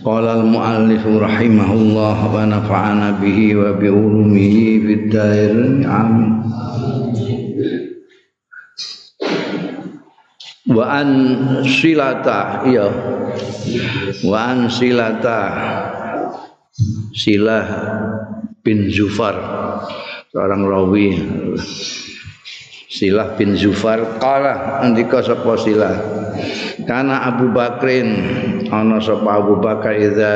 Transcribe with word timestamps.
Qala 0.00 0.40
al-muallif 0.40 1.04
rahimahullah 1.04 2.16
wa 2.28 2.42
nafa'ana 2.48 3.20
bihi 3.20 3.56
wa 3.56 3.76
bi 3.76 3.88
ulumihi 3.88 4.64
fid 4.84 5.04
dhairin 5.12 5.84
amin. 5.84 6.30
Wa 10.70 10.84
an 11.02 11.08
silata 11.66 12.62
iya. 12.68 12.86
Wa 14.22 14.38
an 14.54 14.70
silata 14.70 15.40
Silah 17.10 17.66
bin 18.64 18.88
Zufar 18.88 19.36
seorang 20.30 20.62
rawi 20.64 21.08
Silah 22.88 23.34
bin 23.36 23.58
Zufar 23.58 24.16
kala 24.22 24.80
andika 24.80 25.20
sapa 25.20 25.58
Silah 25.60 25.96
karena 26.86 27.28
Abu 27.28 27.52
Bakrin 27.52 28.08
ana 28.70 29.02
sapa 29.02 29.42
Abu 29.42 29.58
Bakar 29.58 29.98
idza 29.98 30.34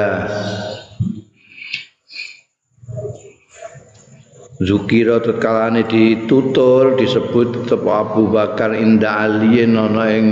Zukira 4.62 5.18
tetkalane 5.18 5.82
ditutur 5.86 6.94
disebut 6.94 7.66
sapa 7.66 7.90
Abu 8.06 8.30
Bakar 8.30 8.74
inda 8.78 9.26
Ali 9.26 9.66
ana 9.66 10.04
ing 10.14 10.30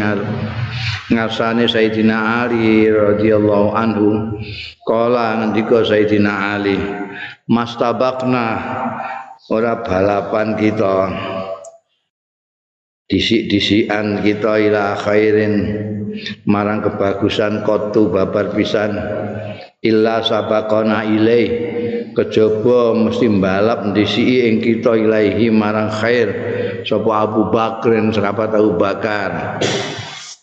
ngasane 1.11 1.67
Sayyidina 1.67 2.47
Ali 2.47 2.86
radhiyallahu 2.86 3.75
anhu. 3.75 4.39
Kala 4.86 5.42
ngendika 5.42 5.83
Sayyidina 5.83 6.58
Ali 6.58 6.78
mastabakna 7.50 8.47
ora 9.50 9.83
balapan 9.83 10.55
kita 10.55 11.11
disik-disikan 13.11 14.23
kita 14.25 14.56
ila 14.70 14.97
khairin 14.97 15.55
marang 16.48 16.82
kebagusan 16.84 17.62
kotu 17.66 18.10
babar 18.12 18.52
pisan. 18.55 18.96
Illa 19.82 20.22
sabakona 20.22 21.02
ilai 21.02 21.44
kejaba 22.14 22.94
mesti 22.94 23.27
balap 23.41 23.91
disiki 23.96 24.46
ing 24.46 24.62
kita 24.62 24.94
ilaihi 24.94 25.50
marang 25.50 25.90
khair. 25.90 26.28
Sapa 26.86 27.27
Abu 27.27 27.50
Bakrin 27.50 28.14
sahabat 28.14 28.55
Abu 28.55 28.78
Bakar. 28.78 29.58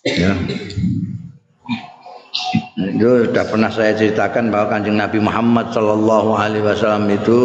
Ya. 0.04 0.34
Itu 2.80 3.28
sudah 3.28 3.46
pernah 3.48 3.72
saya 3.72 3.92
ceritakan 3.96 4.52
bahwa 4.52 4.72
kanjeng 4.72 4.96
Nabi 4.96 5.20
Muhammad 5.20 5.72
Shallallahu 5.76 6.32
Alaihi 6.36 6.64
Wasallam 6.64 7.12
itu 7.12 7.42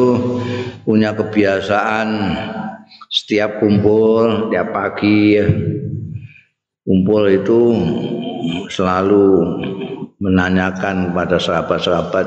punya 0.86 1.10
kebiasaan 1.14 2.08
setiap 3.10 3.58
kumpul 3.62 4.50
tiap 4.50 4.74
pagi 4.74 5.38
ya, 5.38 5.46
kumpul 6.84 7.24
itu 7.32 7.60
selalu 8.68 9.56
menanyakan 10.20 11.10
kepada 11.10 11.36
sahabat-sahabat 11.40 12.26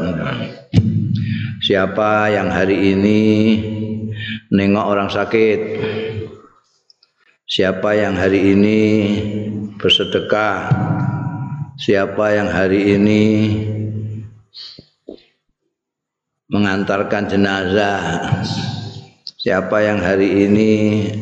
siapa 1.61 2.33
yang 2.33 2.49
hari 2.49 2.97
ini 2.97 3.21
nengok 4.51 4.85
orang 4.85 5.09
sakit? 5.11 5.59
Siapa 7.47 7.95
yang 7.95 8.19
hari 8.19 8.53
ini 8.55 8.79
bersedekah? 9.79 10.67
Siapa 11.77 12.35
yang 12.35 12.49
hari 12.51 12.97
ini 12.97 13.23
mengantarkan 16.51 17.29
jenazah? 17.31 18.03
Siapa 19.37 19.79
yang 19.79 20.03
hari 20.03 20.49
ini 20.49 20.71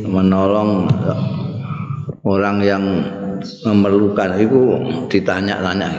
menolong 0.01 0.89
orang 2.25 2.57
yang 2.65 2.83
memerlukan. 3.65 4.39
Itu 4.41 4.61
ditanya-tanya. 5.09 5.89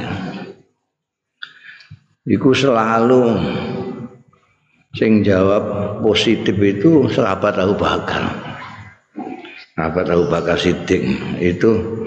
Itu 2.26 2.50
selalu 2.50 3.38
sing 4.98 5.22
jawab 5.22 5.62
positif 6.02 6.58
itu 6.58 7.06
sahabat 7.12 7.54
Abu 7.62 7.78
Bakar. 7.78 8.34
Sahabat 9.78 10.10
Abu 10.10 10.26
Bakar 10.26 10.58
Siddiq. 10.58 11.06
Itu 11.38 12.02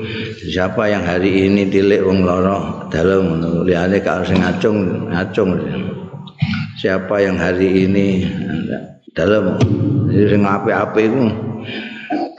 siapa 0.51 0.91
yang 0.91 1.07
hari 1.07 1.47
ini 1.47 1.71
dilek 1.71 2.03
wong 2.03 2.27
loro 2.27 2.91
dalam 2.91 3.39
liyane 3.63 4.03
kalau 4.03 4.27
sing 4.27 4.43
ngacung 4.43 5.07
ngacung. 5.07 5.55
Siapa 6.79 7.19
yang 7.23 7.35
hari 7.35 7.87
ini 7.87 8.23
dalam 9.15 9.55
sing 10.11 10.43
apik-apik 10.43 11.11
iku 11.11 11.23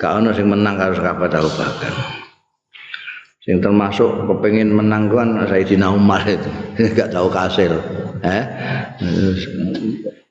gak 0.01 0.21
ono 0.21 0.33
sing 0.33 0.49
menang 0.49 0.81
karo 0.81 0.97
sahabat 0.97 1.33
Abu 1.37 1.51
Bakar 1.61 2.20
sing 3.51 3.59
termasuk 3.59 4.31
kepengin 4.31 4.71
menang 4.71 5.11
kan 5.11 5.43
Sayyidina 5.51 5.91
Umar 5.91 6.23
itu. 6.23 6.47
Gak 6.95 7.11
tahu 7.11 7.27
kasil 7.27 7.75
eh? 8.23 8.45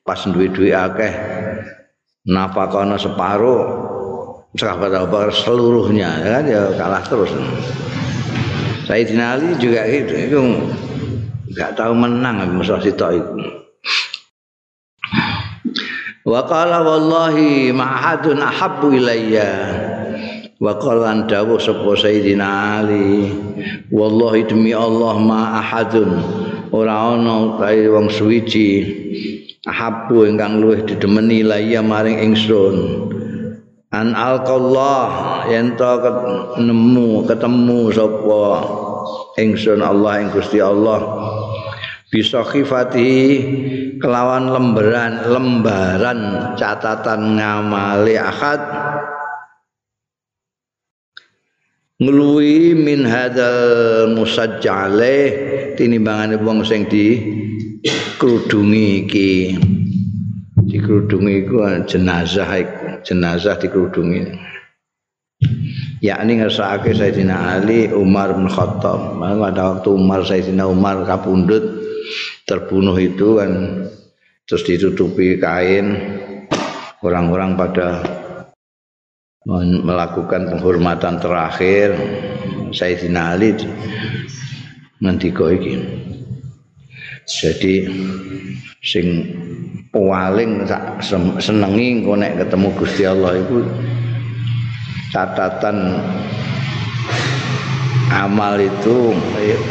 Pas 0.00 0.20
duwe-duwe 0.24 0.72
akeh 0.72 1.12
nafakono 2.24 2.96
separuh 2.96 3.60
sahabat 4.56 5.04
Bakar 5.12 5.36
seluruhnya 5.36 6.08
ya 6.24 6.28
kan? 6.40 6.44
Ya 6.48 6.62
kalah 6.80 7.04
terus. 7.04 7.28
Sayyidina 8.88 9.36
Ali 9.36 9.52
juga 9.60 9.84
gitu 9.84 10.16
itu 10.16 10.40
enggak 11.52 11.76
tahu 11.76 11.92
menang 11.92 12.56
musuh 12.56 12.80
itu. 12.80 13.04
Wa 16.24 16.40
qala 16.48 16.88
wallahi 16.88 17.68
ma'adun 17.68 18.40
ahabbu 18.40 18.96
ilayya 18.96 19.50
wa 20.60 20.76
qala 20.76 21.16
an 21.16 21.20
dawuh 21.24 21.56
sapa 21.56 21.88
Sayyidina 21.96 22.84
Ali 22.84 23.32
wallahi 23.88 24.44
demi 24.44 24.76
Allah 24.76 25.16
ma 25.16 25.56
ahadun. 25.56 26.20
Ora 26.70 27.16
ana 27.16 27.56
kae 27.58 27.88
wong 27.88 28.12
suwiji 28.12 28.84
ahabbu 29.64 30.28
ingkang 30.28 30.60
luwih 30.60 30.84
didemeni 30.84 31.42
ilayya 31.42 31.80
maring 31.80 32.20
ingsun. 32.20 33.08
An 33.90 34.14
alqallah 34.14 35.48
yen 35.50 35.74
to 35.74 35.96
nemu 36.60 37.24
ketemu 37.26 37.90
sapa 37.90 38.44
ingsun 39.40 39.80
Allah 39.80 40.12
ing 40.22 40.28
Gusti 40.30 40.60
Allah. 40.60 41.00
Bisa 42.12 42.44
khifati 42.44 43.10
kelawan 43.96 44.52
lembaran 44.52 45.24
lembaran 45.24 46.20
catatan 46.58 47.38
ngamali 47.38 48.18
ahad 48.18 48.60
ngeluwi 52.00 52.72
min 52.72 53.04
hadal 53.04 54.16
musajjale 54.16 55.16
tinimbangane 55.76 56.40
wong 56.40 56.64
sing 56.64 56.88
di 56.88 57.20
krudungi 58.16 59.04
iki. 59.04 59.32
Dikrudungi 60.70 61.44
iku 61.44 61.66
jenazah 61.84 62.50
jenazah 63.04 63.58
dikrudungi 63.58 64.50
yakni 66.00 66.40
ngersakake 66.40 66.96
Sayyidina 66.96 67.60
Ali 67.60 67.88
Umar 67.92 68.32
bin 68.34 68.48
Khattab. 68.48 69.20
Pada 69.20 69.62
waktu 69.76 69.88
Umar 69.92 70.24
Sayyidina 70.24 70.64
Umar 70.68 71.04
kapundut 71.04 71.64
terbunuh 72.48 72.96
itu 72.96 73.40
kan 73.40 73.84
terus 74.48 74.64
ditutupi 74.66 75.36
kain. 75.38 75.96
Orang-orang 77.00 77.56
pada 77.56 78.04
melakukan 79.48 80.52
penghormatan 80.52 81.16
terakhir 81.16 81.96
Sayyidina 82.76 83.36
Ali 83.36 83.56
ngendika 85.00 85.48
iki. 85.48 85.80
Jadi 87.24 87.88
sing 88.84 89.06
paling 89.88 90.68
senengi 91.40 91.86
engko 92.00 92.20
nek 92.20 92.36
ketemu 92.36 92.68
Gusti 92.76 93.02
Allah 93.08 93.40
itu 93.40 93.64
catatan 95.08 96.04
amal 98.12 98.60
itu 98.60 99.14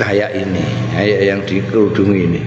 kayak 0.01 0.33
ini 0.33 0.65
kayak 0.97 1.19
yang 1.21 1.39
dikerudungi 1.45 2.19
ini. 2.25 2.41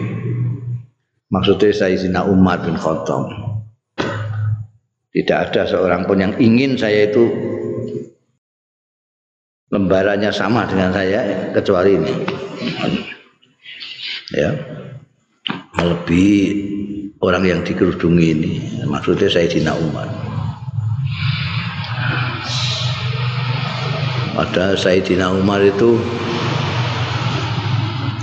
Maksudnya 1.31 1.71
Sayyidina 1.71 2.27
Umar 2.27 2.61
bin 2.67 2.75
Khattab 2.77 3.52
tidak 5.13 5.53
ada 5.53 5.69
seorang 5.69 6.09
pun 6.09 6.17
yang 6.25 6.33
ingin 6.41 6.73
saya 6.81 7.05
itu 7.05 7.29
lembarannya 9.69 10.33
sama 10.33 10.65
dengan 10.65 10.89
saya 10.89 11.53
kecuali 11.53 12.01
ini. 12.01 12.13
Ya. 14.33 14.53
Lebih 15.77 16.37
orang 17.21 17.45
yang 17.45 17.61
dikerudungi 17.61 18.27
ini. 18.33 18.55
Maksudnya 18.89 19.29
Sayyidina 19.29 19.77
Umar. 19.77 20.09
Padahal 24.33 24.81
Sayyidina 24.81 25.29
Umar 25.29 25.61
itu 25.61 26.01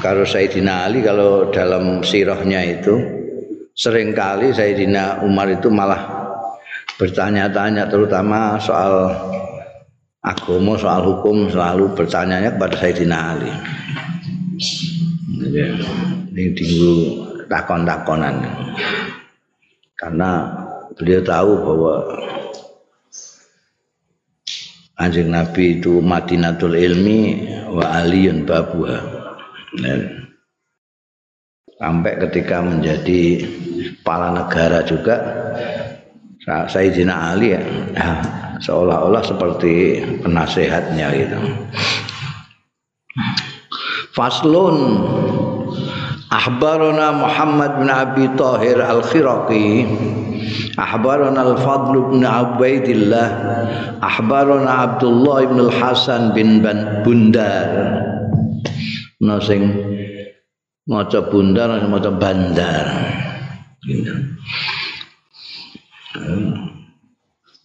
kalau 0.02 0.26
Sayyidina 0.26 0.90
Ali 0.90 1.06
kalau 1.06 1.54
dalam 1.54 2.02
sirahnya 2.02 2.66
itu 2.66 2.98
sering 3.78 4.18
kali 4.18 4.50
Sayyidina 4.50 5.22
Umar 5.22 5.54
itu 5.54 5.70
malah 5.70 6.19
bertanya-tanya 7.00 7.88
terutama 7.88 8.60
soal 8.60 9.08
agama 10.20 10.76
soal 10.76 11.00
hukum 11.08 11.48
selalu 11.48 11.96
bertanya 11.96 12.44
kepada 12.44 12.76
Sayyidina 12.76 13.18
Ali. 13.18 13.52
Ini 16.36 16.44
tinggu 16.52 16.94
takon-takonan. 17.48 18.36
Karena 19.96 20.32
beliau 21.00 21.24
tahu 21.24 21.52
bahwa 21.64 21.96
anjing 25.00 25.32
Nabi 25.32 25.80
itu 25.80 26.04
Madinatul 26.04 26.76
Ilmi 26.76 27.48
wa 27.72 28.04
aliyun 28.04 28.44
babuha. 28.44 29.00
Sampai 31.80 32.20
ketika 32.28 32.60
menjadi 32.60 33.48
kepala 34.04 34.36
negara 34.36 34.84
juga 34.84 35.16
Sayyidina 36.48 37.36
Ali 37.36 37.56
ya, 37.56 37.62
seolah-olah 38.64 39.24
seperti 39.24 40.04
penasehatnya 40.24 41.08
gitu. 41.16 41.40
Faslun. 44.16 44.78
Ahbarana 46.30 47.10
Muhammad 47.26 47.82
bin 47.82 47.90
Abi 47.90 48.26
Tahir 48.38 48.78
Al-Khiraqi. 48.80 49.90
Ahbarana 50.78 51.42
Al-Fadl 51.42 52.14
bin 52.14 52.22
Ubaidillah. 52.22 53.28
Ahbarana 54.00 54.86
Abdullah 54.86 55.50
bin 55.50 55.60
Al-Hasan 55.68 56.38
bin 56.38 56.62
Bundar. 57.02 57.70
Nah 59.20 59.42
sing 59.44 59.68
maca 60.88 61.22
bundar 61.28 61.70
maca 61.86 62.10
bandar 62.10 62.88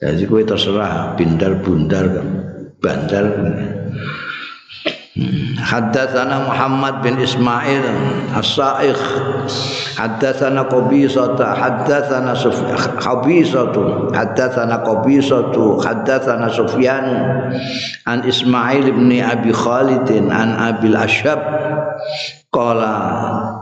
Jadi 0.05 0.23
kowe 0.29 0.43
terserah 0.45 1.17
bindar 1.17 1.65
bundar 1.65 2.05
kan. 2.13 2.29
Bandar 2.77 3.25
Haddatsana 5.65 6.45
Muhammad 6.45 7.01
bin 7.01 7.17
Ismail 7.17 7.87
As-Sa'ikh. 8.37 9.01
Haddatsana 9.97 10.69
Qabisata 10.69 11.57
Haddatsana 11.57 12.37
Qabisatu 13.01 14.13
Haddatsana 14.13 14.85
Qabisatu 14.85 15.81
Haddatsana 15.81 16.53
Sufyan. 16.53 17.07
An 18.05 18.29
Ismail 18.29 18.93
bin 18.93 19.09
Abi 19.25 19.57
Khalid 19.57 20.05
An 20.29 20.53
Abil 20.61 20.99
Ashab. 20.99 21.41
Qala 22.53 22.93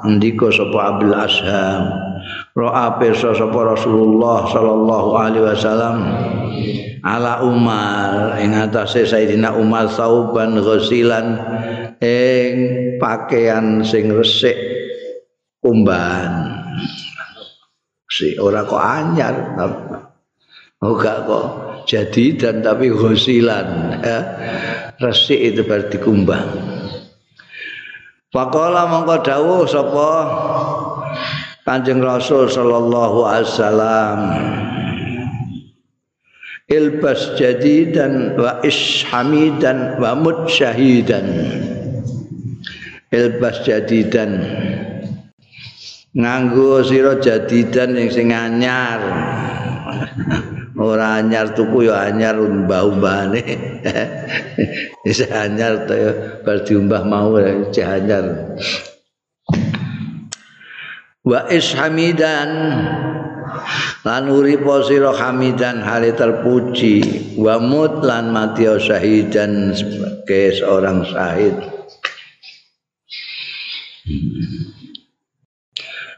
Andika 0.02 0.50
sapa 0.50 0.98
Abil 0.98 1.14
Ashab 1.14 2.11
Ro'a 2.52 3.00
pirsa 3.00 3.32
sapa 3.32 3.64
Rasulullah 3.64 4.44
sallallahu 4.44 5.10
alaihi 5.16 5.44
wasallam 5.48 5.96
ala 7.00 7.40
Umar. 7.40 8.36
Ing 8.36 8.52
atase 8.52 9.08
Sayyidina 9.08 9.56
Umar 9.56 9.88
sauban 9.88 10.60
ghasilan 10.60 11.40
ing 12.04 12.52
pakaian 13.00 13.80
sing 13.80 14.12
resik 14.12 14.54
kumban 15.64 16.60
si 18.12 18.36
ora 18.36 18.68
kok 18.68 18.84
anyar. 18.84 19.56
Oh 20.82 20.98
gak 20.98 21.24
kok 21.24 21.46
jadi 21.86 22.24
dan 22.36 22.60
tapi 22.60 22.90
ghasilan 22.92 23.96
ya. 24.02 24.18
resik 24.98 25.38
itu 25.38 25.62
berarti 25.66 25.98
kumbang 25.98 26.46
Pakola 28.32 28.88
mongko 28.88 29.16
dawuh 29.20 29.62
sapa 29.68 30.10
Kanjeng 31.62 32.02
Rasul 32.02 32.50
sallallahu 32.50 33.22
alaihi 33.22 33.46
wasallam. 33.46 34.18
Ilbas 36.66 37.38
jadidan 37.38 38.34
wa 38.34 38.58
ishamidan 38.66 40.02
wa 40.02 40.18
mutsyahidan. 40.18 41.26
Ilbas 43.14 43.62
jadidan. 43.62 44.42
Nganggo 46.18 46.82
sira 46.82 47.22
jadidan 47.22 47.94
yang 47.94 48.10
sing 48.10 48.34
anyar. 48.34 49.00
Ora 50.82 51.22
anyar 51.22 51.54
tuku 51.54 51.86
ya 51.86 52.10
anyar 52.10 52.42
umbah-umbahane. 52.42 53.42
Wis 55.06 55.22
anyar 55.30 55.86
to 55.86 55.94
ya 55.94 56.10
bar 56.42 56.66
diumbah 56.66 57.06
mau 57.06 57.38
cek 57.70 57.86
anyar 57.86 58.58
wa 61.22 61.46
ishamidan 61.50 62.50
lan 64.02 64.26
uripa 64.26 64.82
sira 64.86 65.14
hamidan 65.14 65.82
hale 65.82 66.12
terpuji. 66.14 67.34
Wa 67.38 67.62
mut 67.62 68.02
lan 68.02 68.34
mati 68.34 68.66
syahidan 68.66 69.74
sebagai 69.74 70.58
seorang 70.58 71.06
syahid. 71.06 71.56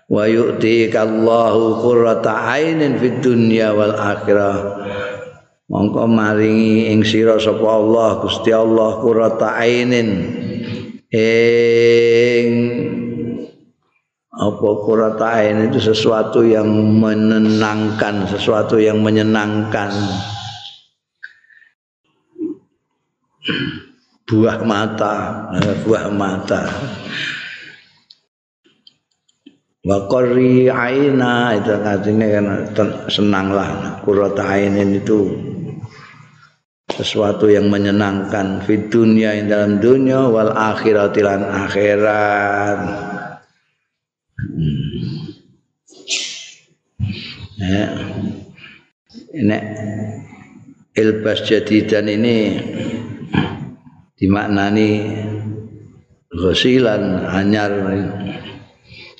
Wa 0.04 0.28
yu'tika 0.28 1.08
Allahu 1.08 1.80
qurrata 1.80 2.52
ainin 2.54 3.00
fid 3.00 3.24
dunya 3.24 3.72
wal 3.72 3.96
akhirah. 3.96 4.56
Mongko 5.64 6.04
maringi 6.04 6.92
ing 6.92 7.08
sira 7.08 7.40
sapa 7.40 7.64
Allah 7.64 8.20
Gusti 8.20 8.52
Allah 8.52 9.00
qurrata 9.00 9.56
ainin. 9.56 10.08
Ing 11.08 12.52
apa 14.34 14.68
quratain 14.82 15.70
itu 15.70 15.78
sesuatu 15.78 16.42
yang 16.42 16.66
menenangkan 16.98 18.26
sesuatu 18.26 18.82
yang 18.82 18.98
menyenangkan. 18.98 19.94
Buah 24.24 24.58
mata 24.66 25.14
buah 25.86 26.10
mata. 26.10 26.66
Wa 29.84 30.08
qari 30.08 30.72
aina 30.72 31.54
itu 31.60 31.70
artinya 31.76 32.26
kan 32.32 32.46
senanglah. 33.06 34.00
Quratain 34.02 34.74
itu 34.80 35.30
sesuatu 36.90 37.46
yang 37.46 37.70
menyenangkan. 37.70 38.64
Di 38.64 38.88
dunia 38.90 39.36
dalam 39.44 39.78
dunia 39.78 40.26
wal 40.26 40.56
akhirat 40.56 41.14
akhirat 41.20 43.13
ya. 47.58 47.84
ini 49.34 49.58
ilbas 50.94 51.42
jadidan 51.46 52.06
ini 52.10 52.58
dimaknani 54.18 54.88
ghasilan 56.30 57.30
anyar 57.30 57.72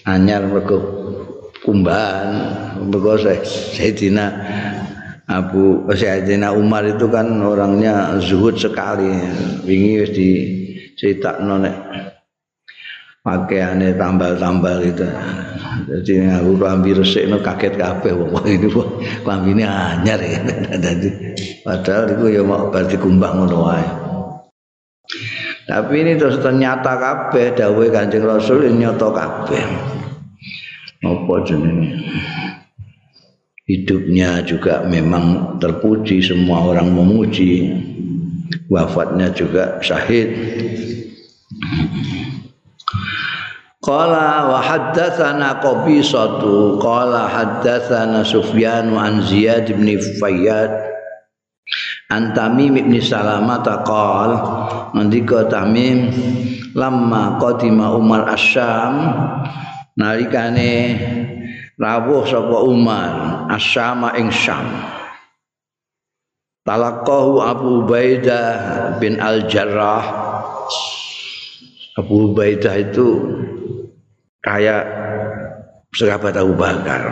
anyar 0.07 0.43
mergo 0.51 0.79
kumbahan 1.63 2.29
mergo 2.91 3.19
Sayyidina 3.19 4.27
Abu 5.25 5.89
Sayyidina 5.89 6.53
Umar 6.53 6.85
itu 6.85 7.09
kan 7.09 7.27
orangnya 7.41 8.19
zuhud 8.21 8.61
sekali 8.61 9.09
wingi 9.65 9.93
wis 10.05 10.13
diceritakno 10.13 11.59
nek 11.65 11.77
pakaiannya 13.25 13.97
tambal-tambal 13.97 14.85
itu 14.85 15.09
jadi 15.85 16.41
aku 16.41 16.61
klambi 16.61 16.97
resik 16.97 17.29
no 17.29 17.41
kaget 17.41 17.77
kabeh 17.77 18.13
wah 18.15 18.45
ini 18.53 18.69
klambi 19.25 19.51
ini 19.53 19.65
anyar 19.67 20.21
ya. 20.21 20.41
Padahal 21.67 22.05
itu 22.13 22.25
ya 22.31 22.43
mau 22.45 22.69
berarti 22.69 22.97
kumbang 23.01 23.41
ngono 23.41 23.59
wae. 23.69 23.89
Tapi 25.65 25.95
ini 26.05 26.13
terus 26.21 26.41
ternyata 26.45 26.97
kabeh 27.01 27.57
dawuh 27.57 27.89
Kanjeng 27.89 28.25
Rasul 28.25 28.69
ini 28.69 28.85
nyata 28.85 29.09
kabeh. 29.09 29.65
Apa 31.05 31.35
jenenge? 31.49 32.01
Hidupnya 33.65 34.45
juga 34.45 34.85
memang 34.85 35.57
terpuji 35.57 36.21
semua 36.21 36.69
orang 36.69 36.93
memuji. 36.93 37.73
Wafatnya 38.69 39.33
juga 39.33 39.81
syahid 39.81 40.29
Qala 43.85 44.49
wa 44.49 44.65
haddatsana 44.65 45.61
Qabisatu 45.61 46.81
qala 46.81 47.29
haddatsana 47.29 48.25
Sufyan 48.25 48.97
an 48.97 49.21
Ziyad 49.21 49.69
bin 49.69 50.01
Fayyad 50.17 50.73
an 52.09 52.33
Tamim 52.33 52.81
bin 52.81 52.97
Salamah 52.97 53.61
taqal 53.61 54.31
ngendika 54.97 55.53
Tamim 55.53 56.09
lamma 56.73 57.37
qadima 57.37 57.93
Umar 57.93 58.25
Asyam 58.33 59.13
nalikane 60.01 60.97
rawuh 61.79 62.25
sapa 62.27 62.59
Umar 62.65 63.11
asyama 63.51 64.15
ing 64.19 64.31
Syam. 64.31 64.67
Talaqahu 66.65 67.45
Abu 67.45 67.85
Ubaidah 67.85 68.97
bin 68.97 69.21
Al-Jarrah 69.21 70.05
Abu 71.95 72.35
Ubaidah 72.35 72.75
itu 72.75 73.23
kayak 74.43 74.83
sahabat 75.95 76.35
Abu 76.35 76.59
Bakar. 76.59 77.03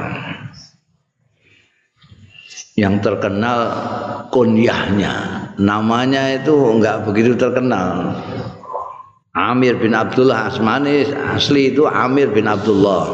Yang 2.75 2.95
terkenal 3.07 3.59
kunyahnya. 4.35 5.15
Namanya 5.61 6.35
itu 6.35 6.51
enggak 6.51 7.07
begitu 7.07 7.39
terkenal. 7.39 8.17
Amir 9.33 9.79
bin 9.79 9.95
Abdullah 9.95 10.51
Asmani 10.51 11.07
asli 11.31 11.71
itu 11.71 11.87
Amir 11.87 12.35
bin 12.35 12.51
Abdullah. 12.51 13.07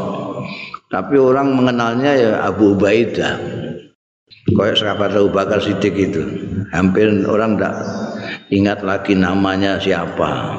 Tapi 0.89 1.21
orang 1.21 1.53
mengenalnya 1.53 2.13
ya 2.17 2.33
Abu 2.49 2.81
Ubaidah. 2.81 3.37
Kayak 4.57 4.81
sahabat 4.81 5.13
Abu 5.13 5.29
Bakar 5.37 5.61
Siddiq 5.61 5.93
itu. 5.93 6.23
Hampir 6.73 7.13
orang 7.29 7.61
enggak 7.61 7.77
ingat 8.49 8.81
lagi 8.81 9.13
namanya 9.13 9.77
siapa 9.77 10.57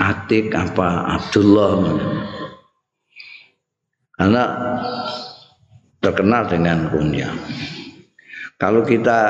Atik 0.00 0.56
apa 0.56 1.20
Abdullah 1.20 1.76
karena 4.16 4.44
terkenal 6.00 6.48
dengan 6.48 6.88
kunyah 6.88 7.36
kalau 8.56 8.80
kita 8.80 9.20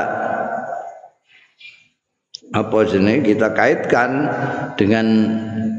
apa 2.50 2.78
jenis 2.82 3.22
kita 3.22 3.54
kaitkan 3.54 4.26
dengan 4.74 5.06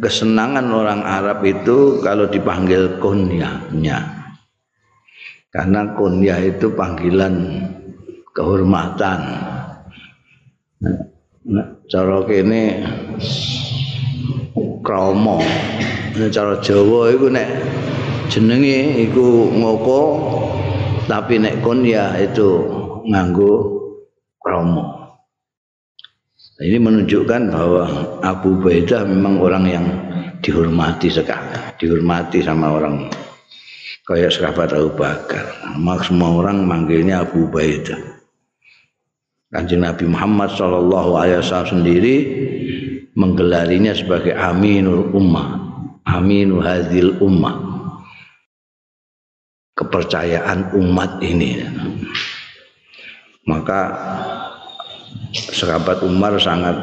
kesenangan 0.01 0.71
orang 0.73 1.05
Arab 1.05 1.45
itu 1.45 2.01
kalau 2.01 2.25
dipanggil 2.27 2.97
kunyahnya. 2.97 4.23
Karena 5.51 5.93
kunyah 5.93 6.39
itu 6.41 6.71
panggilan 6.71 7.67
kehormatan. 8.31 9.19
Nah, 11.51 11.67
cara 11.91 12.17
kene 12.23 12.63
kromo 14.83 15.39
cara 16.29 16.59
Jawa 16.59 17.13
itu 17.13 17.27
nek 17.31 17.47
jenenge 18.27 19.07
iku 19.09 19.49
ngoko 19.51 20.01
tapi 21.07 21.41
nek 21.41 21.59
kunyah 21.59 22.15
itu 22.19 22.49
nganggo 23.07 23.53
kromo. 24.39 25.01
Ini 26.61 26.77
menunjukkan 26.77 27.49
bahwa 27.49 27.85
Abu 28.21 28.61
Ubaidah 28.61 29.01
memang 29.09 29.41
orang 29.41 29.65
yang 29.65 29.85
dihormati 30.45 31.09
sekali, 31.09 31.57
dihormati 31.81 32.45
sama 32.45 32.77
orang 32.77 33.09
kayak 34.05 34.29
sahabat 34.29 34.69
Abu 34.77 34.93
Bakar. 34.93 35.41
Mak 35.73 36.05
semua 36.05 36.37
orang 36.37 36.61
manggilnya 36.61 37.25
Abu 37.25 37.49
Ubaidah. 37.49 37.97
Kanjeng 39.51 39.83
Nabi 39.83 40.05
Muhammad 40.05 40.53
Shallallahu 40.53 41.11
Alaihi 41.17 41.41
Wasallam 41.43 41.81
sendiri 41.81 42.15
menggelarinya 43.15 43.91
sebagai 43.91 44.31
Aminul 44.35 45.11
Ummah, 45.11 45.49
Aminu 46.07 46.63
Hadil 46.63 47.19
Ummah, 47.19 47.55
kepercayaan 49.75 50.71
umat 50.77 51.19
ini. 51.19 51.65
Maka 53.49 53.81
sahabat 55.33 56.05
Umar 56.05 56.37
sangat 56.37 56.77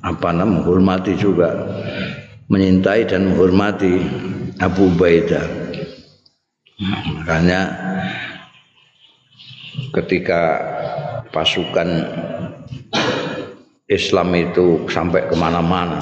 apa 0.00 0.32
namanya 0.32 0.64
menghormati 0.64 1.12
juga 1.18 1.52
menyintai 2.48 3.04
dan 3.04 3.30
menghormati 3.30 4.00
Abu 4.62 4.88
Ubaidah. 4.88 5.44
Makanya 7.20 7.60
ketika 9.92 10.42
pasukan 11.34 11.88
Islam 13.90 14.30
itu 14.38 14.86
sampai 14.86 15.26
ke 15.26 15.34
mana-mana 15.34 15.98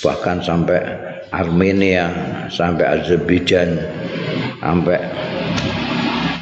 bahkan 0.00 0.40
sampai 0.40 0.80
Armenia 1.30 2.08
sampai 2.48 2.98
Azerbaijan 2.98 3.76
sampai 4.58 4.98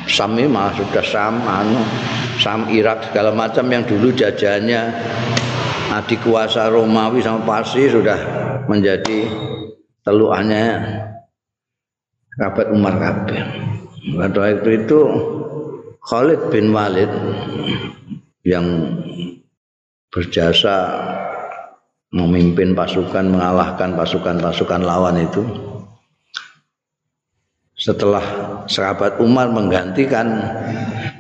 Sam 0.07 0.39
ini 0.39 0.47
malah 0.47 0.71
sudah 0.79 1.05
Sam 1.05 1.35
anu 1.43 1.83
Sam 2.39 2.71
Irak 2.71 3.11
segala 3.11 3.35
macam 3.35 3.67
yang 3.67 3.83
dulu 3.83 4.15
jajahannya 4.15 4.81
adik 5.99 6.23
kuasa 6.23 6.71
Romawi 6.71 7.19
sama 7.21 7.43
Parsi 7.43 7.91
sudah 7.91 8.17
menjadi 8.71 9.27
teluannya 10.07 10.67
Kabat 12.37 12.69
Umar 12.69 13.01
Kabir. 13.01 13.45
Pada 14.13 14.39
waktu 14.39 14.71
itu 14.85 15.01
Khalid 16.05 16.53
bin 16.53 16.71
Walid 16.71 17.09
yang 18.45 18.67
berjasa 20.17 20.75
memimpin 22.09 22.73
pasukan 22.73 23.29
mengalahkan 23.29 23.93
pasukan-pasukan 23.93 24.81
lawan 24.81 25.21
itu. 25.21 25.45
Setelah 27.77 28.25
sahabat 28.65 29.21
Umar 29.21 29.53
menggantikan 29.53 30.41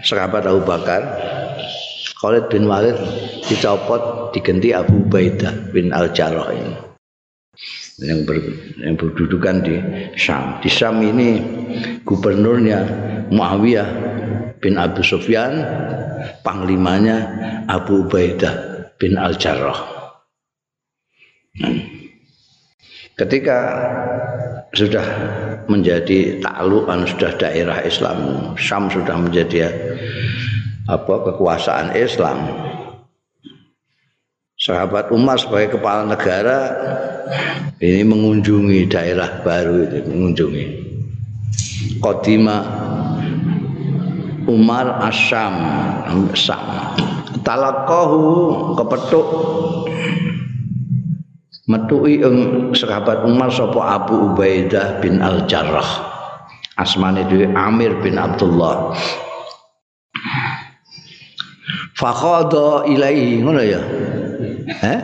sahabat 0.01 0.49
Abu 0.49 0.65
Bakar 0.65 1.05
Khalid 2.17 2.49
bin 2.49 2.65
Walid 2.65 2.97
dicopot 3.45 4.33
diganti 4.33 4.73
Abu 4.73 5.05
Ubaidah 5.05 5.53
bin 5.77 5.93
Al-Jarrah 5.93 6.49
ini. 6.57 6.75
Yang, 8.01 8.21
ber, 8.25 8.37
yang 8.81 8.97
berdudukan 8.97 9.57
di 9.61 9.77
Syam. 10.17 10.57
Di 10.65 10.69
Syam 10.73 11.05
ini 11.05 11.41
gubernurnya 12.09 12.81
Muawiyah 13.29 13.89
bin 14.65 14.81
Abu 14.81 15.05
Sufyan 15.05 15.61
panglimanya 16.41 17.17
Abu 17.69 18.09
Ubaidah 18.09 18.76
bin 18.97 19.17
Al-Jarrah. 19.17 19.81
Ketika 23.17 23.59
sudah 24.77 25.07
menjadi 25.73 26.37
taklukan 26.45 27.09
sudah 27.09 27.33
daerah 27.41 27.81
Islam 27.81 28.53
Syam 28.61 28.93
sudah 28.93 29.17
menjadi 29.17 29.73
apa 30.85 31.15
kekuasaan 31.25 31.97
Islam 31.97 32.45
sahabat 34.61 35.09
Umar 35.17 35.41
sebagai 35.41 35.81
kepala 35.81 36.05
negara 36.05 36.77
ini 37.81 38.05
mengunjungi 38.05 38.85
daerah 38.93 39.41
baru 39.41 39.89
itu 39.89 40.05
mengunjungi 40.13 40.65
Qadima 42.05 42.57
Umar 44.45 45.09
Asyam 45.09 45.57
Syam 46.37 46.65
talaqahu 47.47 48.23
kepetuk. 48.75 49.27
Metuki 51.67 52.23
ing 52.23 52.37
sahabat 52.75 53.27
Umar 53.27 53.51
sapa 53.51 53.99
Abu 53.99 54.35
Ubaidah 54.35 55.03
bin 55.03 55.19
Al-Jarrah. 55.19 56.15
Asmane 56.79 57.27
dhewe 57.27 57.51
Amir 57.55 57.99
bin 58.03 58.19
Abdullah. 58.19 58.95
Fakhadha 61.97 62.87
ilaihi 62.87 63.41
ngono 63.43 63.63
ya? 63.65 63.83
Eh 64.85 65.01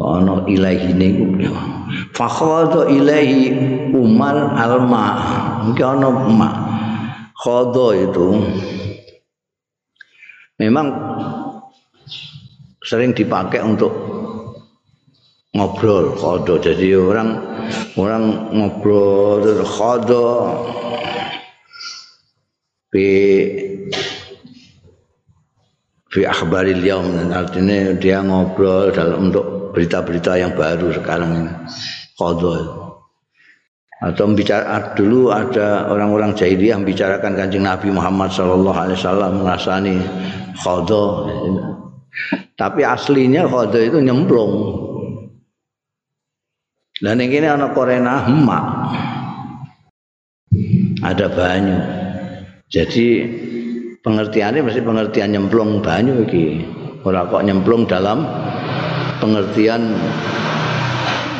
ana 0.00 0.48
ilaihi 0.48 0.96
niku 0.96 1.24
fakhadha 2.16 2.88
ilaihi 2.88 3.52
Umar 3.92 4.56
alma. 4.56 5.06
Iki 5.72 5.82
ana 5.82 6.08
ma. 6.30 6.50
Khadha 7.40 7.86
itu 7.96 8.28
memang 10.60 10.92
sering 12.84 13.16
dipakai 13.16 13.64
untuk 13.64 13.88
ngobrol 15.56 16.14
khodo 16.20 16.60
jadi 16.60 17.00
orang 17.00 17.40
orang 17.96 18.52
ngobrol 18.52 19.64
khodo 19.64 20.28
bi 22.92 23.08
fi 26.10 26.26
akhbaril 26.26 26.82
yaum. 26.82 27.30
Artinya 27.30 27.94
dia 27.96 28.18
ngobrol 28.20 28.90
dalam 28.90 29.30
untuk 29.30 29.70
berita-berita 29.72 30.36
yang 30.36 30.52
baru 30.58 30.90
sekarang 30.90 31.30
ini. 31.46 31.52
Khodo 32.18 32.89
atau 34.00 34.32
bicara 34.32 34.96
dulu 34.96 35.28
ada 35.28 35.92
orang-orang 35.92 36.32
jahiliyah 36.32 36.80
membicarakan 36.80 37.36
kanjeng 37.36 37.68
Nabi 37.68 37.92
Muhammad 37.92 38.32
Shallallahu 38.32 38.78
Alaihi 38.80 38.96
Wasallam 38.96 39.32
merasani 39.44 39.96
khodo 40.56 41.28
tapi 42.56 42.80
aslinya 42.80 43.44
khodo 43.44 43.76
itu 43.76 44.00
nyemplung 44.00 44.52
dan 47.00 47.16
yang 47.16 47.32
ini 47.32 47.48
anak 47.48 47.72
korena 47.72 48.28
emak. 48.28 48.64
Ada 51.00 51.32
banyu. 51.32 51.80
Jadi 52.68 53.24
pengertiannya 54.04 54.60
mesti 54.60 54.84
pengertian 54.84 55.32
nyemplung 55.32 55.80
banyu 55.80 56.28
iki. 56.28 56.60
Ora 57.00 57.24
kok 57.24 57.40
nyemplung 57.40 57.88
dalam 57.88 58.28
pengertian 59.16 59.96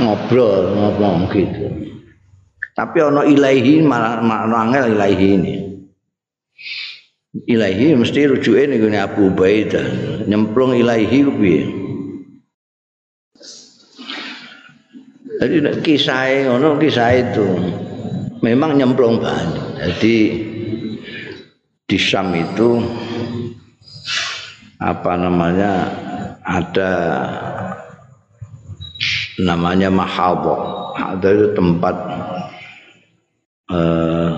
ngobrol 0.01 0.73
ngomong 0.73 1.29
gitu. 1.29 1.90
Tapi 2.81 2.97
ana 3.05 3.29
ilahi 3.29 3.85
makna 3.85 4.57
angel 4.57 4.97
ilahi 4.97 5.29
ini. 5.37 5.55
Ilahi 7.45 7.93
mesti 7.93 8.25
rujuke 8.25 8.65
ning 8.73 8.97
Abu 8.97 9.29
Ubaidah. 9.29 9.85
Nyemplung 10.25 10.73
ilahi 10.73 11.19
ku 11.21 11.33
piye? 11.37 11.63
Jadi 15.45 15.57
kisah 15.85 16.49
ngono 16.49 16.81
kisah 16.81 17.21
itu 17.21 17.45
memang 18.41 18.81
nyemplung 18.81 19.21
banget. 19.21 19.61
Jadi 19.85 20.17
di 21.85 21.99
Syam 22.01 22.33
itu 22.33 22.81
apa 24.81 25.21
namanya 25.21 25.73
ada 26.49 26.93
namanya 29.37 29.93
Mahabo. 29.93 30.81
Ada 30.97 31.29
itu 31.29 31.47
tempat 31.57 31.97
eh, 33.71 34.31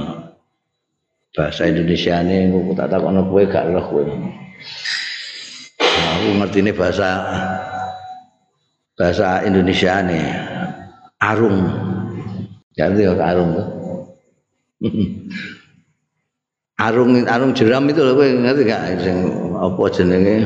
bahasa 1.33 1.63
Indonesia 1.65 2.21
ini 2.21 2.53
aku 2.53 2.73
tak 2.77 2.93
tahu 2.93 3.09
anak 3.09 3.27
gue 3.33 3.43
gak 3.49 3.67
loh 3.73 3.85
gue 3.89 4.05
aku 5.81 6.29
ngerti 6.39 6.59
ini 6.61 6.73
bahasa 6.77 7.09
bahasa 8.95 9.41
Indonesia 9.49 10.05
nih 10.05 10.29
arung 11.25 11.59
ya 12.77 12.93
itu 12.93 13.17
arung 13.17 13.53
arung 16.83 17.11
arung 17.25 17.53
jeram 17.55 17.87
itu 17.89 18.01
loh 18.03 18.15
gue 18.19 18.29
ngerti 18.37 18.63
gak? 18.67 18.83
Apa 19.63 19.83
jenenge? 19.95 20.37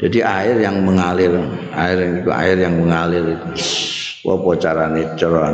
Jadi 0.00 0.24
air 0.24 0.56
yang 0.56 0.80
mengalir 0.80 1.36
air 1.76 2.24
itu 2.24 2.30
air 2.32 2.56
yang 2.56 2.80
mengalir 2.80 3.36
itu. 3.36 3.48
Apa 4.24 4.56
caranya 4.56 5.04
cara 5.20 5.52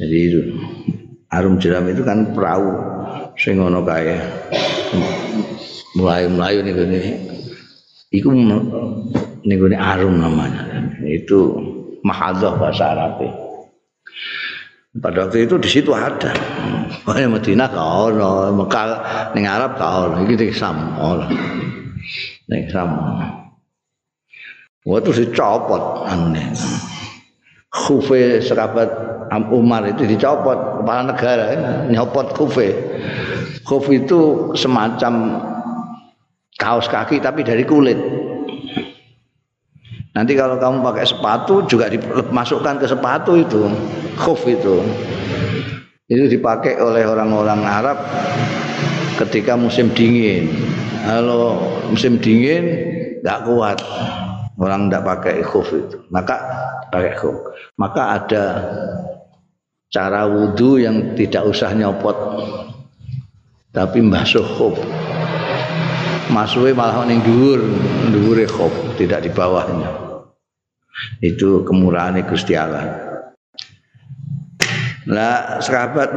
jadi 0.00 0.16
itu 0.32 0.40
Arum 1.30 1.62
jeram 1.62 1.86
itu 1.86 2.02
kan 2.02 2.34
perahu 2.34 2.74
sing 3.38 3.62
ngono 3.62 3.86
kae. 3.86 4.18
Mulai-mulai 5.94 6.58
niku 6.66 6.82
iku 8.10 8.28
niku 9.46 9.64
arum 9.78 10.18
namanya. 10.18 10.90
Itu 11.06 11.54
mahadzah 12.02 12.58
bahasa 12.58 12.84
Arab. 12.98 13.22
Pada 14.98 15.30
waktu 15.30 15.46
itu 15.46 15.54
di 15.62 15.70
situ 15.70 15.94
ada. 15.94 16.34
Oh, 17.06 17.14
Madinah 17.14 17.70
kau 17.70 18.10
no, 18.10 18.50
Mekah 18.50 18.86
ning 19.38 19.46
Arab 19.46 19.78
kau 19.78 20.10
no, 20.10 20.26
iki 20.26 20.34
ning 20.34 20.50
Sam. 20.50 20.98
Ning 22.50 22.66
Sam. 22.74 22.90
Waktu 24.82 25.10
dicopot 25.14 26.10
aneh. 26.10 26.50
Khufe 27.70 28.42
serabat 28.42 28.90
Umar 29.54 29.86
itu 29.86 30.02
dicopot 30.02 30.82
kepala 30.82 31.14
negara 31.14 31.46
nyopot 31.86 32.34
kufe. 32.34 32.74
Kufe 33.62 34.02
itu 34.02 34.50
semacam 34.58 35.38
kaos 36.58 36.90
kaki 36.90 37.22
tapi 37.22 37.46
dari 37.46 37.62
kulit. 37.62 37.98
Nanti 40.10 40.34
kalau 40.34 40.58
kamu 40.58 40.82
pakai 40.82 41.06
sepatu 41.06 41.62
juga 41.70 41.86
dimasukkan 41.86 42.82
ke 42.82 42.86
sepatu 42.90 43.38
itu 43.38 43.70
khuf 44.18 44.42
itu. 44.50 44.82
Itu 46.10 46.26
dipakai 46.26 46.82
oleh 46.82 47.06
orang-orang 47.06 47.62
Arab 47.62 48.02
ketika 49.22 49.54
musim 49.54 49.94
dingin. 49.94 50.50
Kalau 51.06 51.62
musim 51.86 52.18
dingin 52.18 52.66
nggak 53.22 53.46
kuat 53.46 53.78
orang 54.60 54.92
tidak 54.92 55.02
pakai 55.08 55.36
khuf 55.40 55.68
itu. 55.72 55.96
Maka 56.12 56.36
pakai 56.92 57.16
khuf. 57.16 57.36
Maka 57.80 58.02
ada 58.20 58.44
cara 59.88 60.28
wudhu 60.28 60.78
yang 60.78 61.16
tidak 61.16 61.48
usah 61.48 61.72
nyopot. 61.72 62.16
Tapi 63.72 63.98
mbasuh 64.04 64.44
khuf. 64.44 64.76
Masuknya 66.30 66.78
malah 66.78 67.02
ning 67.10 67.24
dhuwur 67.26 67.58
dhuwure 68.14 68.46
khuf 68.46 68.70
tidak 69.00 69.26
di 69.26 69.30
bawahnya. 69.32 69.90
Itu 71.24 71.64
kemurahan 71.64 72.20
Gusti 72.28 72.54
Allah. 72.54 73.10
Nah, 75.10 75.58
sahabat 75.58 76.14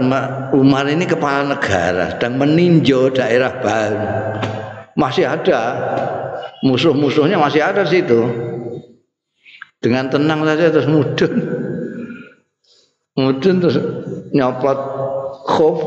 Umar 0.54 0.86
ini 0.86 1.08
kepala 1.08 1.56
negara 1.56 2.20
dan 2.20 2.38
meninjau 2.38 3.10
daerah 3.10 3.58
baru. 3.64 4.06
Masih 4.94 5.26
ada 5.26 5.62
musuh-musuhnya 6.64 7.36
masih 7.36 7.60
ada 7.60 7.84
situ. 7.84 8.24
Dengan 9.84 10.08
tenang 10.08 10.48
saja 10.48 10.72
terus 10.72 10.88
mudun. 10.88 11.34
Mudun 13.20 13.56
terus 13.60 13.78
nyopot 14.32 14.80
khuf. 15.44 15.80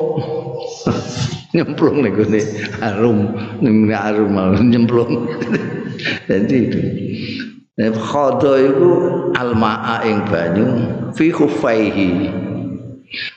Nyemplung 1.57 2.05
nih 2.05 2.13
gue 2.13 2.41
harum 2.85 3.33
nih 3.65 3.97
harum 3.97 4.37
nyemplung. 4.69 5.25
Jadi 6.29 6.57
itu. 6.69 6.81
Khodo 7.77 8.57
itu 8.57 8.91
almaa 9.37 10.05
ing 10.05 10.29
banyu 10.29 10.69
fi 11.17 11.33
khufaihi. 11.33 12.29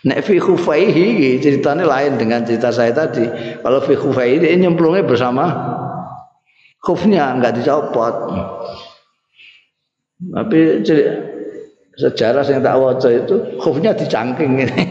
Nek 0.03 0.19
fi 0.27 0.35
khufaihi 0.39 1.39
ceritanya 1.39 1.87
lain 1.87 2.19
dengan 2.19 2.43
cerita 2.43 2.71
saya 2.71 2.91
tadi. 2.91 3.23
Kalau 3.63 3.79
fi 3.83 3.95
khufaihi 3.95 4.43
dia 4.43 4.55
nyemplungnya 4.59 5.07
bersama 5.07 5.78
khufnya 6.83 7.35
nggak 7.39 7.59
dicopot. 7.59 8.15
Tapi 10.19 10.59
sejarah 11.99 12.43
yang 12.47 12.63
tak 12.63 12.75
waca 12.79 13.09
itu 13.11 13.35
khufnya 13.59 13.91
dicangking 13.95 14.67
ini. 14.67 14.83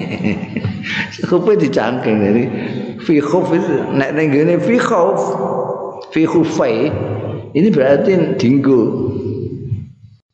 khufnya 1.29 1.57
dicangking 1.68 2.16
jadi 2.20 2.44
fi 3.05 3.20
khuf 3.20 3.48
itu 3.53 3.74
nek 3.96 4.11
ning 4.16 4.29
ngene 4.33 4.55
fi 4.61 4.77
khuf 4.77 5.20
fi 6.12 6.22
khufai. 6.29 6.77
Ini 7.48 7.68
berarti 7.72 8.37
dinggo. 8.37 8.81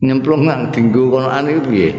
Nyemplung 0.03 0.45
nang 0.45 0.75
dinggo 0.75 1.09
kono 1.15 1.31
ane 1.31 1.63
piye? 1.63 1.91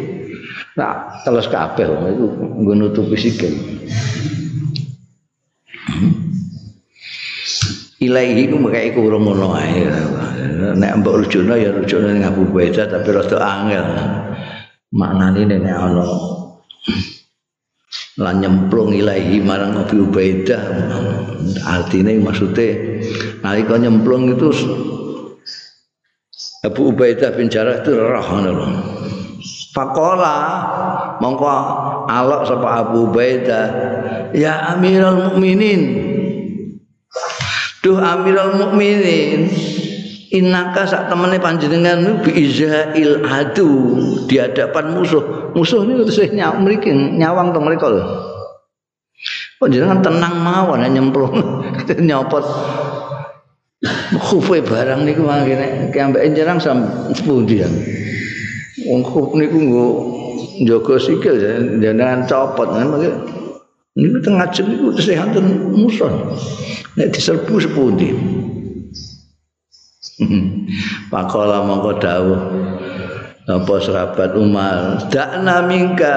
Nah 0.76 1.24
terus 1.24 1.48
kabeh 1.48 1.88
itu 1.88 2.26
nggo 2.36 2.72
nutupi 2.76 3.16
sikil 3.16 3.56
ilaihi 8.06 8.48
ku 8.48 8.56
mengke 8.56 8.94
iku 8.94 9.10
ngono 9.10 9.52
ae. 9.58 9.84
Nek 10.76 10.92
mbok 11.02 11.26
rujukno 11.26 11.54
ya 11.58 11.74
rujukno 11.74 12.14
ning 12.14 12.24
Abu 12.24 12.46
Baidah 12.48 12.86
tapi 12.88 13.08
rada 13.12 13.38
angel. 13.42 13.86
Maknane 14.94 15.42
nek 15.44 15.76
ana. 15.76 16.06
Lan 18.16 18.40
nyemplung 18.40 18.96
ilahi 18.96 19.44
marang 19.44 19.76
Abu 19.76 20.08
Ubaidah. 20.08 20.62
Artinya 21.68 22.16
maksudnya 22.16 22.96
nalika 23.44 23.76
nyemplung 23.76 24.32
itu 24.32 24.48
Abu 26.64 26.90
Ubaidah 26.90 27.36
bin 27.36 27.52
Jarrah 27.52 27.84
itu 27.84 27.92
ngono 27.92 28.66
Fakola 29.76 30.36
mongko 31.20 31.46
alok 32.08 32.42
sapa 32.48 32.68
Abu 32.80 33.12
Ubaidah 33.12 33.66
ya 34.32 34.72
Amirul 34.72 35.30
Mukminin 35.30 35.80
Duh 37.86 38.02
Amirul 38.02 38.58
Mukminin 38.58 39.46
Inaka 40.34 40.90
sak 40.90 41.06
temene 41.06 41.38
panjenengan 41.38 42.18
bi 42.18 42.34
izail 42.34 43.22
adu 43.22 43.94
di 44.26 44.42
hadapan 44.42 44.98
musuh. 44.98 45.54
Musuh 45.54 45.86
ini 45.86 46.02
terus 46.02 46.34
nyaw 46.34 46.58
mriki 46.58 46.90
nyawang 46.90 47.54
to 47.54 47.62
mereka 47.62 47.86
lho. 47.86 48.02
Panjenengan 49.62 50.02
tenang 50.02 50.34
mawon 50.42 50.82
nyemplung 50.82 51.30
nyopot 52.10 52.42
khufe 54.18 54.66
barang 54.66 55.06
niku 55.06 55.22
mangkene 55.22 55.94
ki 55.94 55.98
ambek 56.02 56.26
jenengan 56.34 56.58
sam 56.58 56.78
pundi 57.22 57.62
ya. 57.62 57.70
Wong 58.90 59.06
khuf 59.06 59.30
niku 59.38 59.56
nggo 59.62 59.86
njaga 60.66 60.94
sikil 60.98 61.38
jenengan 61.78 62.26
copot 62.26 62.66
niku 63.94 64.18
tengah 64.26 64.50
jam 64.50 64.74
niku 64.74 64.90
enten 64.90 65.70
musuh. 65.70 66.10
Nek 66.96 67.12
diserbu 67.12 67.54
sepundi. 67.60 68.08
Pakola 71.12 71.60
mongko 71.60 71.92
dawuh 72.00 72.40
apa 73.46 73.74
sahabat 73.78 74.32
Umar? 74.34 75.04
Dakna 75.12 75.62
mingka. 75.68 76.16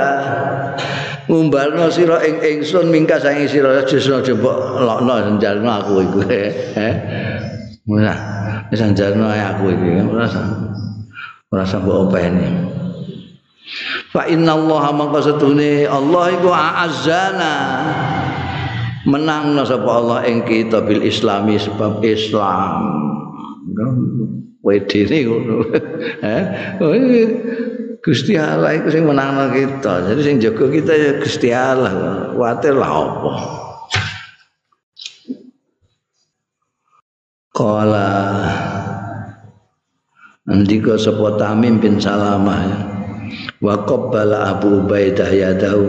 Ngumbarno 1.29 1.93
sira 1.93 2.25
ing 2.25 2.41
ingsun 2.41 2.89
mingka 2.89 3.21
saking 3.21 3.45
sira 3.45 3.85
jesna 3.85 4.17
jembok 4.23 4.81
lokno 4.81 5.37
njalno 5.37 5.69
aku 5.69 5.93
iku. 6.01 6.19
Eh 6.25 6.49
ora 7.91 8.15
wis 8.73 8.81
njalno 8.81 9.29
aku 9.29 9.69
iki 9.75 9.89
ora 10.09 10.25
usah 10.25 10.45
ora 11.53 11.63
usah 11.67 11.79
mbok 11.83 11.97
openi. 12.09 12.47
Fa 14.09 14.25
inna 14.25 14.57
Allah 14.57 14.83
mangka 14.89 15.21
setune 15.21 15.85
Allah 15.85 16.23
iku 16.33 16.49
azzana 16.49 17.53
menangno 19.07 19.63
sapa 19.63 19.87
Allah 19.87 20.19
ing 20.27 20.43
kita 20.43 20.83
bil 20.83 21.03
islami 21.05 21.55
sebab 21.55 22.03
Islam 22.03 22.99
wedi 24.63 25.07
ngono. 25.23 25.63
Eh? 26.23 26.43
Gusti 27.99 28.39
Allah 28.39 28.79
itu 28.79 28.95
sing 28.95 29.03
kita. 29.07 29.93
Jadi 30.07 30.21
sing 30.23 30.35
jaga 30.39 30.65
kita 30.71 30.91
ya 30.95 31.11
Gusti 31.19 31.49
Allah. 31.51 31.91
Kuatir 32.31 32.75
lah 32.79 32.91
apa. 32.91 33.33
Kala 37.51 38.11
Andika 40.47 40.95
sapa 40.95 41.35
Tamim 41.35 41.83
bin 41.83 41.99
Salamah. 41.99 42.87
Wa 43.59 43.83
qabbala 43.83 44.55
Abu 44.55 44.79
Ubaidah 44.79 45.27
yadahu. 45.27 45.87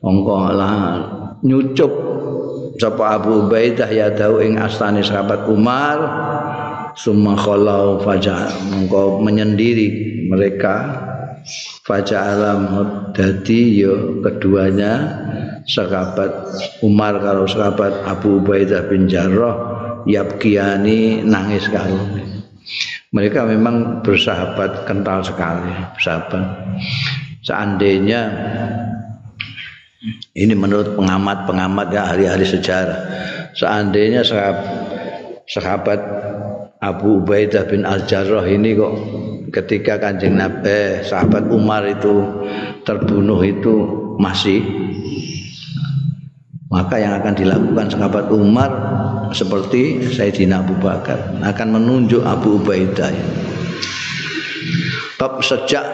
Lah 0.00 1.02
nyucup 1.42 2.05
sapa 2.76 3.20
Abu 3.20 3.46
Ubaidah 3.46 3.88
yadahu 3.88 4.44
ing 4.44 4.60
astane 4.60 5.00
sahabat 5.00 5.48
Umar 5.48 5.98
summa 6.96 7.36
khalau 7.36 8.00
faja 8.00 8.48
mongko 8.72 9.20
menyendiri 9.20 10.24
mereka. 10.28 11.04
Faja 11.86 12.34
alam 12.34 12.66
dadi 13.14 13.78
yo 13.78 14.18
keduanya 14.18 15.22
sahabat 15.70 16.50
Umar 16.82 17.22
kalau 17.22 17.46
sahabat 17.46 18.02
Abu 18.02 18.42
Ubaidah 18.42 18.90
bin 18.90 19.06
Jarrah 19.06 19.54
yabkiani 20.10 21.22
nangis 21.22 21.70
karo. 21.70 22.02
Mereka 23.14 23.46
memang 23.46 24.02
bersahabat 24.02 24.90
kental 24.90 25.22
sekali 25.22 25.70
bersahabat. 25.94 26.44
Seandainya 27.46 28.22
ini 30.36 30.54
menurut 30.54 30.94
pengamat-pengamat 30.94 31.86
ya 31.90 32.02
hari-hari 32.12 32.46
sejarah. 32.46 33.00
Seandainya 33.56 34.22
sahabat, 35.46 36.00
Abu 36.82 37.24
Ubaidah 37.24 37.64
bin 37.66 37.88
Al-Jarrah 37.88 38.44
ini 38.46 38.76
kok 38.76 38.94
ketika 39.50 39.96
kanjeng 39.96 40.36
Nabi 40.36 40.68
eh, 40.68 40.90
sahabat 41.00 41.48
Umar 41.48 41.88
itu 41.88 42.20
terbunuh 42.84 43.40
itu 43.40 43.74
masih 44.20 44.60
maka 46.68 47.00
yang 47.00 47.16
akan 47.16 47.32
dilakukan 47.32 47.86
sahabat 47.88 48.26
Umar 48.28 48.70
seperti 49.32 50.12
Sayyidina 50.12 50.60
Abu 50.60 50.76
Bakar. 50.76 51.40
Akan 51.40 51.72
menunjuk 51.72 52.20
Abu 52.26 52.60
Ubaidah. 52.60 53.14
Bab 55.16 55.40
sejak 55.40 55.86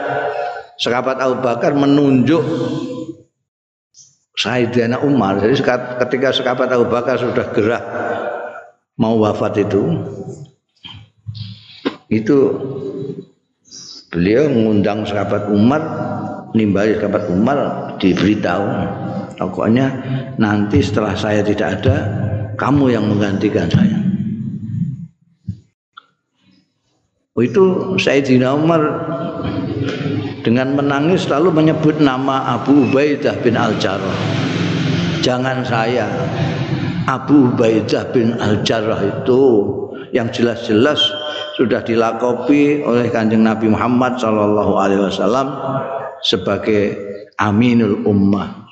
sahabat 0.82 1.22
Abu 1.22 1.38
Bakar 1.38 1.78
menunjuk 1.78 2.42
Sayyidina 4.36 5.00
Umar. 5.04 5.40
Jadi 5.40 5.60
ketika 6.06 6.28
sahabat 6.32 6.68
Abu 6.72 6.88
Bakar 6.88 7.20
sudah 7.20 7.52
gerah 7.52 7.82
mau 8.96 9.16
wafat 9.20 9.64
itu 9.64 9.82
itu 12.12 12.36
beliau 14.12 14.52
mengundang 14.52 15.08
sahabat 15.08 15.48
Umar 15.48 15.80
nimbali 16.52 17.00
sahabat 17.00 17.24
Umar 17.32 17.58
diberitahu 17.96 18.68
pokoknya 19.40 19.86
nanti 20.36 20.84
setelah 20.84 21.16
saya 21.16 21.40
tidak 21.40 21.80
ada 21.80 21.96
kamu 22.60 22.92
yang 22.92 23.08
menggantikan 23.08 23.66
saya. 23.72 23.98
Oh, 27.32 27.40
itu 27.40 27.96
Sayyidina 27.96 28.52
Umar 28.52 28.82
dengan 30.42 30.74
menangis 30.74 31.30
selalu 31.30 31.54
menyebut 31.54 32.02
nama 32.02 32.58
Abu 32.58 32.90
Ubaidah 32.90 33.38
bin 33.40 33.54
Al-Jarrah. 33.54 34.20
Jangan 35.22 35.62
saya 35.62 36.10
Abu 37.06 37.54
Ubaidah 37.54 38.10
bin 38.10 38.34
Al-Jarrah 38.36 39.22
itu 39.22 39.42
yang 40.10 40.28
jelas-jelas 40.28 40.98
sudah 41.56 41.80
dilakopi 41.86 42.82
oleh 42.82 43.08
kanjeng 43.08 43.46
Nabi 43.46 43.70
Muhammad 43.70 44.18
Shallallahu 44.18 44.72
Alaihi 44.76 45.02
Wasallam 45.06 45.48
sebagai 46.20 46.98
aminul 47.38 48.02
ummah 48.04 48.66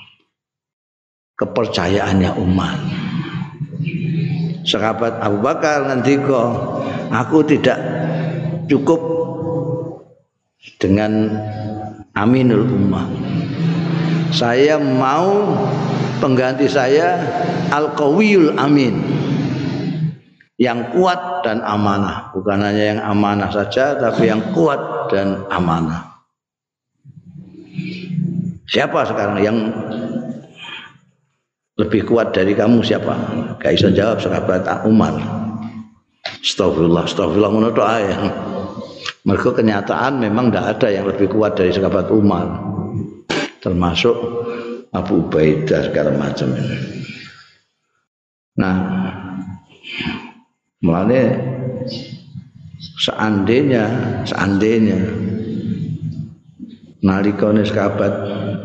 kepercayaannya 1.39 2.31
umat. 2.45 2.79
Sahabat 4.69 5.25
Abu 5.25 5.41
Bakar 5.41 5.89
nanti 5.89 6.21
kok 6.21 6.51
aku 7.09 7.41
tidak 7.49 7.81
cukup 8.69 9.20
dengan 10.81 11.29
aminul 12.13 12.69
ummah. 12.69 13.09
Saya 14.31 14.77
mau 14.79 15.57
pengganti 16.21 16.69
saya 16.69 17.19
al-qawiyul 17.73 18.55
amin. 18.61 18.95
Yang 20.61 20.93
kuat 20.93 21.41
dan 21.41 21.65
amanah. 21.65 22.37
Bukan 22.37 22.61
hanya 22.61 22.85
yang 22.97 23.01
amanah 23.01 23.49
saja 23.49 23.97
tapi 23.97 24.29
yang 24.29 24.45
kuat 24.53 25.09
dan 25.09 25.49
amanah. 25.49 26.21
Siapa 28.69 29.09
sekarang 29.09 29.41
yang 29.41 29.57
lebih 31.81 32.05
kuat 32.05 32.37
dari 32.37 32.53
kamu? 32.53 32.85
Siapa? 32.85 33.13
Gak 33.57 33.81
jawab 33.97 34.21
sahabat 34.21 34.69
Umar. 34.85 35.17
Astagfirullah, 36.45 37.09
astagfirullah 37.09 37.53
menurut 37.57 37.81
ayah 37.81 38.21
mereka 39.25 39.53
kenyataan 39.53 40.21
memang 40.21 40.49
tidak 40.49 40.67
ada 40.79 40.89
yang 40.89 41.05
lebih 41.09 41.29
kuat 41.29 41.57
dari 41.57 41.73
sahabat 41.73 42.09
Umar. 42.09 42.47
Termasuk 43.61 44.17
Abu 44.91 45.27
Ubaidah 45.27 45.91
segala 45.91 46.11
macam 46.15 46.51
nah 48.59 48.77
Mulane 50.81 51.23
seandainya 52.81 53.85
seandainya 54.25 54.97
nalikane 57.05 57.69
sahabat 57.69 58.13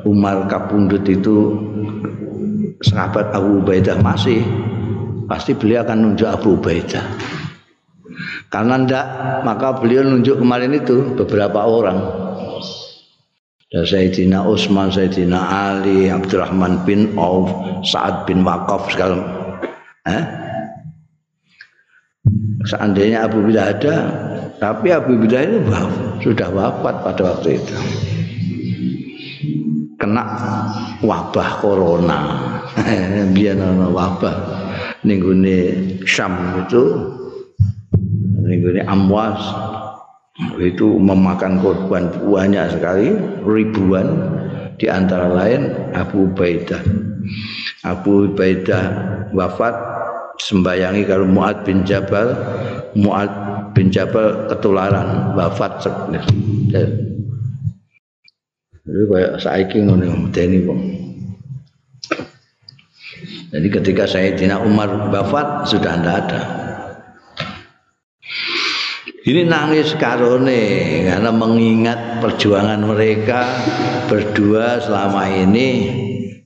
Umar 0.07 0.47
kapundut 0.47 1.03
itu 1.03 1.59
sahabat 2.79 3.35
Abu 3.35 3.59
Ubaidah 3.59 3.99
masih 3.99 4.47
pasti 5.27 5.59
beliau 5.59 5.83
akan 5.83 5.97
nunjuk 6.15 6.29
Abu 6.31 6.55
Ubaidah 6.55 7.03
karena 8.49 8.81
ndak 8.81 9.05
maka 9.43 9.77
beliau 9.79 10.05
nunjuk 10.05 10.41
kemarin 10.41 10.75
itu 10.75 11.15
beberapa 11.17 11.65
orang. 11.65 11.99
Dan 13.69 13.84
Sayyidina 13.84 14.45
Utsman, 14.45 14.93
Sayyidina 14.93 15.36
Ali, 15.36 16.08
Abdurrahman 16.08 16.86
bin 16.88 17.17
Auf, 17.19 17.49
Sa'ad 17.84 18.23
bin 18.29 18.45
Waqaf 18.45 18.93
segala 18.93 19.19
eh? 20.08 20.23
seandainya 22.65 23.25
Abu 23.29 23.45
Bidah 23.45 23.65
ada 23.73 23.95
tapi 24.58 24.89
Abu 24.89 25.19
Bidah 25.19 25.41
itu 25.45 25.60
sudah 26.25 26.47
wafat 26.49 26.95
pada 27.05 27.21
waktu 27.21 27.60
itu. 27.60 27.75
Kena 29.99 30.23
wabah 31.03 31.49
corona. 31.60 32.19
Biar 33.36 33.60
wabah. 33.91 34.36
Ninggune 35.05 35.86
Syam 36.10 36.65
itu 36.65 37.13
ninggune 38.45 38.86
Amwas. 38.86 39.41
Itu 40.60 40.99
memakan 40.99 41.63
korban 41.63 42.12
banyak 42.12 42.77
sekali 42.77 43.15
ribuan. 43.43 44.08
Di 44.75 44.91
antara 44.91 45.31
lain 45.31 45.71
Abu 45.95 46.27
Ubaidah. 46.27 46.84
Abu 47.88 48.27
Ubaidah 48.27 48.84
wafat 49.31 49.71
sembayangi 50.43 51.08
kalau 51.08 51.23
Muad 51.23 51.63
bin 51.63 51.88
Jabal. 51.88 52.36
Muad 52.99 53.31
bin 53.71 53.88
Jabal 53.88 54.51
ketularan 54.51 55.31
wafat. 55.39 55.88
Jadi 58.86 59.01
kayak 59.10 59.34
saiki 59.39 59.81
ngono 59.81 60.27
medeni 60.27 60.62
kok. 60.67 60.79
Jadi 63.55 63.67
ketika 63.71 64.03
Sayyidina 64.03 64.60
Umar 64.60 65.08
wafat 65.15 65.71
sudah 65.71 65.95
tidak 65.95 66.15
ada 66.27 66.64
ini 69.25 69.41
nangis 69.41 69.97
karone 69.97 70.61
karena 71.09 71.31
mengingat 71.33 72.21
perjuangan 72.21 72.77
mereka 72.85 73.41
berdua 74.05 74.77
selama 74.77 75.25
ini 75.33 75.69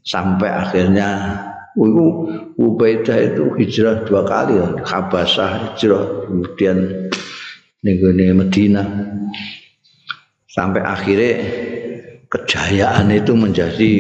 sampai 0.04 0.48
akhirnya 0.48 1.10
Itu 1.80 2.28
Ubaidah 2.60 3.16
itu 3.24 3.56
hijrah 3.56 4.04
dua 4.04 4.28
kali 4.28 4.60
ya. 4.60 4.68
Habasah 4.84 5.72
hijrah 5.72 6.28
kemudian 6.28 7.08
nih 7.80 8.36
Medina 8.36 8.84
sampai 10.50 10.84
akhirnya 10.84 11.40
kejayaan 12.28 13.08
itu 13.16 13.32
menjadi 13.32 13.92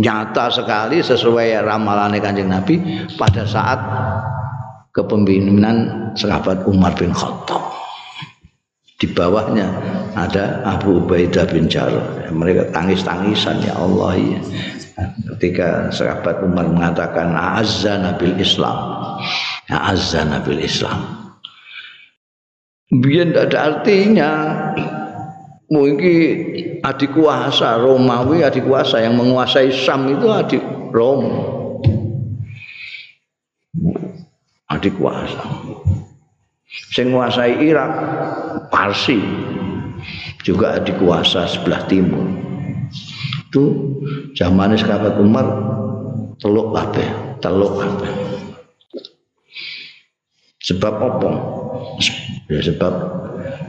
nyata 0.00 0.48
sekali 0.48 1.04
sesuai 1.04 1.60
ramalan 1.60 2.16
kanjeng 2.16 2.48
Nabi 2.48 2.80
pada 3.20 3.44
saat 3.44 3.78
kepemimpinan 4.96 6.08
sahabat 6.16 6.64
Umar 6.64 6.96
bin 6.96 7.12
Khattab 7.12 7.65
di 8.96 9.06
bawahnya 9.12 9.68
ada 10.16 10.64
Abu 10.64 11.04
Ubaidah 11.04 11.44
bin 11.52 11.68
Jarrah. 11.68 12.32
Mereka 12.32 12.72
tangis-tangisan 12.72 13.60
ya 13.60 13.76
Allah 13.76 14.16
ya 14.16 14.40
ketika 15.36 15.92
sahabat 15.92 16.40
Umar 16.40 16.64
mengatakan 16.72 17.36
azza 17.36 18.00
nabil 18.00 18.40
Islam. 18.40 18.76
Azza 19.68 20.24
nabil 20.24 20.64
Islam. 20.64 21.28
Biar 22.88 23.28
tidak 23.28 23.44
ada 23.52 23.58
artinya. 23.60 24.30
Mungkin 25.66 26.78
adik 26.86 27.10
kuasa 27.10 27.74
Romawi 27.82 28.46
adik 28.46 28.64
kuasa 28.64 29.02
yang 29.02 29.18
menguasai 29.18 29.74
Sam 29.74 30.08
itu 30.14 30.30
adik 30.30 30.62
Rom. 30.94 31.26
Adik 34.70 34.94
kuasa 34.96 35.42
sing 36.68 37.14
menguasai 37.14 37.62
Irak 37.62 37.92
Parsi. 38.68 39.18
Juga 40.46 40.78
adik 40.78 41.02
kuasa 41.02 41.50
sebelah 41.50 41.82
timur. 41.90 42.22
Itu 43.50 43.64
zaman 44.38 44.78
sahabat 44.78 45.18
Umar 45.18 45.46
teluk 46.38 46.70
kabeh 46.70 47.08
teluk 47.40 47.78
kabeh. 47.78 48.12
Sebab 50.62 50.94
apa? 50.98 51.30
Ya 52.50 52.62
sebab 52.62 52.94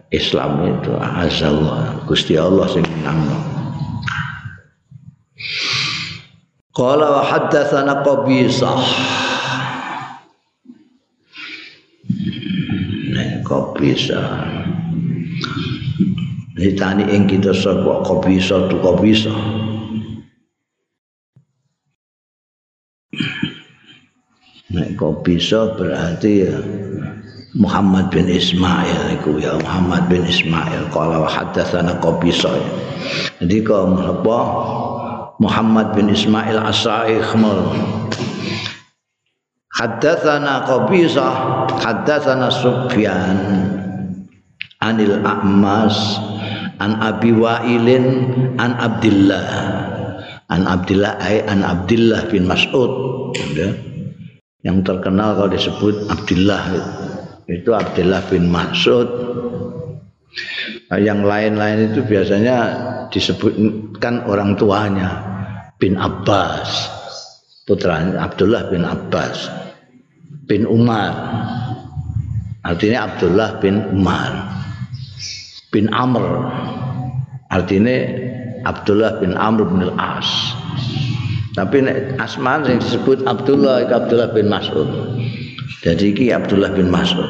Islam 0.10 0.51
itu 0.65 0.91
azallah 0.97 1.99
Gusti 2.07 2.39
Allah 2.39 2.65
sing 2.71 2.86
menang 2.86 3.27
Qala 6.73 7.21
wa 7.21 7.23
haddatsana 7.25 8.05
Qabisah 8.05 8.79
Nek 13.47 13.55
Qabisah 13.55 14.27
Ditani 16.60 17.07
ing 17.15 17.31
kita 17.31 17.55
sapa 17.55 18.03
Qabisah 18.03 18.67
tu 18.67 18.75
Qabisah 18.83 19.39
Nek 24.75 24.99
Qabisah 24.99 25.79
berarti 25.79 26.43
ya 26.43 26.60
Muhammad 27.55 28.12
bin 28.12 28.27
Ismail 28.27 29.15
iku 29.15 29.39
ya 29.39 29.55
Muhammad 29.63 30.12
bin 30.12 30.27
Ismail. 30.27 30.91
Qala 30.91 31.23
wa 31.23 31.29
hadatsana 31.31 31.95
Qabisa 32.03 32.51
jadi 33.39 33.63
kok 33.63 33.95
apa 33.95 34.39
Muhammad 35.39 35.95
bin 35.95 36.12
Ismail 36.12 36.60
As-Sa'ikh 36.60 37.31
Haddatsana 39.77 40.65
Qabisa 40.65 41.27
haddatsana 41.77 42.49
Sufyan 42.49 43.37
Anil 44.81 45.21
A'mas 45.21 46.17
an 46.81 46.97
Abi 46.97 47.29
Wa'ilin 47.29 48.05
an 48.57 48.73
Abdullah 48.73 49.45
an 50.49 50.65
Abdullah 50.65 51.21
ay 51.21 51.45
an 51.45 51.61
Abdullah 51.61 52.25
bin 52.25 52.49
Mas'ud. 52.49 52.89
Ya. 53.53 53.69
yang 54.65 54.81
terkenal 54.81 55.37
kalau 55.37 55.53
disebut 55.53 56.09
Abdullah 56.09 56.73
itu 57.45 57.69
Abdullah 57.69 58.25
bin 58.33 58.49
Mas'ud. 58.49 59.05
Nah, 60.89 60.97
yang 60.97 61.21
lain-lain 61.21 61.93
itu 61.93 62.01
biasanya 62.01 62.57
disebutkan 63.13 64.25
orang 64.25 64.57
tuanya 64.57 65.21
bin 65.77 66.01
Abbas. 66.01 66.97
Putranya 67.67 68.25
Abdullah 68.25 68.71
bin 68.71 68.87
Abbas 68.87 69.66
bin 70.47 70.63
Umar. 70.63 71.13
Artinya 72.63 73.07
Abdullah 73.12 73.60
bin 73.60 73.83
Umar. 73.91 74.31
Bin 75.71 75.91
Amr. 75.91 76.23
Artinya 77.51 77.95
Abdullah 78.67 79.19
bin 79.19 79.36
Amr 79.36 79.67
bin 79.67 79.88
Al-As. 79.91 80.27
Tapi 81.55 81.83
asma 82.21 82.62
yang 82.63 82.79
disebut 82.79 83.27
Abdullah 83.27 83.88
itu 83.88 83.93
Abdullah 83.93 84.29
bin 84.31 84.47
Mas'ud. 84.51 84.89
Jadi 85.81 86.13
iki 86.13 86.25
Abdullah 86.29 86.69
bin 86.75 86.91
Mas'ud. 86.91 87.27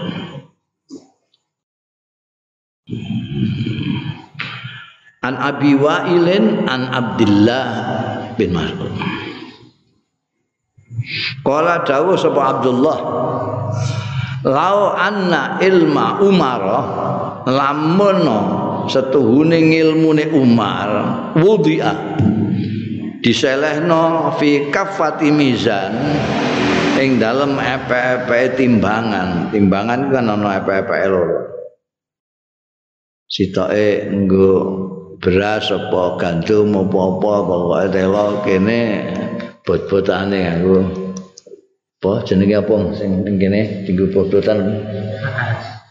An 5.24 5.36
Abi 5.36 5.76
Wa'ilin 5.76 6.68
an 6.68 6.82
Abdullah 6.92 7.66
bin 8.36 8.52
Mas'ud. 8.56 8.94
Kala 11.44 11.88
dawuh 11.88 12.20
sapa 12.20 12.42
Abdullah 12.60 12.98
Lau 14.48 14.80
anna 14.94 15.60
ilma 15.60 16.22
Umar 16.24 16.62
lamun 17.48 18.28
setuhune 18.88 19.60
ngilmune 19.60 20.32
Umar 20.32 20.90
wudhi'a 21.36 21.94
diselehno 23.20 24.32
fi 24.40 24.72
kafati 24.72 25.34
mizan 25.34 25.92
ing 27.02 27.20
dalem 27.22 27.60
epe-epe 27.60 28.56
timbangan. 28.56 29.52
Timbangan 29.52 30.10
kan 30.14 30.32
ana 30.32 30.64
epe-epe 30.64 30.96
loro. 31.10 31.40
Sitoke 33.28 34.08
nggo 34.08 34.52
beras 35.20 35.68
apa 35.74 36.16
gandum 36.22 36.72
apa-apa 36.78 37.34
pokoke 37.44 37.86
telo 37.92 38.40
kene 38.46 38.82
bot-botane 39.68 40.40
aku. 40.56 40.76
Apa 41.98 42.24
jenenge 42.24 42.56
apa 42.56 42.76
sing 42.96 43.28
ning 43.28 43.36
kene 43.36 43.84
dienggo 43.84 44.08
bot-botan? 44.16 44.64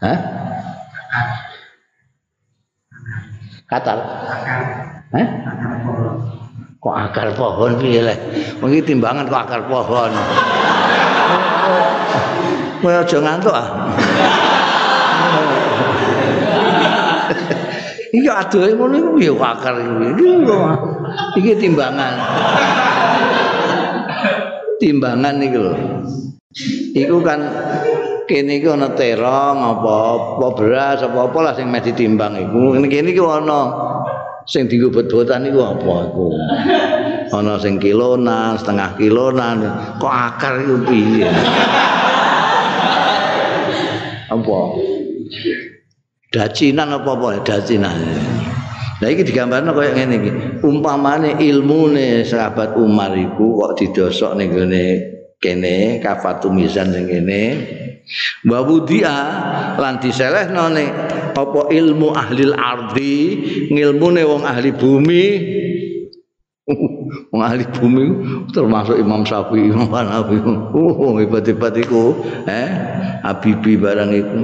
Hah? 0.00 0.18
Katal. 3.68 3.98
Hah? 5.12 5.26
Kok 6.80 6.96
akar 6.96 7.28
pohon 7.36 7.76
piye 7.76 8.00
le? 8.00 8.14
Mungkin 8.64 8.80
timbangan 8.86 9.28
kok 9.28 9.44
akar 9.44 9.62
pohon. 9.68 10.10
Kowe 12.80 12.92
aja 12.96 13.18
ngantuk 13.20 13.52
ah. 13.52 13.68
Iki 18.14 18.30
adohe 18.30 18.70
ngono 18.72 18.94
iku 18.96 19.12
ya 19.20 19.32
akar 19.42 19.74
iki. 19.82 20.08
Iki 21.42 21.52
timbangan. 21.60 22.14
Timbangan 24.76 25.40
iki 25.40 25.56
lho. 25.56 25.74
Iku 26.96 27.16
kan 27.24 27.40
kene 28.28 28.60
iki 28.60 28.68
ana 28.68 28.92
terong 28.92 29.56
apa 29.60 29.94
apa 30.16 30.46
beras 30.56 31.00
apa 31.00 31.30
apa 31.30 31.38
lah 31.40 31.52
sing 31.56 31.72
mesti 31.72 31.96
ditimbang 31.96 32.36
iku. 32.36 32.76
Kene 32.84 33.08
iki 33.12 33.22
ana 33.24 33.60
sing 34.44 34.68
dienggo 34.68 34.92
botan 34.92 35.48
iku 35.48 35.60
apa 35.64 35.94
iku? 36.12 36.26
Ana 37.32 37.58
sing 37.58 37.80
kilonan, 37.80 38.60
setengah 38.60 38.94
kilonan. 39.00 39.64
Kok 39.98 40.12
akar 40.12 40.62
iku 40.62 40.76
piye? 40.84 41.26
apa? 44.26 44.58
Dacinan 46.30 46.88
apa 47.00 47.10
apa? 47.16 47.28
Dacinan. 47.42 47.98
Nah 48.96 49.08
iki 49.12 49.28
digambarno 49.28 49.76
kaya 49.76 49.92
ngene 49.92 50.14
iki. 50.16 50.30
Umpamane 50.64 51.36
ilmune 51.44 52.24
sahabat 52.24 52.80
Umar 52.80 53.12
iku 53.12 53.60
kok 53.60 53.72
didosok 53.76 54.32
ning 54.40 54.48
gone 54.52 54.84
kene 55.36 56.00
kafatu 56.00 56.48
mizan 56.48 56.96
sing 56.96 57.04
kene. 57.04 57.42
Wa 58.46 58.62
wudia 58.64 59.16
lan 59.76 60.00
diselehno 60.00 60.72
ning 60.72 60.88
apa 61.36 61.60
ilmu 61.68 62.14
ahli 62.16 62.48
ardi, 62.54 63.16
ngilmune 63.68 64.22
wong 64.24 64.42
ahli 64.46 64.70
bumi. 64.72 65.24
wong 67.30 67.42
ahli 67.42 67.62
bumi 67.78 68.04
termasuk 68.50 68.98
Imam 68.98 69.22
Syafi'i, 69.22 69.70
Imam 69.70 69.92
Hanafi. 69.92 70.40
Oh, 70.76 71.20
hebat-hebat 71.20 71.76
iku, 71.78 72.16
eh, 72.48 72.68
Habibi 73.22 73.76
barang 73.76 74.10
iku. 74.16 74.40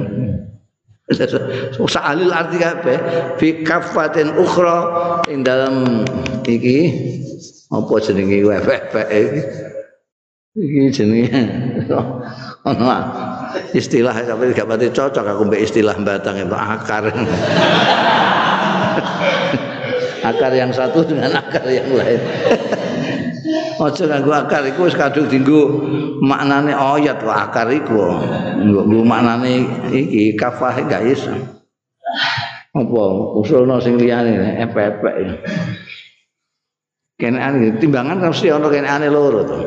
Sa'alil 1.11 2.31
arti 2.31 2.62
kabeh. 2.62 2.99
Fi 3.41 3.67
kafatin 3.67 4.38
ukhra 4.38 4.79
ing 5.27 5.43
dalam 5.43 6.07
iki. 6.47 6.95
Apa 7.73 7.95
jenenge 7.99 8.47
wefek 8.47 8.95
iki. 9.11 9.41
Iki 10.55 10.81
jenenge. 10.95 11.41
Ono 12.71 12.87
istilah 13.75 14.15
tapi 14.15 14.55
gak 14.55 14.71
pati 14.71 14.87
cocok. 14.95 15.25
Aku 15.27 15.43
mbek 15.51 15.67
istilah 15.67 15.99
batang 15.99 16.38
itu 16.38 16.55
akar. 16.55 17.11
Akar 20.23 20.55
yang 20.55 20.71
satu 20.71 21.03
dengan 21.03 21.35
akar 21.35 21.67
yang 21.67 21.91
lain. 21.91 22.23
Ojo 23.83 24.07
nganggo 24.07 24.31
akar 24.31 24.62
iku 24.71 24.87
wis 24.87 24.95
kadung 24.95 25.27
dienggo 25.27 25.83
maknane 26.23 26.71
ayat 26.71 27.19
kok 27.19 27.35
akar 27.35 27.69
iku. 27.75 27.99
Nggo 28.63 29.03
maknane 29.03 29.67
iki 29.91 30.39
kafah 30.39 30.79
gak 30.87 31.03
iso. 31.11 31.35
Apa 32.73 33.03
usulno 33.43 33.83
sing 33.83 33.99
liyane 33.99 34.63
epek-epek. 34.63 35.45
Kenane 37.19 37.77
timbangan 37.77 38.23
mesti 38.23 38.49
ana 38.49 38.69
kenane 38.71 39.07
loro 39.13 39.41
to. 39.45 39.59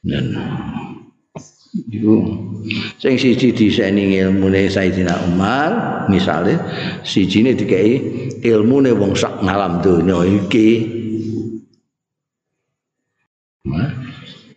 Dan 0.00 0.32
iku 1.90 2.14
sing 3.00 3.14
siji 3.18 3.52
diseni 3.52 4.16
ilmune 4.20 4.68
Sayyidina 4.70 5.26
Umar 5.28 5.70
misale 6.08 6.56
sijine 7.04 7.52
dikai 7.56 8.00
ilmune 8.42 8.94
wong 8.96 9.12
sak 9.14 9.44
ngalam 9.44 9.82
donya 9.84 10.18
iki 10.24 10.68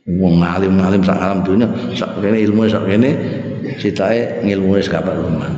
wong 0.08 0.44
alim-alim 0.44 1.02
sak 1.04 1.20
alam 1.20 1.44
dunia 1.44 1.68
sak 1.96 2.20
kene 2.20 2.38
ilmu 2.44 2.68
sak 2.68 2.84
kene 2.88 3.10
sitae 3.80 4.44
ngilmune 4.44 4.84
sekabat 4.84 5.16
rumah 5.16 5.52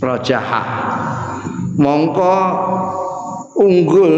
rajaha 0.00 0.62
mongko 1.76 2.36
unggul 3.60 4.14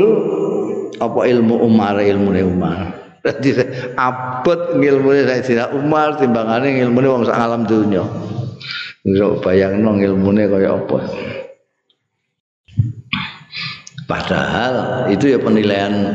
apa 0.96 1.20
ilmu 1.28 1.54
Umar 1.60 2.00
ilmu 2.00 2.30
Umar 2.32 3.06
Jadi 3.26 3.58
abot 3.98 4.78
ngilmune 4.78 5.26
Sayyidina 5.26 5.74
Umar 5.74 6.14
timbangane 6.14 6.78
ngilmune 6.78 7.10
wong 7.10 7.22
sak 7.26 7.34
alam 7.34 7.66
dunya. 7.66 8.06
Iso 9.02 9.42
bayangno 9.42 9.98
ngilmune 9.98 10.46
kaya 10.46 10.78
apa. 10.78 10.98
Padahal 14.06 15.06
itu 15.10 15.34
ya 15.34 15.38
penilaian 15.42 16.14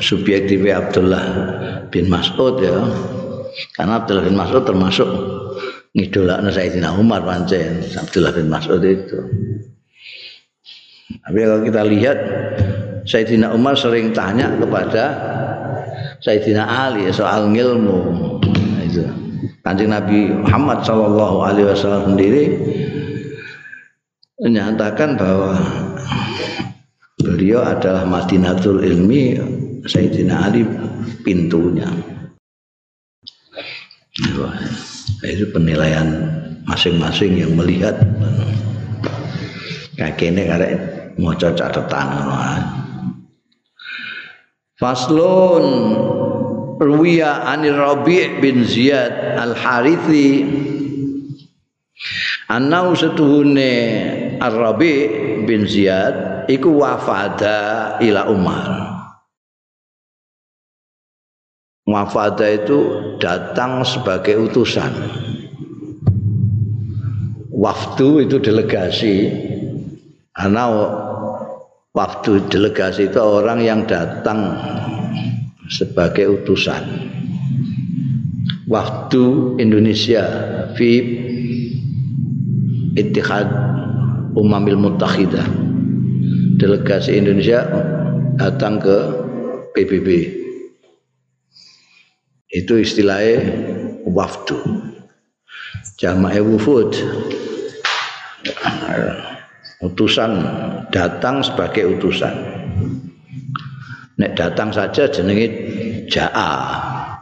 subjektif 0.00 0.64
Abdullah 0.64 1.24
bin 1.92 2.08
Mas'ud 2.08 2.56
ya. 2.64 2.76
Karena 3.76 4.00
Abdullah 4.00 4.24
bin 4.24 4.36
Mas'ud 4.36 4.64
termasuk 4.64 5.08
ngidolaknya 5.92 6.48
Sayyidina 6.48 6.96
Umar 6.96 7.20
pancen 7.28 7.84
Abdullah 8.00 8.32
bin 8.32 8.48
Mas'ud 8.48 8.80
itu. 8.80 9.18
Tapi 11.20 11.38
kalau 11.44 11.60
kita 11.64 11.82
lihat 11.84 12.18
Sayyidina 13.04 13.52
Umar 13.52 13.76
sering 13.76 14.16
tanya 14.16 14.48
kepada 14.56 15.04
Sayyidina 16.24 16.64
Ali 16.64 17.12
soal 17.12 17.52
ilmu. 17.52 17.98
Itu. 18.88 19.04
Kanjeng 19.60 19.92
Nabi 19.92 20.32
Muhammad 20.32 20.80
Shallallahu 20.80 21.36
Alaihi 21.44 21.68
Wasallam 21.68 22.16
sendiri 22.16 22.56
menyatakan 24.40 25.18
bahwa 25.20 25.60
beliau 27.28 27.60
adalah 27.60 28.08
Madinatul 28.08 28.80
Ilmi 28.80 29.36
Sayyidina 29.84 30.48
Ali 30.48 30.64
pintunya. 31.20 31.88
Itu 35.22 35.44
penilaian 35.52 36.08
masing-masing 36.64 37.36
yang 37.36 37.52
melihat 37.52 38.00
ini 39.98 40.42
karek 40.46 40.72
mau 41.18 41.34
catatan 41.34 42.08
Faslun 44.78 45.66
Ruwiya 46.78 47.50
anir 47.50 47.74
Rabi' 47.74 48.38
bin 48.38 48.62
Ziyad 48.62 49.34
al-Harithi 49.34 50.46
Annau 52.48 52.94
setuhune 52.94 53.74
Ar-Rabi' 54.38 55.42
bin 55.44 55.66
Ziyad 55.66 56.37
Iku 56.48 56.80
wafada 56.80 58.00
ila 58.00 58.24
Umar. 58.32 58.68
Wafada 61.84 62.48
itu 62.48 62.78
datang 63.20 63.84
sebagai 63.84 64.48
utusan. 64.48 64.88
Wafdu 67.52 68.24
itu 68.24 68.40
delegasi. 68.40 69.28
Karena 70.32 70.72
waktu 71.92 72.48
delegasi 72.48 73.12
itu 73.12 73.20
orang 73.20 73.60
yang 73.60 73.84
datang 73.84 74.56
sebagai 75.68 76.32
utusan. 76.32 76.80
Waktu 78.72 79.24
Indonesia 79.60 80.24
fi 80.80 80.96
Ittihad 82.96 83.48
Umamil 84.32 84.80
Mutakhidah 84.80 85.67
delegasi 86.58 87.14
Indonesia 87.14 87.62
datang 88.34 88.82
ke 88.82 88.96
PBB 89.78 90.08
itu 92.48 92.80
istilahnya 92.80 93.44
wafdu. 94.08 94.56
Jamaah 96.00 96.40
wufud. 96.42 96.96
Utusan 99.78 100.30
datang 100.90 101.44
sebagai 101.44 101.86
utusan. 101.98 102.34
Nek 104.18 104.34
datang 104.34 104.74
saja 104.74 105.06
jenenge 105.06 105.46
jaa 106.10 106.50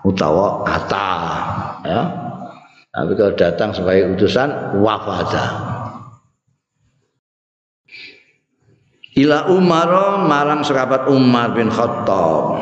utawa 0.06 0.64
ata 0.64 1.10
ya. 1.84 2.00
Tapi 2.96 3.12
kalau 3.12 3.34
datang 3.36 3.76
sebagai 3.76 4.16
utusan 4.16 4.80
wafada 4.80 5.65
ila 9.16 9.48
Umar 9.48 10.20
marang 10.28 10.60
sahabat 10.60 11.08
Umar 11.08 11.56
bin 11.56 11.72
Khattab. 11.72 12.60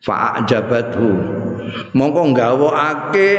Fa'ajabathu. 0.00 1.10
Mongko 1.94 2.34
gawokake 2.34 3.32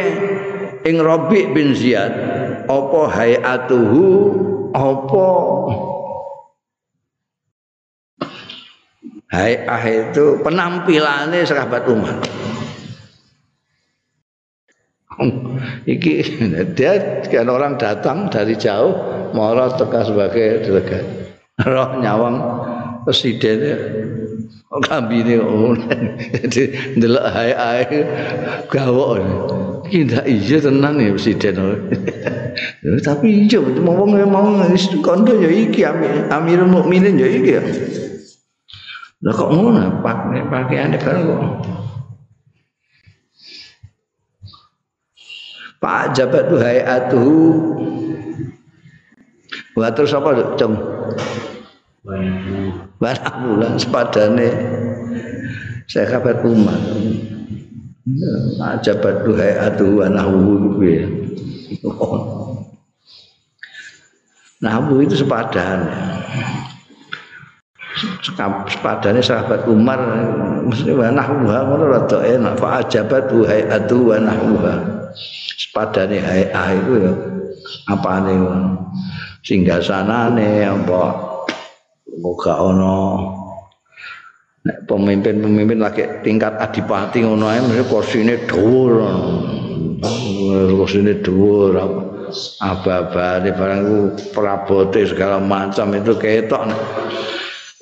ing 0.87 0.95
Rabi 1.03 1.51
bin 1.51 1.75
Ziyad. 1.75 2.13
Apa 2.69 3.01
hayatuhu? 3.11 4.07
Apa? 4.71 5.27
Hayah 9.31 9.83
itu 9.87 10.43
penampilannya 10.43 11.47
sahabat 11.47 11.87
Umar 11.87 12.19
iki 15.93 16.23
dia 16.73 17.21
kan 17.27 17.47
orang 17.51 17.75
datang 17.75 18.31
dari 18.31 18.55
jauh 18.55 18.95
mau 19.35 19.53
tekan 19.55 20.03
sebagai 20.07 20.65
delegat. 20.67 21.05
Roh 21.67 21.99
nyawang 22.01 22.37
presidennya 23.05 23.75
kambine 24.79 25.35
jadi 26.47 26.63
ndelok 26.95 27.25
hae-hae 27.27 27.99
gawok. 28.71 29.19
Tidak 29.91 30.23
iya 30.23 30.57
tenang 30.63 31.03
ya 31.03 31.11
presiden. 31.11 31.59
Tapi 33.03 33.51
iya 33.51 33.59
mau 33.83 34.07
mau 34.07 34.47
kondo 35.03 35.35
ya 35.43 35.51
iki 35.51 35.83
amirul 36.31 36.71
mukminin 36.71 37.19
ya 37.19 37.27
iki 37.27 37.51
ya. 37.59 37.61
Lah 39.21 39.33
kok 39.35 39.51
ngono 39.51 40.01
pak 40.01 40.33
pakaiane 40.49 40.97
kan 40.97 41.19
kok 41.19 41.41
Pak 45.81 46.13
jabat 46.13 46.45
tu 46.45 46.61
hayatuhu 46.61 47.41
Wah 49.75 49.89
terus 49.91 50.13
apa 50.13 50.55
cung 50.55 50.77
Barang 53.01 53.37
bulan 53.49 53.73
sepadane 53.81 54.49
saya 55.91 56.07
kabar 56.07 56.39
umat. 56.47 56.79
Ajabat 58.63 59.27
duhai 59.27 59.59
adu 59.59 59.99
anahu 59.99 60.79
ya. 60.79 61.03
Nahu 64.63 65.03
itu 65.03 65.19
sepadan. 65.19 65.83
Sepadannya 68.71 69.19
sahabat 69.19 69.67
Umar 69.67 69.99
mesti 70.63 70.95
nahwa 70.95 71.57
ngono 71.67 71.85
rada 71.91 72.23
enak 72.23 72.55
fa 72.55 72.79
ajabat 72.79 73.27
duhai 73.27 73.67
adu 73.67 74.09
wa 74.09 74.17
nahwa. 74.17 75.00
Sepadane 75.57 76.17
hai 76.23 76.75
itu 76.75 76.93
ya 76.99 77.13
apane 77.91 78.33
singgah 79.45 79.81
sanane 79.81 80.65
apa 80.65 81.31
Moga 82.21 82.59
ono 82.59 82.97
nek 84.61 84.85
pemimpin-pemimpin 84.85 85.79
lagi 85.81 86.05
tingkat 86.21 86.53
adipati 86.59 87.25
ngono 87.25 87.49
ae 87.49 87.63
mesti 87.63 87.83
kursine 87.87 88.35
dhuwur. 88.45 88.93
Kursine 90.75 91.23
dhuwur 91.23 91.73
aba-abane 92.61 93.49
barang 93.55 93.81
ku 93.87 93.97
prabote 94.35 95.07
segala 95.07 95.41
macam 95.41 95.95
itu 95.97 96.13
ketok 96.19 96.67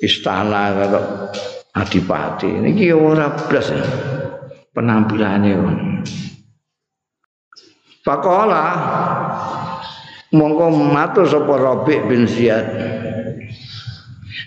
istana 0.00 0.72
karo 0.78 1.00
adipati. 1.76 2.48
Niki 2.48 2.94
ora 2.94 3.34
blas 3.34 3.68
ya. 3.74 3.84
Pakola 8.00 8.64
mongko 10.32 10.66
matur 10.72 11.28
sapa 11.28 11.54
Rabi 11.60 12.00
bin 12.08 12.24
Ziyad. 12.24 12.66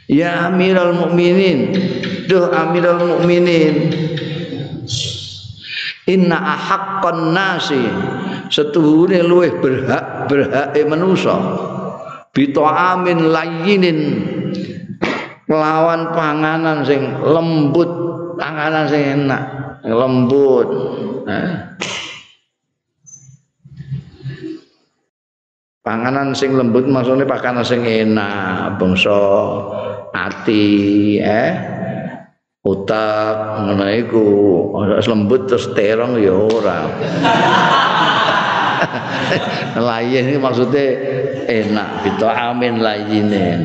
Ya 0.10 0.49
Amirul 0.49 0.97
Mukminin, 0.97 1.78
duh 2.26 2.49
Amirul 2.49 3.14
Mukminin. 3.14 3.93
Inna 6.04 6.36
ahaqqan 6.36 7.32
nasi 7.32 7.80
setuhune 8.51 9.24
luweh 9.24 9.54
berhak 9.62 10.28
berhake 10.28 10.84
manusa. 10.84 11.38
Bita'amin 12.34 13.30
layyinin 13.30 13.99
lawan 15.45 16.12
panganan 16.12 16.82
sing 16.84 17.22
lembut, 17.22 17.88
panganan 18.36 18.89
sing 18.89 19.04
enak, 19.24 19.43
lembut. 19.86 20.68
Eh. 21.30 21.54
Panganan 25.84 26.31
sing 26.31 26.55
lembut 26.55 26.88
maksudnya 26.88 27.27
panganan 27.27 27.59
sing 27.59 27.84
enak, 27.84 28.79
bangsa 28.79 29.19
ati 30.15 31.19
eh 31.19 31.51
otak 32.63 33.67
ngono 33.67 33.86
iku. 33.91 34.27
Lembut 35.03 35.51
terus 35.51 35.67
terong 35.75 36.15
ya 36.23 36.31
ora. 36.31 36.88
Layin 39.91 40.31
ini 40.31 40.39
maksudnya 40.39 40.88
enak 41.51 42.07
bito 42.07 42.31
amin 42.31 42.79
layinin 42.79 43.59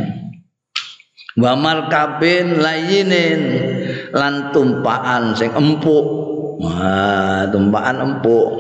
wa 1.38 1.54
markabin 1.54 2.58
layinin 2.58 3.40
lan 4.10 4.50
tumpaan 4.50 5.38
sing 5.38 5.54
empuk. 5.54 6.06
Wah 6.58 7.46
tumpaan 7.54 8.02
empuk 8.02 8.50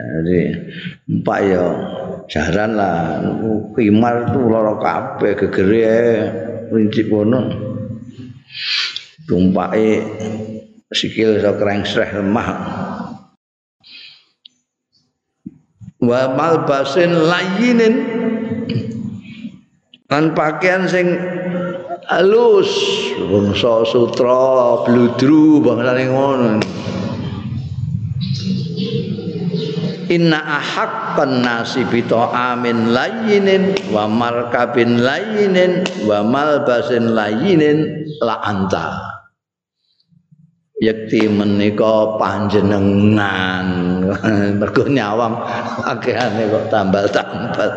jadi 0.00 0.40
empat 1.08 1.38
ya 1.44 1.64
jaran 2.30 2.76
lah. 2.78 3.20
Kimar 3.74 4.32
tuh 4.32 4.46
loro 4.48 4.78
kabeh 4.80 5.36
gegere 5.36 5.98
prinsip 6.70 7.10
ngono 7.10 7.40
tumpake 9.26 10.02
sikil 10.90 11.38
iso 11.38 11.52
krengsreh 11.58 12.10
lemah. 12.18 12.48
Wa 16.00 16.32
malbasin 16.32 17.12
layinin 17.12 17.94
lan 20.08 20.32
pakaian 20.32 20.88
sing 20.88 21.14
halus. 22.08 22.70
Bangsa 23.20 23.86
sutra 23.86 24.82
bludru 24.82 25.62
bangsane 25.62 26.04
ngono 26.10 26.80
Inna 30.10 30.42
ahaqqan 30.42 31.38
nasi 31.38 31.86
bito 31.86 32.18
amin 32.18 32.90
layinin 32.90 33.78
wa 33.94 34.10
markabin 34.10 34.98
layinin 34.98 35.86
wa 36.02 36.26
malbasin 36.26 37.14
layinin 37.14 38.10
la 38.18 38.42
anta. 38.42 38.98
Yakti 40.82 41.30
menika 41.30 42.18
panjenengan. 42.18 43.66
Mergo 44.58 44.90
nyawang 44.90 45.46
pakaiane 45.78 46.42
kok 46.58 46.66
tambal-tambal. 46.74 47.70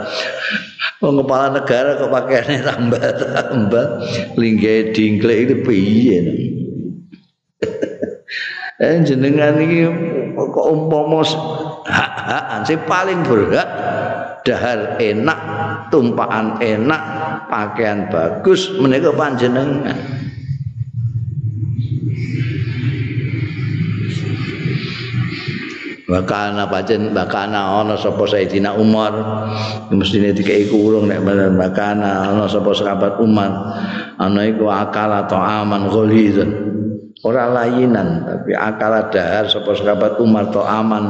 Wong 1.06 1.22
kepala 1.22 1.48
negara 1.54 2.02
kok 2.02 2.10
pakaiane 2.10 2.66
tambal-tambal. 2.66 3.88
Lingge 4.42 4.90
dingklek 4.90 5.38
itu 5.46 5.56
piye? 5.62 6.20
Eh 8.84 9.00
jenengan 9.06 9.62
iki 9.62 9.86
kok 10.34 10.66
umpama 10.66 11.22
hak-hakan 11.88 12.62
sing 12.64 12.80
paling 12.88 13.20
berhak. 13.24 13.70
Dahar 14.44 15.00
enak 15.00 15.40
tumpahan 15.88 16.60
enak 16.60 17.02
pakaian 17.48 18.12
bagus 18.12 18.76
menika 18.76 19.16
panjenengan. 19.16 19.96
Bakana 26.04 26.68
pancen 26.68 27.16
bakana 27.16 27.80
ana 27.80 27.96
sapa 27.96 28.28
Sayyidina 28.28 28.76
Umar. 28.76 29.16
Mestine 29.96 30.36
dikeki 30.36 30.68
kurung 30.68 31.08
nek 31.08 31.24
bener 31.24 31.56
bakana 31.56 32.28
ana 32.36 32.44
sapa 32.44 32.76
sahabat 32.76 33.24
Umar. 33.24 33.80
Ana 34.20 34.44
iku 34.44 34.68
akala 34.68 35.24
ta'aman 35.24 35.88
ghalizan 35.88 36.52
ora 37.24 37.48
layinan 37.48 38.28
tapi 38.28 38.52
akala 38.52 39.08
dahar 39.08 39.48
sapa 39.48 39.72
sahabat 39.74 40.20
Umar 40.20 40.52
ta'aman 40.52 41.04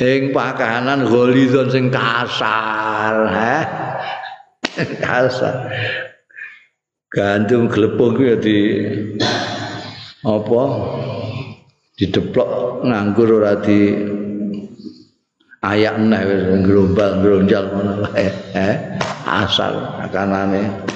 ing 0.00 0.36
pakanan 0.36 1.08
ghalizan 1.08 1.68
sing 1.72 1.86
kasar 1.88 3.14
ha? 3.28 3.56
Kasar. 5.00 5.72
Gandum 7.08 7.72
glepung 7.72 8.12
ku 8.12 8.36
di 8.36 8.58
apa? 10.26 10.62
Dideplok 11.96 12.84
nganggur 12.84 13.40
ora 13.40 13.56
di 13.56 13.96
ayak 15.64 15.96
neh 15.96 16.22
wis 16.28 16.42
gelombal 16.60 17.24
gronjal 17.24 17.64
ngono 17.72 18.04
wae 18.04 18.28
asal 19.24 20.04
kanane 20.12 20.86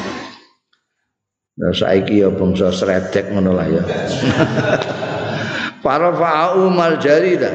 Nah, 1.61 1.77
saiki 1.77 2.25
ya 2.25 2.33
bangsa 2.33 2.73
sredek 2.73 3.37
ngono 3.37 3.53
lah 3.53 3.69
ya. 3.69 3.85
Para 5.85 6.09
fa'a 6.09 6.57
Umar 6.57 6.97
jarida. 6.97 7.53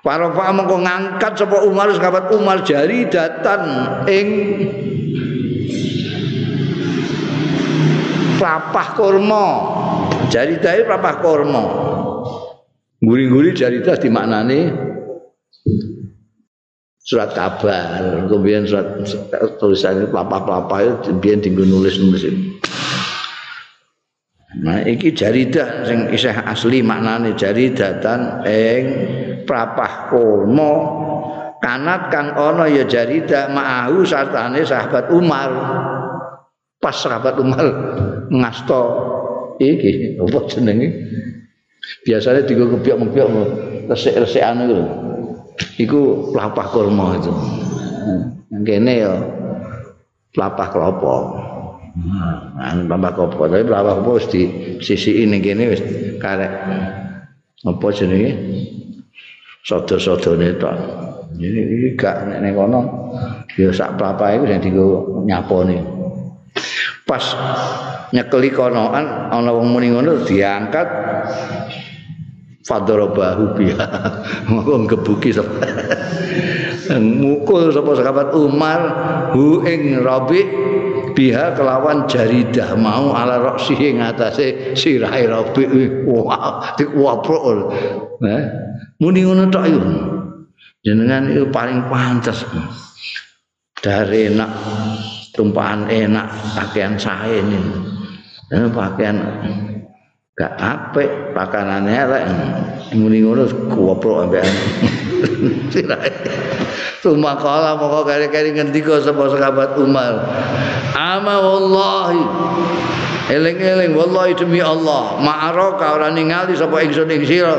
Para 0.00 0.32
fa'a 0.32 0.52
mengko 0.56 0.80
ngangkat 0.80 1.32
sapa 1.36 1.60
Umar 1.68 1.92
sahabat 1.92 2.32
Umar 2.32 2.64
jaridatan 2.64 3.60
ing 4.08 4.28
papah 8.40 8.88
kurma 8.96 9.46
Jaridah 10.30 10.72
itu 10.78 10.84
rapah 10.86 11.14
kormo. 11.18 11.64
Guri-guri 13.02 13.50
jaridah 13.50 13.98
dimaknani 13.98 14.70
surat 17.02 17.34
kabar. 17.34 18.30
Kemudian 18.30 18.62
surat 18.62 19.02
tulisan 19.58 19.98
itu 19.98 20.06
pelapa-pelapa 20.14 20.76
itu 20.86 20.94
kemudian 21.10 21.42
tinggal 21.42 21.66
nulis-nulis 21.66 22.22
itu. 22.22 22.40
Nah, 24.60 24.82
iki 24.86 25.14
jaridah 25.14 25.86
sing 25.86 26.10
isih 26.14 26.34
asli 26.46 26.82
maknane 26.82 27.34
jaridatan 27.34 28.46
ing 28.46 28.84
prapah 29.50 30.06
kono. 30.06 30.74
Kanat 31.60 32.08
kang 32.08 32.32
ana 32.38 32.70
ya 32.70 32.88
jaridah 32.88 33.50
ma'ahu 33.52 34.06
sartane 34.06 34.62
sahabat 34.62 35.10
Umar. 35.10 35.50
Pas 36.80 36.96
sahabat 36.96 37.36
Umar 37.36 37.66
ngasto 38.30 38.82
iki 39.60 40.16
apa 40.16 40.38
jenenge? 40.48 40.88
Biasanya 42.06 42.48
tiga 42.48 42.64
kebiak-kebiak 42.64 43.28
resik-resik 43.92 44.40
anu 44.40 44.62
itu 44.64 44.80
iku 45.84 46.32
pelapah 46.32 46.66
kurma 46.72 47.20
itu. 47.20 47.32
Yang 48.48 48.62
kene 48.64 48.92
ya 49.04 49.12
pelapah 50.32 50.68
kelopo. 50.72 51.14
Nah, 52.00 52.72
pelapah 52.88 53.12
kelopo. 53.12 53.42
Tapi 53.52 53.64
pelapah 53.68 54.00
kelopo 54.00 54.16
di 54.32 54.42
sisi 54.80 55.28
ini 55.28 55.44
kene 55.44 55.76
wis 55.76 55.82
karek. 56.16 56.52
Apa 57.60 57.86
jenenge 57.92 58.32
sodo-sodo 59.64 60.36
itu 60.40 60.70
ini, 61.40 61.60
ini 61.62 61.88
gak 61.94 62.26
nek 62.26 62.52
kono. 62.52 62.80
Ya 63.54 63.70
sak 63.70 63.98
pelapah 63.98 64.34
itu 64.34 64.44
yang 64.50 64.62
tiga 64.62 64.86
nyapone. 65.26 65.78
Pas 67.06 67.24
nyekeli 68.14 68.50
konoan 68.54 69.30
ana 69.30 69.50
wong 69.50 69.74
muni 69.74 69.90
ngono 69.90 70.22
diangkat 70.26 70.88
fadrobahu 72.62 73.58
biha. 73.58 73.86
Wong 74.70 74.86
gebuki 74.86 75.34
sapa. 75.34 75.66
Mukul 77.22 77.74
sapa 77.74 77.98
sahabat 77.98 78.30
Umar 78.34 78.80
hu 79.34 79.66
ing 79.66 79.98
Rabi 80.06 80.42
biha 81.18 81.58
kelawan 81.58 82.06
jaridah 82.06 82.78
mau 82.78 83.10
ala 83.10 83.42
roksi 83.42 83.74
ing 83.74 83.98
atase 83.98 84.78
sirahe 84.78 85.26
Rabi. 85.26 85.66
Wah 86.06 86.78
dikuwaprok 86.78 87.42
eh 88.22 88.69
muni 89.00 89.24
ngono 89.24 89.48
tok 89.48 89.64
iku. 89.66 89.92
Jenengan 90.80 91.28
itu 91.28 91.44
paling 91.52 91.88
pantas 91.92 92.40
dari 93.80 94.32
enak 94.32 94.48
tumpahan 95.36 95.88
enak 95.88 96.26
pakaian 96.56 96.96
saya 96.96 97.40
ini. 97.40 97.60
Ini 98.52 98.68
pakaian 98.72 99.16
gak 100.36 100.54
apik 100.56 101.36
pakanane 101.36 101.92
elek. 101.92 102.24
Muni 102.96 103.20
ngono 103.24 103.44
kuwoprok 103.68 104.28
ambek 104.28 104.44
Tuma 107.00 107.32
kala 107.40 107.80
moko 107.80 108.04
kari-kari 108.04 108.52
ngendika 108.52 109.00
sapa 109.00 109.32
sahabat 109.32 109.72
Umar. 109.80 110.20
Ama 110.92 111.34
wallahi. 111.40 112.22
Eling-eling 113.32 113.96
wallahi 113.96 114.36
demi 114.36 114.60
Allah. 114.60 115.16
Ma'araka 115.16 115.96
ora 115.96 116.12
ningali 116.12 116.52
sapa 116.52 116.84
ingsun 116.84 117.08
ing 117.08 117.24
sira. 117.24 117.56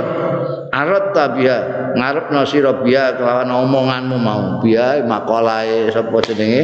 Arat 0.71 1.11
tabiha 1.11 1.59
ngarepno 1.99 2.47
sira 2.47 2.79
biya 2.79 3.19
kelawan 3.19 3.51
omonganmu 3.51 4.15
mau. 4.15 4.43
Biya 4.63 5.03
makalae 5.03 5.91
sapa 5.91 6.15
jenenge? 6.23 6.63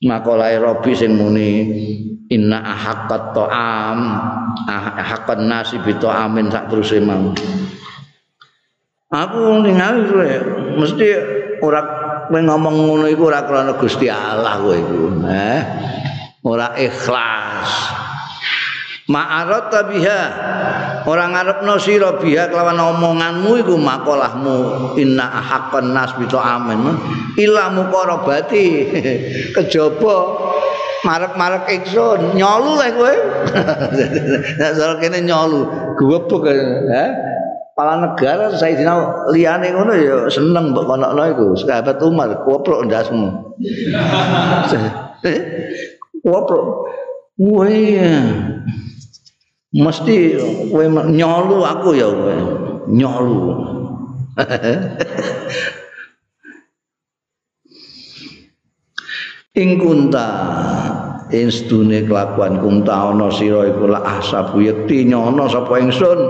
Makalae 0.00 0.56
Robi 0.56 0.96
sing 0.96 1.20
muni. 1.20 1.50
Inna 2.32 2.64
ahaqqat 2.64 3.36
ta'am. 3.36 3.98
Ahaqqan 4.72 5.44
nasi 5.44 5.76
bi 5.84 5.92
ta'amin 5.92 6.48
sak 6.48 6.72
terus 6.72 6.96
mau. 7.04 7.36
Aku 9.12 9.60
ningali 9.60 10.08
kowe 10.08 10.32
mesti 10.80 11.08
ora 11.60 11.84
ngomong 12.32 12.88
ngono 12.88 13.06
iku 13.12 13.28
ora 13.28 13.44
krana 13.44 13.76
Gusti 13.76 14.08
Allah 14.08 14.56
kowe 14.56 14.72
iku 14.72 15.20
eh? 15.28 15.60
Ora 16.48 16.72
ikhlas 16.80 18.01
ma'arata 19.10 19.90
biha. 19.90 20.20
Orang 21.02 21.34
ngarepno 21.34 21.74
sira 21.82 22.14
biha 22.18 22.46
kelawan 22.46 22.78
omonganmu 22.78 23.58
iku 23.58 23.74
makolahmu. 23.74 24.58
Inna 24.98 25.26
haqqan 25.26 25.90
nas 25.90 26.14
bi 26.14 26.26
amin 26.30 26.94
ila 27.38 27.72
muqarabati 27.74 28.66
kejaba 29.56 30.16
marek-marek 31.02 31.66
ingsun 31.82 32.38
nyolu 32.38 32.78
lah 32.78 32.90
nek 34.60 34.70
soal 34.78 35.02
kene 35.02 35.18
nyolu. 35.26 35.66
Gubuk 35.98 36.46
ya 36.46 37.10
kepala 37.72 38.04
negara 38.04 38.52
Sayyidina 38.52 39.26
liyane 39.32 39.72
ngono 39.72 39.92
ya 39.96 40.16
seneng 40.30 40.70
mbok 40.70 40.86
kono 40.86 41.08
iku. 41.26 41.58
Sahabat 41.58 41.98
Umar 42.04 42.30
koprok 42.46 42.86
ndasmu. 42.86 43.28
Koprok 46.22 46.66
Woi 47.42 47.98
mesti 49.72 50.36
kowe 50.68 50.84
nyolu 51.08 51.64
aku 51.64 51.96
ya 51.96 52.08
kowe. 52.12 52.36
Nyolu. 52.92 53.40
Ing 59.52 59.76
kunta 59.76 60.28
ing 61.28 61.52
sedune 61.52 62.08
kelakuan 62.08 62.56
kunta 62.56 63.12
ana 63.12 63.28
sira 63.28 63.68
iku 63.68 63.84
la 63.84 64.00
ahsabu 64.00 64.64
yakti 64.64 65.04
nyono 65.04 65.44
sapa 65.44 65.76
ingsun? 65.76 66.20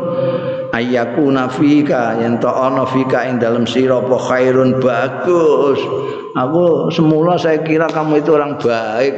Ayaku 0.75 1.31
nafika 1.31 2.19
yen 2.19 2.43
to 2.43 2.51
ana 2.51 2.83
fika 2.83 3.31
ing 3.31 3.39
dalem 3.39 3.63
sira 3.63 4.03
apa 4.03 4.19
khairun 4.19 4.83
bagus? 4.83 5.79
Aku 6.35 6.91
semula 6.91 7.39
saya 7.39 7.63
kira 7.63 7.87
kamu 7.87 8.27
itu 8.27 8.35
orang 8.35 8.59
baik 8.59 9.15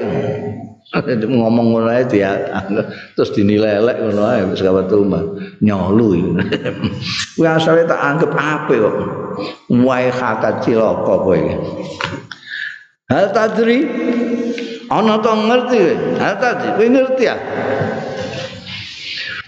ngomong 1.35 1.67
ngono 1.75 1.91
ae 1.91 2.07
dia 2.07 2.63
terus 3.19 3.35
dinilai 3.35 3.83
elek 3.83 3.97
ngono 3.99 4.23
ae 4.31 4.41
wis 4.47 4.63
kawat 4.63 4.87
rumah 4.87 5.23
nyolu 5.59 6.39
kuwi 7.35 7.47
asale 7.51 7.83
tak 7.87 7.99
anggap 7.99 8.31
apik 8.35 8.79
kok. 8.79 8.97
Wae 9.83 10.09
kata 10.15 10.63
cilaka 10.63 11.15
kowe 11.19 11.39
Hal 13.11 13.27
tadri? 13.37 13.85
Ana 14.89 15.19
to 15.21 15.33
ngerti 15.35 15.79
hal 16.23 16.35
tadri? 16.39 16.69
Kowe 16.79 16.87
ngerti 16.89 17.23
ya? 17.27 17.37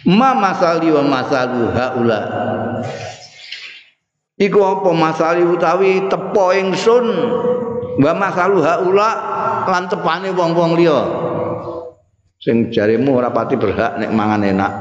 Ma 0.06 0.34
masali 0.34 0.90
wa 0.90 1.02
masalu 1.02 1.70
haula. 1.72 2.20
Iku 4.36 4.60
apa 4.60 4.90
masali 4.92 5.42
utawi 5.46 6.04
tepo 6.10 6.52
ingsun? 6.52 7.06
Wa 8.02 8.12
masalu 8.12 8.60
haula 8.60 9.10
lan 9.66 9.88
tepane 9.88 10.30
wong-wong 10.30 10.76
liya 10.76 11.25
sing 12.46 12.70
jarimu 12.70 13.18
ora 13.18 13.34
pati 13.34 13.58
berhak 13.58 13.98
nek 13.98 14.14
mangan 14.14 14.46
enak 14.46 14.72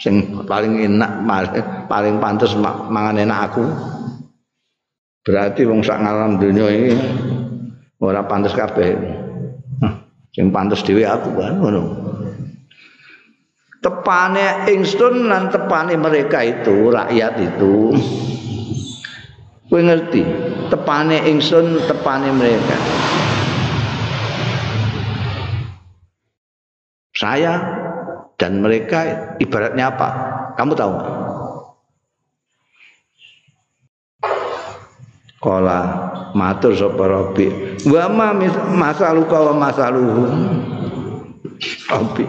sing 0.00 0.40
paling 0.48 0.80
enak 0.80 1.20
paling 1.84 2.16
pantes 2.16 2.56
mangan 2.64 3.20
enak 3.20 3.38
aku 3.52 3.64
berarti 5.20 5.68
wong 5.68 5.84
sak 5.84 6.00
ngalam 6.00 6.40
dunia 6.40 6.66
ini 6.72 6.96
ora 8.00 8.24
pantes 8.24 8.56
kabeh. 8.56 8.96
Sing 10.30 10.48
pantes 10.54 10.80
dhewe 10.86 11.04
aku 11.04 11.36
kan 11.36 11.60
ngono. 11.60 11.82
Tepane 13.80 14.68
ingsun 14.68 15.26
lan 15.26 15.48
tepane 15.48 15.96
mereka 15.96 16.44
itu, 16.44 16.92
rakyat 16.92 17.34
itu. 17.40 17.96
Kowe 19.66 19.80
ngerti? 19.80 20.22
Tepane 20.68 21.24
ingsun, 21.32 21.88
tepane 21.88 22.28
mereka. 22.30 22.76
Saya 27.20 27.60
dan 28.40 28.64
mereka 28.64 29.36
ibaratnya 29.36 29.92
apa? 29.92 30.08
Kamu 30.56 30.72
tahu? 30.72 30.94
Kala 35.40 35.80
matur 36.32 36.72
sapa 36.72 37.04
Rabbi. 37.04 37.76
Wa 37.84 38.08
ma 38.08 38.32
masaluka 38.72 39.52
wa 39.52 39.68
masaluhum. 39.68 40.32
Rabbi. 41.92 42.24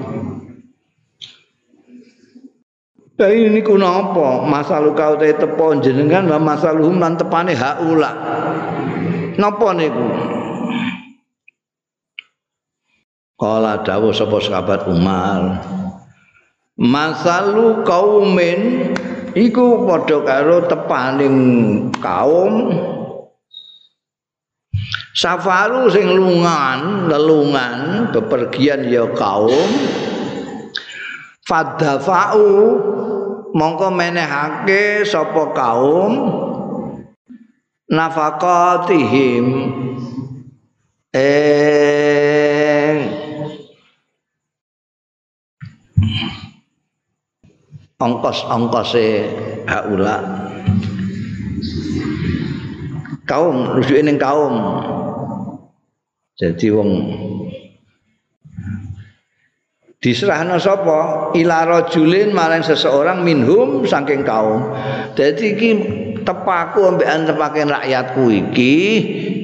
Tapi 3.15 3.47
ini 3.47 3.63
kuna 3.63 4.11
apa? 4.11 4.43
Masaluka 4.43 5.15
utai 5.15 5.39
tepo 5.39 5.71
jenengan 5.79 6.27
wa 6.27 6.39
masaluhum 6.51 6.99
lan 6.99 7.15
tepane 7.15 7.55
haula. 7.55 8.11
Napa 9.39 9.71
niku? 9.71 10.07
Kala 13.41 13.81
dawuh 13.81 14.13
sapa 14.13 14.37
sahabat 14.37 14.85
Umar. 14.85 15.65
Masalu 16.77 17.81
kaumin 17.81 18.93
iku 19.33 19.89
padha 19.89 20.21
karo 20.21 20.69
tepaning 20.69 21.37
kaum 21.97 22.69
Safaru 25.11 25.91
sing 25.91 26.07
lungan, 26.07 27.11
lelungan, 27.11 28.09
bepergian 28.15 28.87
ya 28.87 29.09
kaum. 29.11 29.69
Fadafa'u 31.43 32.47
mongko 33.51 33.91
menehake 33.91 35.03
sapa 35.03 35.51
kaum 35.51 36.13
nafaqatihim 37.91 39.45
eh 41.11 42.50
ongkos-ongkose 48.01 49.29
haula 49.69 50.17
kaum 53.31 53.79
rujuke 53.79 54.01
ning 54.03 54.19
kaum. 54.19 54.53
Jadi 56.35 56.67
wong 56.73 56.89
diserahno 60.03 60.57
sapa? 60.59 61.31
Ila 61.37 61.63
rajulin 61.63 62.35
marang 62.35 62.65
seseorang 62.65 63.23
minhum 63.23 63.87
saking 63.87 64.27
kaum. 64.27 64.73
Dadi 65.15 65.45
iki 65.55 65.69
tepaku 66.25 66.91
ambek 66.91 67.07
antepake 67.07 67.63
rakyatku 67.63 68.23
iki 68.29 68.75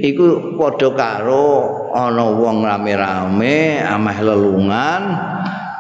iku 0.04 0.58
padha 0.58 0.90
karo 0.94 1.48
ana 1.94 2.28
wong 2.34 2.66
rame-rame 2.66 3.82
ameh 3.82 4.18
lelungan 4.22 5.02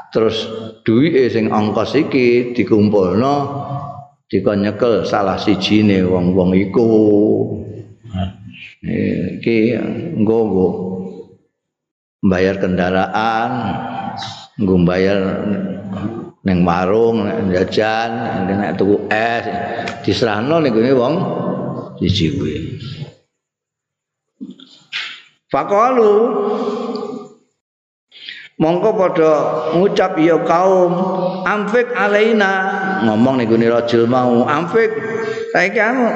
terus 0.10 0.48
duwike 0.88 1.28
sing 1.28 1.52
ongkos 1.52 2.00
iki 2.00 2.56
dikumpulno 2.56 3.36
dikon 4.32 4.64
nyekel 4.64 5.04
salah 5.04 5.36
sijine 5.36 6.00
wong-wong 6.08 6.56
iku. 6.56 6.88
Iki 8.88 9.76
nggo 10.24 10.40
bayar 12.24 12.56
kendaraan 12.64 13.52
nggo 14.56 14.76
bayar 14.88 15.20
ning 16.48 16.64
warung 16.64 17.28
jajan 17.52 18.48
nek 18.48 18.80
tuku 18.80 19.12
es 19.12 19.44
diserahno 20.08 20.64
niku 20.64 20.80
wong 20.96 21.14
siji 22.00 22.32
kuwi 22.40 22.56
Fakalu 25.52 26.16
mongko 28.58 28.90
padha 28.98 29.34
ngucap 29.78 30.18
ya 30.18 30.38
kaum 30.42 30.92
amfik 31.46 31.94
alaina. 31.94 32.52
Ngomong 33.06 33.42
niku 33.42 33.56
ni 33.56 33.70
rajul 33.70 34.10
mau 34.10 34.44
amfik 34.46 34.90
saiki 35.54 35.80
anu? 35.80 36.10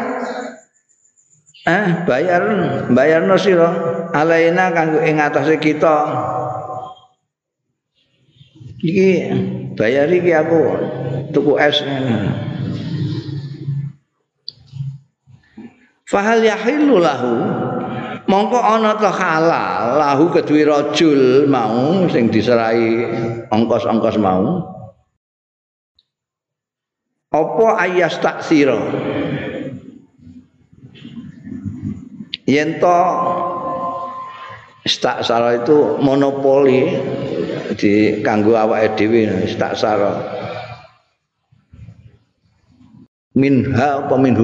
Eh 1.61 1.85
bayar 2.09 2.41
bayarno 2.89 3.37
sira 3.37 3.69
alaina 4.17 4.73
kanggo 4.73 4.99
ing 5.05 5.21
atase 5.21 5.61
kita. 5.61 5.97
Iki 8.81 9.09
bayar 9.77 10.09
iki 10.09 10.33
aku 10.33 10.61
tuku 11.29 11.53
es. 11.61 11.77
Fahal 16.09 16.43
yahillu 16.43 16.99
lahu 16.99 17.33
mongko 18.29 18.59
ana 18.59 18.97
ta 18.97 19.09
halal 19.09 19.97
lahu 19.97 20.33
kedue 20.33 20.65
rajul 20.65 21.45
mau 21.49 22.05
sing 22.09 22.29
diserai 22.29 23.07
ongkos-ongkos 23.49 24.17
mau. 24.21 24.65
Apa 27.31 27.67
ayas 27.87 28.19
taksira 28.19 28.75
yen 32.51 32.83
to 32.83 32.99
istaksara 34.83 35.63
itu 35.63 35.95
monopoli 36.03 36.91
di 37.79 38.19
kanggo 38.19 38.59
awake 38.59 38.99
dhewe 38.99 39.47
istaksara 39.47 40.11
minha 43.31 44.03
apa 44.03 44.15
min 44.19 44.35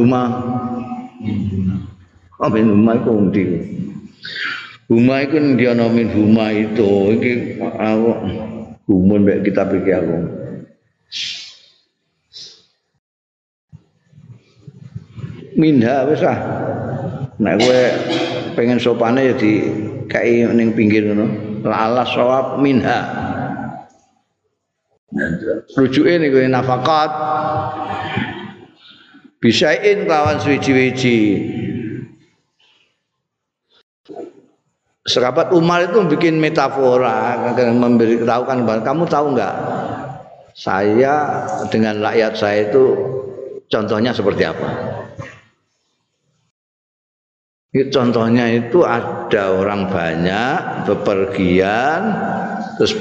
huma 2.38 2.46
oh 2.46 2.50
min 2.54 2.70
huma 2.70 2.92
iku 3.02 3.14
ndi 3.18 3.44
huma 4.86 5.16
iku 5.26 5.38
ndi 5.42 5.64
ana 5.66 5.90
min 5.90 6.08
huma 6.14 6.54
itu. 6.54 7.18
Iki 7.18 7.32
aku 7.62 8.12
gumun 8.86 9.26
mek 9.26 9.42
kitab 9.42 9.74
iki 9.74 9.90
aku. 9.90 10.18
Minha 15.58 16.06
wis 16.06 16.22
ah. 16.22 16.38
Nek 17.42 17.58
kowe 17.58 17.82
pengen 18.54 18.78
sopane 18.78 19.30
ya 19.30 19.34
di 19.34 19.66
kai 20.06 20.46
ning 20.54 20.78
pinggir 20.78 21.10
ngono. 21.10 21.26
Ala 21.66 22.06
sawab 22.06 22.62
minha. 22.62 23.02
Rujuke 25.74 26.22
niku 26.22 26.38
nafakat 26.46 27.10
bisain 29.42 30.06
kawan 30.06 30.38
suci-wici 30.42 31.18
Serabat 35.08 35.56
Umar 35.56 35.88
itu 35.88 36.04
bikin 36.04 36.36
metafora, 36.36 37.56
memberi 37.72 38.28
tahu 38.28 38.44
kan, 38.44 38.68
kamu 38.84 39.08
tahu 39.08 39.40
nggak? 39.40 39.56
Saya 40.52 41.48
dengan 41.72 42.04
rakyat 42.04 42.34
saya 42.36 42.68
itu 42.68 42.84
contohnya 43.72 44.12
seperti 44.12 44.44
apa? 44.44 44.70
contohnya 47.94 48.50
itu 48.50 48.82
ada 48.82 49.54
orang 49.54 49.86
banyak 49.86 50.90
bepergian, 50.90 52.02
terus 52.82 52.98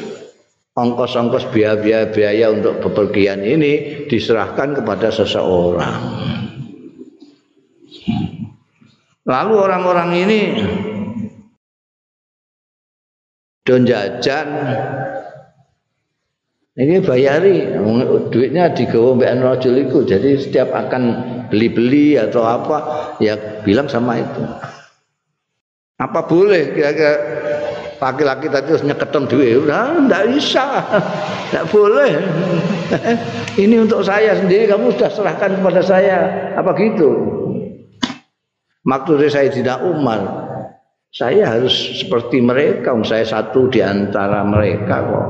ongkos-ongkos 0.77 1.49
biaya-biaya 1.49 2.53
untuk 2.53 2.85
bepergian 2.85 3.41
ini 3.41 4.05
diserahkan 4.05 4.77
kepada 4.77 5.09
seseorang. 5.09 6.01
Lalu 9.27 9.55
orang-orang 9.59 10.11
ini 10.23 10.41
don 13.67 13.83
jajan. 13.83 14.49
Ini 16.77 17.01
bayari 17.03 17.73
duitnya 18.29 18.69
digawa 18.77 19.17
mbak 19.17 19.33
rajul 19.41 19.75
itu 19.81 19.99
jadi 20.05 20.37
setiap 20.37 20.69
akan 20.77 21.03
beli-beli 21.49 22.21
atau 22.21 22.45
apa 22.45 22.79
ya 23.19 23.35
bilang 23.65 23.89
sama 23.89 24.21
itu. 24.21 24.43
Apa 25.97 26.29
boleh 26.29 26.77
kira-kira? 26.77 27.15
Laki-laki 27.97 28.53
tadi 28.53 28.77
harus 28.77 28.85
nyeketon 28.85 29.25
duit. 29.25 29.65
Nah, 29.65 30.05
enggak 30.05 30.29
bisa. 30.37 30.85
Enggak 31.49 31.65
boleh. 31.73 32.13
Ini 33.65 33.89
untuk 33.89 34.05
saya 34.05 34.37
sendiri 34.37 34.69
kamu 34.69 34.93
sudah 35.01 35.09
serahkan 35.09 35.57
kepada 35.57 35.81
saya. 35.81 36.19
Apa 36.61 36.77
gitu? 36.77 37.09
Maksudnya 38.85 39.33
saya 39.33 39.49
tidak 39.49 39.81
Umar 39.81 40.46
saya 41.17 41.57
harus 41.57 42.05
seperti 42.05 42.45
mereka, 42.45 42.93
saya 43.01 43.25
satu 43.25 43.73
di 43.73 43.81
antara 43.81 44.45
mereka 44.45 45.01
kok. 45.01 45.29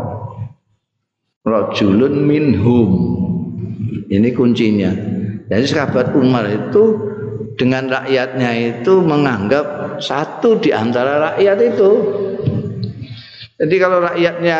Rajulun 1.46 2.26
minhum. 2.26 2.90
Ini 4.10 4.34
kuncinya. 4.34 4.90
Jadi 5.46 5.66
sahabat 5.70 6.10
Umar 6.18 6.50
itu 6.50 6.98
dengan 7.54 7.86
rakyatnya 7.86 8.50
itu 8.82 8.98
menganggap 8.98 9.98
satu 10.02 10.58
di 10.58 10.74
antara 10.74 11.32
rakyat 11.32 11.58
itu. 11.62 11.90
Jadi 13.62 13.74
kalau 13.78 14.02
rakyatnya 14.02 14.58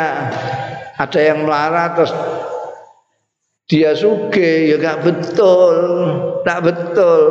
ada 0.95 1.20
yang 1.20 1.43
melarat 1.43 1.91
terus 1.99 2.12
dia 3.66 3.99
suge 3.99 4.70
ya 4.70 4.79
gak 4.79 5.03
betul, 5.03 5.74
tak 6.47 6.62
betul. 6.62 7.22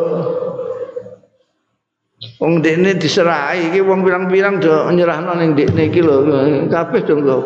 Wong 2.42 2.60
dekne 2.60 3.00
diserahi 3.00 3.72
iki 3.72 3.80
wong 3.80 4.04
pirang-pirang 4.04 4.60
do 4.60 4.92
nyerahno 4.92 5.40
ning 5.40 5.56
dekne 5.56 5.88
iki 5.88 6.04
lho. 6.04 6.26
Kabeh 6.68 7.02
kok. 7.04 7.44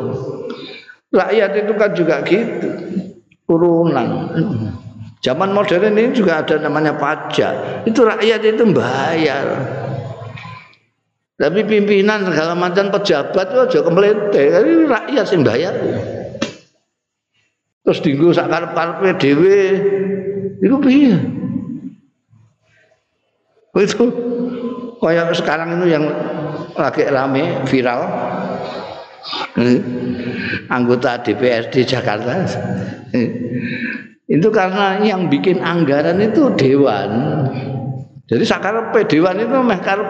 Rakyat 1.10 1.52
itu 1.66 1.74
kan 1.78 1.92
juga 1.94 2.16
gitu. 2.26 2.70
Urunan. 3.50 4.30
Zaman 5.20 5.52
modern 5.52 5.98
ini 5.98 6.14
juga 6.16 6.46
ada 6.46 6.62
namanya 6.62 6.96
pajak. 6.96 7.84
Itu 7.84 8.06
rakyat 8.06 8.42
itu 8.46 8.64
bayar. 8.72 9.46
Tapi 11.40 11.64
pimpinan 11.64 12.28
segala 12.28 12.52
macam 12.52 12.92
pejabat 12.92 13.48
itu 13.48 13.60
aja 13.64 13.80
kemlete, 13.80 14.44
rakyat 14.92 15.26
sing 15.26 15.42
bayar. 15.42 15.72
Terus 17.84 18.00
dinggo 18.04 18.36
sak 18.36 18.52
karep-karepe 18.52 19.10
dhewe. 19.18 19.60
Iku 20.60 20.78
piye? 20.84 21.16
Itu 23.80 24.06
kayak 25.00 25.34
sekarang 25.36 25.80
itu 25.80 25.96
yang 25.96 26.06
lagi 26.76 27.08
rame 27.08 27.64
viral. 27.66 28.02
Anggota 30.70 31.20
DPRD 31.20 31.84
Jakarta. 31.84 32.46
Itu 34.30 34.48
karena 34.54 35.02
yang 35.02 35.28
bikin 35.28 35.60
anggaran 35.60 36.22
itu 36.22 36.54
dewan. 36.54 37.10
Jadi 38.30 38.46
sakarepe 38.46 39.10
dewan 39.10 39.42
itu 39.42 39.58
meh 39.66 39.82
karep 39.82 40.06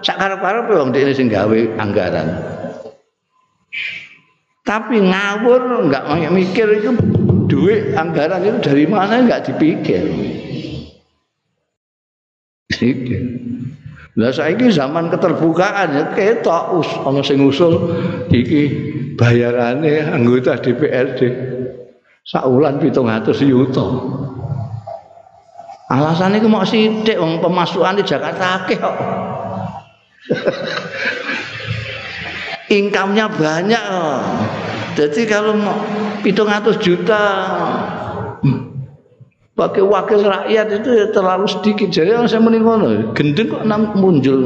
sakarep-karepe 0.00 0.72
wong 0.80 0.90
dene 0.96 1.12
sing 1.12 1.28
gawe 1.28 1.60
anggaran. 1.76 2.40
Tapi 4.64 4.96
ngawur 5.04 5.92
nggak 5.92 6.04
mikir 6.32 6.80
itu 6.80 6.96
duit 7.50 7.92
anggaran 7.98 8.40
itu 8.46 8.58
dari 8.64 8.86
mana 8.88 9.20
nggak 9.26 9.52
dipikir 9.52 10.04
Lah 14.20 14.36
saiki 14.36 14.68
zaman 14.68 15.08
keterbukaan 15.08 15.96
ya 15.96 16.04
ketok 16.12 16.76
us 16.76 16.90
ana 17.08 17.24
sing 17.24 17.40
usul 17.40 17.96
iki 18.28 18.68
bayarane 19.16 20.12
anggota 20.12 20.60
DPRD 20.60 21.20
sak 22.28 22.44
wulan 22.44 22.76
700 22.76 23.32
yuta. 23.48 23.86
Alasannya 25.88 26.44
itu 26.44 26.52
mau 26.52 26.68
sidik 26.68 27.16
wong 27.16 27.40
pemasukan 27.40 27.96
di 27.96 28.04
Jakarta 28.04 28.44
akeh 28.60 28.76
kok. 28.76 28.96
Income-nya 32.78 33.26
banyak. 33.26 33.84
Jadi 35.00 35.26
kalau 35.26 35.56
mau 35.56 35.80
700 36.22 36.76
juta 36.78 37.22
pakai 39.60 39.84
wakil 39.84 40.24
rakyat 40.24 40.80
itu 40.80 40.88
ya 40.96 41.06
terlalu 41.12 41.44
sedikit 41.44 41.92
jadi 41.92 42.16
yang 42.16 42.24
saya 42.24 42.40
mending 42.40 43.12
gendeng 43.12 43.52
kok 43.52 43.64
enam 43.68 43.92
muncul 43.92 44.40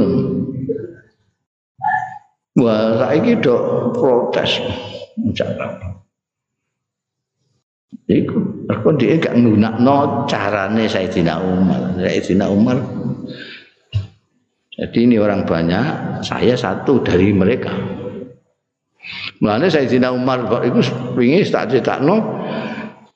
wah 2.58 2.98
saya 2.98 3.22
gitu 3.22 3.54
protes 3.94 4.58
cara 5.38 5.94
Iku, 8.04 8.68
aku 8.68 9.00
dia 9.00 9.16
gak 9.16 9.32
ngunak 9.32 9.80
no 9.80 10.28
carane 10.28 10.84
Sayyidina 10.84 11.40
Umar. 11.40 11.96
Sayyidina 11.96 12.52
Umar. 12.52 12.76
Jadi 14.76 15.08
ini 15.08 15.16
orang 15.16 15.48
banyak, 15.48 16.20
saya 16.20 16.52
satu 16.52 17.00
dari 17.00 17.32
mereka. 17.32 17.72
Mulanya 19.40 19.72
Sayyidina 19.72 20.12
Umar 20.12 20.44
itu 20.68 20.84
ingin 21.16 21.48
tak 21.80 22.04
no, 22.04 22.33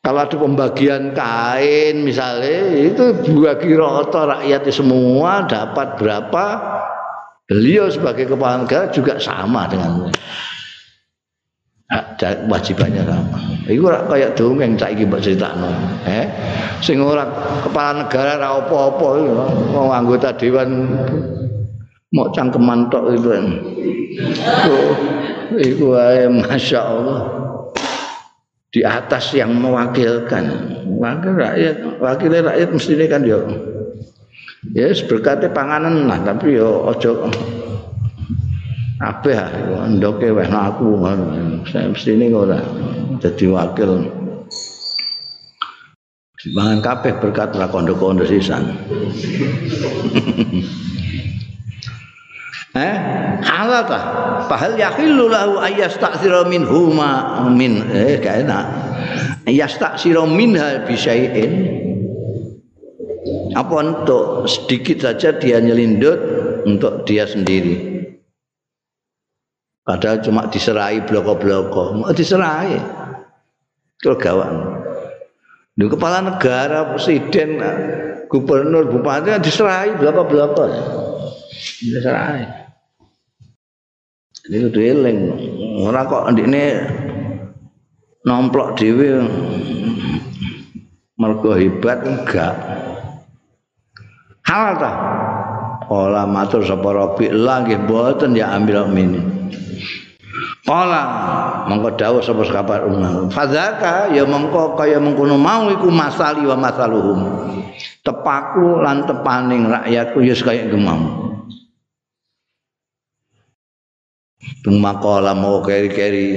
kalau 0.09 0.25
ada 0.25 0.37
pembagian 0.41 1.13
kain 1.13 2.01
misalnya 2.01 2.65
itu 2.81 3.13
bagi 3.45 3.77
rata 3.77 4.41
rakyat 4.41 4.65
semua 4.73 5.45
dapat 5.45 6.01
berapa 6.01 6.45
beliau 7.45 7.93
sebagai 7.93 8.25
kepala 8.25 8.65
negara 8.65 8.89
juga 8.89 9.21
sama 9.21 9.69
dengan 9.69 10.09
wajibannya 12.49 13.05
sama. 13.05 13.37
Iku 13.69 13.85
kayak 13.85 14.33
dongeng 14.33 14.81
saiki 14.81 15.05
mbok 15.05 15.21
critakno. 15.21 15.69
Eh, 16.09 16.25
sing 16.81 17.05
ora 17.05 17.29
kepala 17.69 18.09
negara 18.09 18.41
ora 18.41 18.65
apa-apa 18.65 19.09
wong 19.77 19.93
anggota 19.93 20.33
dewan 20.33 20.89
mau 22.17 22.33
cangkeman 22.33 22.89
tok 22.89 23.13
itu. 23.13 23.29
Iku 25.53 26.01
ae 26.01 26.33
masyaallah 26.33 27.38
di 28.69 28.85
atas 28.85 29.33
yang 29.33 29.57
mewakilkan 29.57 30.45
wakil 31.01 31.33
rakyat 31.33 31.77
wakil 32.01 32.29
rakyat 32.29 32.69
mesti 32.69 32.93
ini 33.01 33.07
kan 33.09 33.25
yo 33.25 33.41
ya 34.77 34.93
yes, 34.93 35.01
berkati 35.09 35.49
panganan 35.49 36.05
lah 36.05 36.21
tapi 36.21 36.61
yo 36.61 36.85
ojo 36.85 37.33
apa 39.01 39.29
ya 39.31 39.45
ndoke 39.89 40.29
weh 40.29 40.51
aku 40.51 41.01
saya 41.71 41.89
mesti 41.89 42.11
ini 42.13 42.35
ora 42.35 42.61
jadi 43.25 43.47
wakil 43.49 44.19
Mangan 46.55 46.79
kabeh 46.79 47.19
berkat 47.19 47.59
lah 47.59 47.67
kondo-kondo 47.67 48.23
sisan. 48.23 48.71
eh? 52.79 52.97
Halal 53.43 53.83
ta 53.91 53.99
fahal 54.47 54.79
yakhillu 54.79 55.27
lahu 55.27 55.59
ayastaksira 55.59 56.47
min 56.47 56.63
huma 56.63 57.43
min 57.51 57.83
eh 57.91 58.23
gak 58.23 58.47
enak. 58.47 58.65
Ayastaksira 59.45 60.23
minha 60.25 60.87
bisyai'in. 60.87 61.53
Apa 63.53 63.75
untuk 63.83 64.47
sedikit 64.47 65.03
saja 65.03 65.35
dia 65.37 65.59
nyelindut 65.59 66.19
untuk 66.65 67.03
dia 67.05 67.27
sendiri. 67.27 67.99
Padahal 69.83 70.21
cuma 70.23 70.47
diserai 70.47 71.03
bloko-bloko. 71.03 72.07
Diserai? 72.13 72.77
Kegawan 73.99 74.79
di 75.79 75.87
kepala 75.87 76.19
negara 76.27 76.91
presiden 76.91 77.63
gubernur 78.27 78.91
bupati 78.91 79.39
diserai 79.39 79.95
bloko-bloko. 79.95 80.67
Diserai 81.55 82.58
Ini 84.49 84.73
kudu 84.73 84.81
eling. 84.81 85.19
Ora 85.85 86.09
kok 86.09 86.33
ndekne 86.33 86.81
nomplok 88.25 88.81
dhewe 88.81 89.21
mergo 91.21 91.53
hebat 91.53 92.01
enggak. 92.01 92.57
Halal 94.49 94.75
ta? 94.81 94.93
Ola 95.93 96.25
matur 96.25 96.65
sapa 96.65 96.89
Rabi 96.97 97.29
lagi 97.29 97.77
mboten 97.77 98.33
ya 98.33 98.57
ambil 98.57 98.89
mini. 98.89 99.21
Kala 100.65 101.05
mongko 101.69 102.01
dawuh 102.01 102.25
sapa 102.25 102.41
sekabar 102.49 102.89
umar. 102.89 103.29
Fadzaka 103.29 104.09
ya 104.17 104.25
mongko 104.25 104.81
kaya 104.81 104.97
mengkono 104.97 105.37
mau 105.37 105.69
iku 105.69 105.93
masali 105.93 106.49
wa 106.49 106.57
masaluhum. 106.57 107.21
Tepaku 108.01 108.81
lan 108.81 109.05
tepaning 109.05 109.69
rakyatku 109.69 110.25
ya 110.25 110.33
kaya 110.41 110.73
gemam. 110.73 111.28
Tumakola 114.39 115.35
mau 115.35 115.59
keri-keri. 115.59 116.29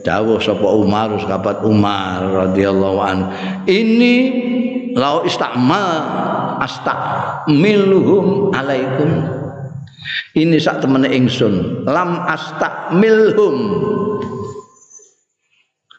Dawuh 0.00 0.40
sapa 0.40 0.64
Umar 0.72 1.12
sekabat 1.20 1.60
Umar 1.68 2.48
radhiyallahu 2.48 2.98
an. 3.00 3.18
Ini 3.68 4.14
lau 4.96 5.20
istakmal 5.28 6.00
astakmiluhum 6.64 8.56
alaikum. 8.56 9.10
Ini 10.32 10.56
sak 10.56 10.80
temene 10.80 11.12
ingsun. 11.12 11.84
Lam 11.84 12.24
astakmilhum 12.24 13.56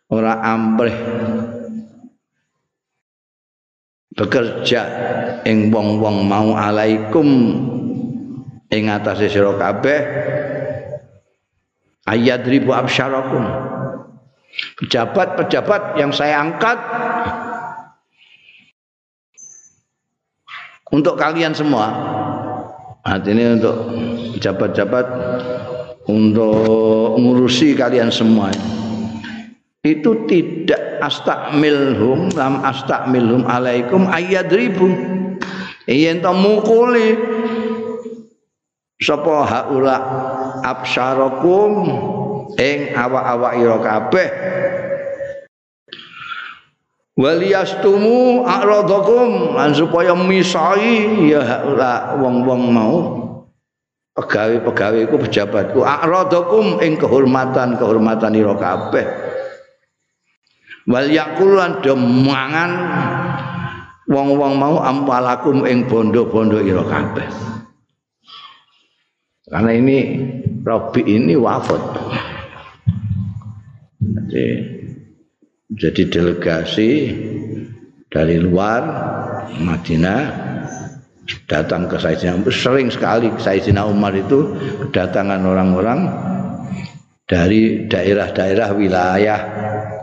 ora 0.09 0.41
ampreh 0.41 0.97
bekerja 4.17 4.81
ing 5.45 5.69
wong-wong 5.69 6.25
mau 6.25 6.57
alaikum. 6.57 7.29
Ing 8.73 8.89
atase 8.89 9.29
sira 9.29 9.53
kabeh 9.53 10.01
ayat 12.07 12.43
ribu 12.47 12.75
absyarakum. 12.75 13.43
Pejabat-pejabat 14.79 15.97
yang 15.97 16.13
saya 16.13 16.43
angkat. 16.43 16.77
Untuk 20.93 21.17
kalian 21.17 21.57
semua. 21.57 21.89
Artinya 23.03 23.57
untuk 23.57 23.77
jabat-jabat 24.39 25.05
untuk 26.05 27.17
ngurusi 27.17 27.73
kalian 27.73 28.13
semua. 28.13 28.53
Itu 29.83 30.23
tidak 30.29 31.03
astakmilhum 31.03 32.31
lam 32.37 32.63
astakmilhum 32.63 33.43
alaikum 33.43 34.07
ayadribu. 34.07 34.87
Yen 35.89 36.23
to 36.23 36.31
mukuli. 36.31 37.19
Sapa 39.03 39.43
haula 39.43 39.97
absyarakum 40.63 41.71
ing 42.55 42.95
awak-awak 42.95 43.53
ira 43.59 43.77
kabeh. 43.83 44.29
Waliyastumu 47.13 48.41
a'radakum 48.41 49.53
lan 49.53 49.69
supaya 49.77 50.17
misai 50.17 51.29
ya 51.29 51.61
wong-wong 52.17 52.61
mau. 52.73 52.97
Pegawai-pegawai 54.13 55.09
ku 55.09 55.17
pejabatku. 55.21 55.81
A'radakum 55.85 56.81
ing 56.81 56.97
kehormatan 56.97 57.77
kehormatan 57.77 58.33
ira 58.33 58.57
kabeh. 58.57 59.05
Wal 60.89 61.09
yakulan 61.09 61.81
demangan 61.85 62.71
wong-wong 64.09 64.53
mau 64.57 64.81
ampalakum 64.81 65.65
ing 65.69 65.85
bondo-bondo 65.89 66.61
ira 66.61 66.85
kabeh. 66.85 67.29
Karena 69.49 69.71
ini 69.73 69.97
Robi 70.63 71.03
ini 71.03 71.35
wafat. 71.35 71.83
Jadi 73.99 74.45
jadi 75.73 76.03
delegasi 76.07 76.89
dari 78.07 78.39
luar 78.39 78.81
Madinah 79.59 80.21
datang 81.51 81.91
ke 81.91 81.99
Sayyidina 81.99 82.39
Umar. 82.39 82.53
Sering 82.55 82.87
sekali 82.87 83.27
Sayyidina 83.35 83.83
Umar 83.83 84.15
itu 84.15 84.55
kedatangan 84.87 85.43
orang-orang 85.43 85.99
dari 87.27 87.89
daerah-daerah 87.91 88.69
wilayah 88.75 89.39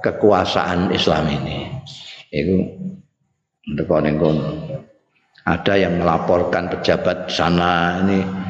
kekuasaan 0.04 0.92
Islam 0.92 1.24
ini. 1.40 1.58
Itu 2.28 2.56
ada 5.40 5.74
yang 5.78 5.94
melaporkan 6.02 6.68
pejabat 6.68 7.30
sana 7.32 8.02
ini 8.04 8.49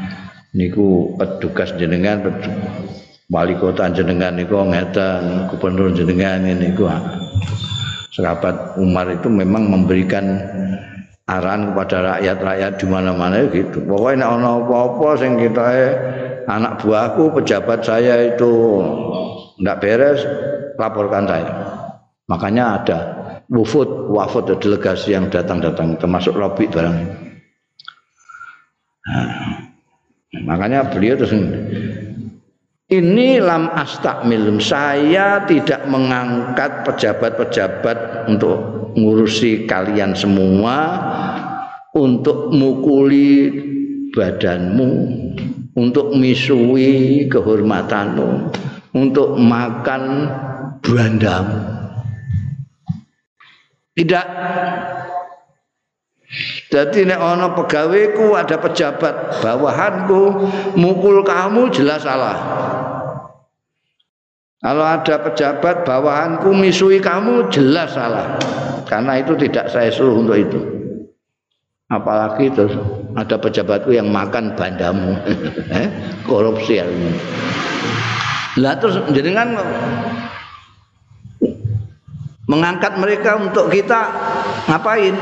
niku 0.54 1.14
petugas 1.14 1.70
jenengan 1.78 2.22
wali 3.30 3.54
kota 3.58 3.86
jenengan 3.94 4.34
niku 4.34 4.58
ngeten 4.66 5.46
gubernur 5.50 5.94
jenengan 5.94 6.42
niku 6.42 6.90
sahabat 8.10 8.74
Umar 8.76 9.06
itu 9.14 9.30
memang 9.30 9.70
memberikan 9.70 10.42
arahan 11.30 11.70
kepada 11.70 11.96
rakyat-rakyat 12.18 12.72
di 12.82 12.86
mana-mana 12.90 13.46
gitu. 13.54 13.86
Pokoknya 13.86 14.26
nek 14.26 14.30
ana 14.34 14.50
apa-apa 14.58 15.08
sing 15.22 15.38
kita 15.38 15.66
anak 16.50 16.82
buahku 16.82 17.30
pejabat 17.38 17.86
saya 17.86 18.34
itu 18.34 18.82
ndak 19.62 19.78
beres 19.78 20.26
laporkan 20.74 21.30
saya. 21.30 21.50
Makanya 22.26 22.64
ada 22.82 22.98
wufud, 23.46 24.10
wafud 24.10 24.58
delegasi 24.58 25.14
yang 25.14 25.30
datang-datang 25.30 25.94
termasuk 25.98 26.34
Robi 26.34 26.66
barang. 26.66 26.98
Nah, 29.00 29.30
makanya 30.38 30.86
beliau 30.86 31.18
terus 31.18 31.34
ini 32.90 33.42
lam 33.42 33.70
astakmilum 33.74 34.62
saya 34.62 35.42
tidak 35.46 35.86
mengangkat 35.90 36.86
pejabat-pejabat 36.86 38.30
untuk 38.30 38.90
ngurusi 38.94 39.66
kalian 39.66 40.14
semua 40.14 40.76
untuk 41.94 42.54
mukuli 42.54 43.50
badanmu 44.14 44.90
untuk 45.74 46.14
misui 46.14 47.26
kehormatanmu 47.26 48.54
untuk 48.94 49.34
makan 49.38 50.30
bandamu 50.82 51.58
tidak 53.98 54.26
jadi 56.70 57.10
nek 57.10 57.18
ana 57.18 57.50
pegaweku 57.58 58.38
ada 58.38 58.54
pejabat 58.54 59.42
bawahanku 59.42 60.46
mukul 60.78 61.26
kamu 61.26 61.66
jelas 61.74 62.06
salah. 62.06 62.38
Kalau 64.62 64.86
ada 64.86 65.18
pejabat 65.26 65.82
bawahanku 65.82 66.54
misui 66.54 67.02
kamu 67.02 67.50
jelas 67.50 67.98
salah. 67.98 68.38
Karena 68.86 69.18
itu 69.18 69.34
tidak 69.34 69.74
saya 69.74 69.90
suruh 69.90 70.22
untuk 70.22 70.38
itu. 70.38 70.60
Apalagi 71.90 72.46
terus 72.54 72.78
ada 73.18 73.34
pejabatku 73.34 73.90
yang 73.90 74.06
makan 74.14 74.54
bandamu. 74.54 75.18
eh, 75.82 75.90
korupsi 76.22 76.78
ini. 76.78 77.10
Lah 78.62 78.78
terus 78.78 79.02
jenengan 79.10 79.58
mengangkat 82.46 82.94
mereka 83.02 83.34
untuk 83.34 83.66
kita 83.74 84.14
ngapain? 84.70 85.18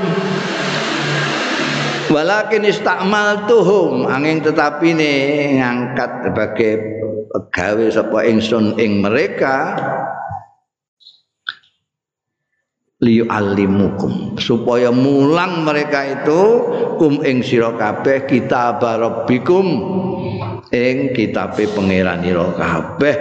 Walakin 2.08 2.64
istakmal 2.64 3.44
tuhum 3.44 4.08
angin 4.08 4.40
tetapi 4.40 4.96
nih 4.96 5.18
ngangkat 5.60 6.10
sebagai 6.28 6.72
pegawai 7.28 7.88
sapa 7.92 8.18
ingsun 8.24 8.76
ing 8.80 9.04
mereka. 9.04 9.76
Liyu 12.98 13.30
alimukum 13.30 14.34
supaya 14.42 14.90
mulang 14.90 15.62
mereka 15.62 16.02
itu 16.02 16.42
kum 16.98 17.22
ing 17.22 17.46
sira 17.46 17.70
kabeh 17.78 18.26
kitab 18.26 18.82
rabbikum 18.82 19.66
ing 20.74 21.14
kitabe 21.14 21.70
pangeran 21.70 22.26
ira 22.26 22.50
kabeh 22.58 23.16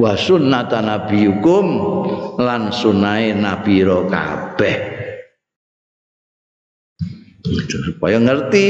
wa 0.00 0.16
sunnatan 0.16 0.88
nabiyukum 0.88 1.66
lan 2.40 2.72
sunai 2.72 3.36
nabi 3.36 3.84
ira 3.84 4.00
kabeh 4.08 4.91
supaya 7.68 8.18
ngerti 8.18 8.66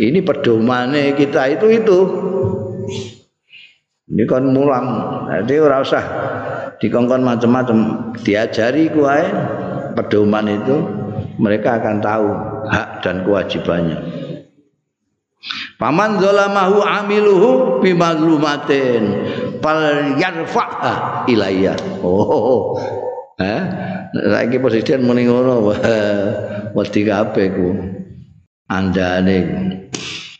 ini 0.00 0.20
pedomane 0.24 1.14
kita 1.18 1.56
itu 1.56 1.66
itu 1.70 1.98
ini 4.10 4.22
kan 4.26 4.44
mulang 4.50 4.86
jadi 5.46 5.62
ora 5.62 5.82
usah 5.82 6.04
dikongkon 6.82 7.22
macam-macam 7.22 7.78
diajari 8.24 8.90
kuai 8.90 9.26
pedoman 9.94 10.46
itu 10.48 10.76
mereka 11.40 11.78
akan 11.80 11.96
tahu 12.02 12.28
hak 12.68 12.88
dan 13.04 13.22
kewajibannya 13.24 13.98
Paman 15.80 16.20
zalamahu 16.20 16.84
amiluhu 16.84 17.80
bimazlumatin 17.80 19.02
fal 19.64 20.12
yarfa'ha 20.20 21.24
ilayya. 21.24 21.72
Oh. 22.04 22.76
Eh? 23.40 23.60
Saiki 24.12 24.60
presiden 24.60 25.08
muni 25.08 25.24
ngono. 25.24 25.72
wedi 26.76 27.02
kabeh 27.02 27.46
ku. 27.50 27.68
Andane 28.70 29.38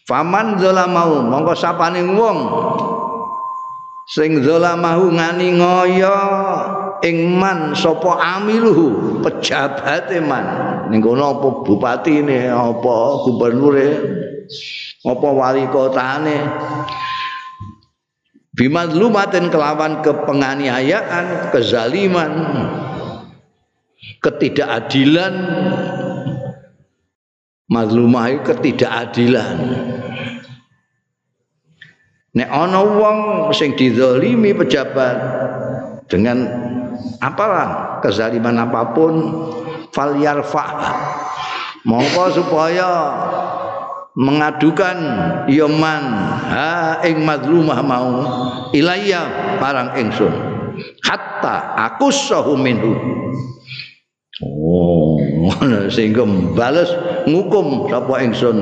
faman 0.06 0.58
zalamau 0.58 1.22
mongko 1.26 1.54
sapane 1.58 2.02
wong. 2.02 2.38
Sing 4.10 4.42
zalamahu 4.42 5.14
ngani 5.14 5.62
ngoyo 5.62 6.18
ing 7.06 7.38
man 7.38 7.78
sapa 7.78 8.18
amiluhu 8.18 9.22
pejabate 9.22 10.18
man. 10.18 10.46
Ning 10.90 10.98
kono 10.98 11.38
apa 11.38 11.48
bupatine 11.62 12.50
apa 12.50 12.94
gubernure 13.22 13.88
apa 15.06 15.28
wali 15.30 15.64
kotane. 15.70 16.38
Bimadlumatin 18.50 19.46
kelawan 19.48 20.02
kepenganiayaan 20.02 21.54
kezaliman 21.54 22.32
ketidakadilan. 24.20 25.34
Mazlumah 27.70 28.24
itu 28.34 28.42
ketidakadilan. 28.50 29.56
Nek 32.30 32.46
ana 32.50 32.80
wong 32.82 33.18
sing 33.50 33.74
dizalimi 33.74 34.54
pejabat 34.54 35.16
dengan 36.06 36.46
apalah 37.18 37.98
kezaliman 38.02 38.54
apa 38.58 38.94
pun 38.94 39.14
fal 39.90 40.14
yarfa. 40.14 40.66
Mongko 41.82 42.24
supaya 42.42 42.90
mengadukan 44.18 44.98
yaman 45.48 46.04
ha 46.50 47.00
ing 47.06 47.22
mazlumah 47.22 47.80
mau 47.82 48.10
ilayya 48.74 49.56
parang 49.58 49.94
ingsun. 49.98 50.34
Hatta 51.02 51.74
aku 51.78 52.10
minhu 52.58 52.94
oh 54.44 55.20
sehingga 55.94 56.24
bales 56.56 56.90
ngukum 57.28 57.88
sapa 57.88 58.14
ingsun 58.24 58.58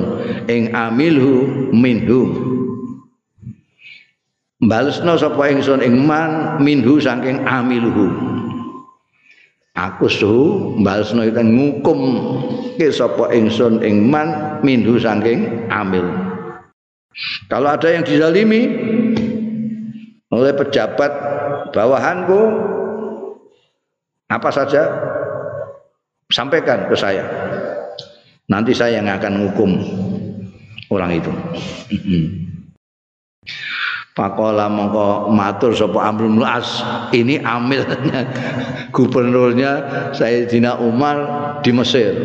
ing 0.50 0.74
amilhu 0.74 1.70
minhu. 1.74 2.20
Balesna 4.58 5.14
sapa 5.14 5.54
ingsun 5.54 5.78
ing 5.86 6.02
man 6.02 6.58
minhu 6.58 6.98
saking 6.98 7.46
amiluhu 7.46 8.38
aku 9.78 10.10
suhu 10.10 10.74
balesna 10.82 11.30
itu 11.30 11.38
ngukum 11.38 11.98
ke 12.74 12.90
sapa 12.90 13.30
ingsun 13.30 13.78
ing 13.86 14.10
man 14.10 14.58
minhu 14.66 14.98
saking 14.98 15.70
amil. 15.70 16.02
Kalau 17.46 17.70
ada 17.70 17.88
yang 17.94 18.02
dizalimi 18.02 18.66
oleh 20.28 20.52
pejabat 20.54 21.12
bawahanku 21.72 22.40
apa 24.28 24.50
saja 24.52 24.82
sampaikan 26.28 26.88
ke 26.88 26.96
saya 26.96 27.24
nanti 28.48 28.76
saya 28.76 29.00
yang 29.00 29.08
akan 29.08 29.32
ngukum 29.44 29.70
orang 30.92 31.16
itu 31.16 31.32
Pakola 34.18 34.66
mongko 34.66 35.30
matur 35.30 35.78
sapa 35.78 36.10
Amrul 36.10 36.42
As 36.42 36.82
ini 37.14 37.38
amilnya 37.38 38.26
gubernurnya 38.94 39.70
Sayyidina 40.10 40.82
Umar 40.82 41.16
di 41.62 41.70
Mesir. 41.70 42.18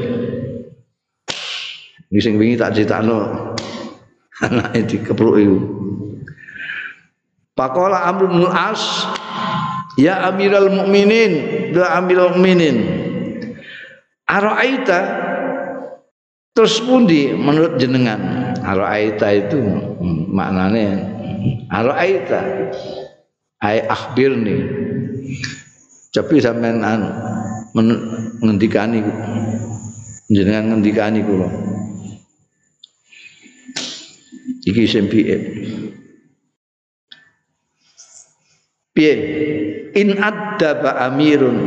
Ini 2.09 2.17
sing 2.17 2.41
wingi 2.41 2.57
tak 2.57 2.73
critakno 2.73 3.53
anake 4.49 4.89
dikepluk 4.89 5.37
iku. 5.37 5.57
Pakola 7.53 8.09
Amrul 8.09 8.49
As 8.49 9.05
ya 9.93 10.33
Amirul 10.33 10.73
Mukminin, 10.73 11.33
ya 11.77 11.93
Amirul 12.01 12.33
Mukminin. 12.33 13.02
Araita 14.23 14.99
terus 16.55 16.79
pundi 16.79 17.35
menurut 17.35 17.75
jenengan? 17.75 18.53
Araita 18.63 19.27
itu 19.35 19.59
hmm, 19.59 20.31
maknanya 20.31 20.89
Araita 21.67 22.39
ai 23.59 23.83
akhbirni. 23.83 24.57
Tapi 26.13 26.37
sampean 26.39 26.85
anu 26.85 27.09
ngendikani 28.43 29.01
jenengan 30.29 30.77
ngendikani 30.77 31.19
kula. 31.25 31.49
Iki 34.63 34.83
sing 34.87 35.11
piye? 35.11 35.35
Piye? 38.95 39.13
In 39.93 40.15
addaba 40.17 41.05
amirun 41.11 41.57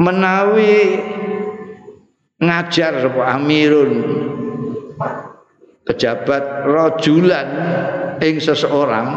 menawi 0.00 0.96
ngajar 2.40 3.04
amirun 3.04 3.92
pejabat 5.84 6.64
rojulan 6.64 7.48
ing 8.24 8.40
seseorang 8.40 9.08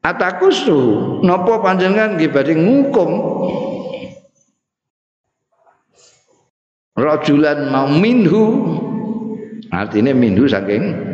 atakusu 0.00 0.80
nopo 1.20 1.60
panjenengan 1.60 2.16
nggih 2.16 2.32
badhe 2.32 2.56
ngukum? 2.56 3.10
Rojulan 6.94 7.74
mau 7.74 7.90
minhu 7.90 8.44
artinya 9.74 10.14
minhu 10.14 10.46
saking 10.46 11.13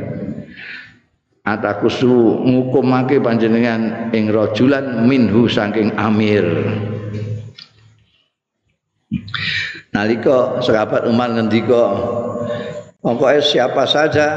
atakusu 1.57 2.47
ngukumake 2.47 3.19
panjenengan 3.19 4.13
ing 4.15 4.31
rojulan 4.31 5.07
minhu 5.07 5.51
saking 5.51 5.91
amir 5.99 6.47
nalika 9.91 10.63
sahabat 10.63 11.11
Umar 11.11 11.35
ngendika 11.35 11.85
Pokoknya 13.01 13.41
siapa 13.41 13.89
saja 13.89 14.29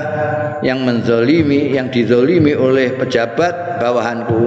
yang 0.64 0.88
menzolimi, 0.88 1.76
yang 1.76 1.92
dizolimi 1.92 2.56
oleh 2.56 2.96
pejabat 2.96 3.84
bawahanku, 3.84 4.40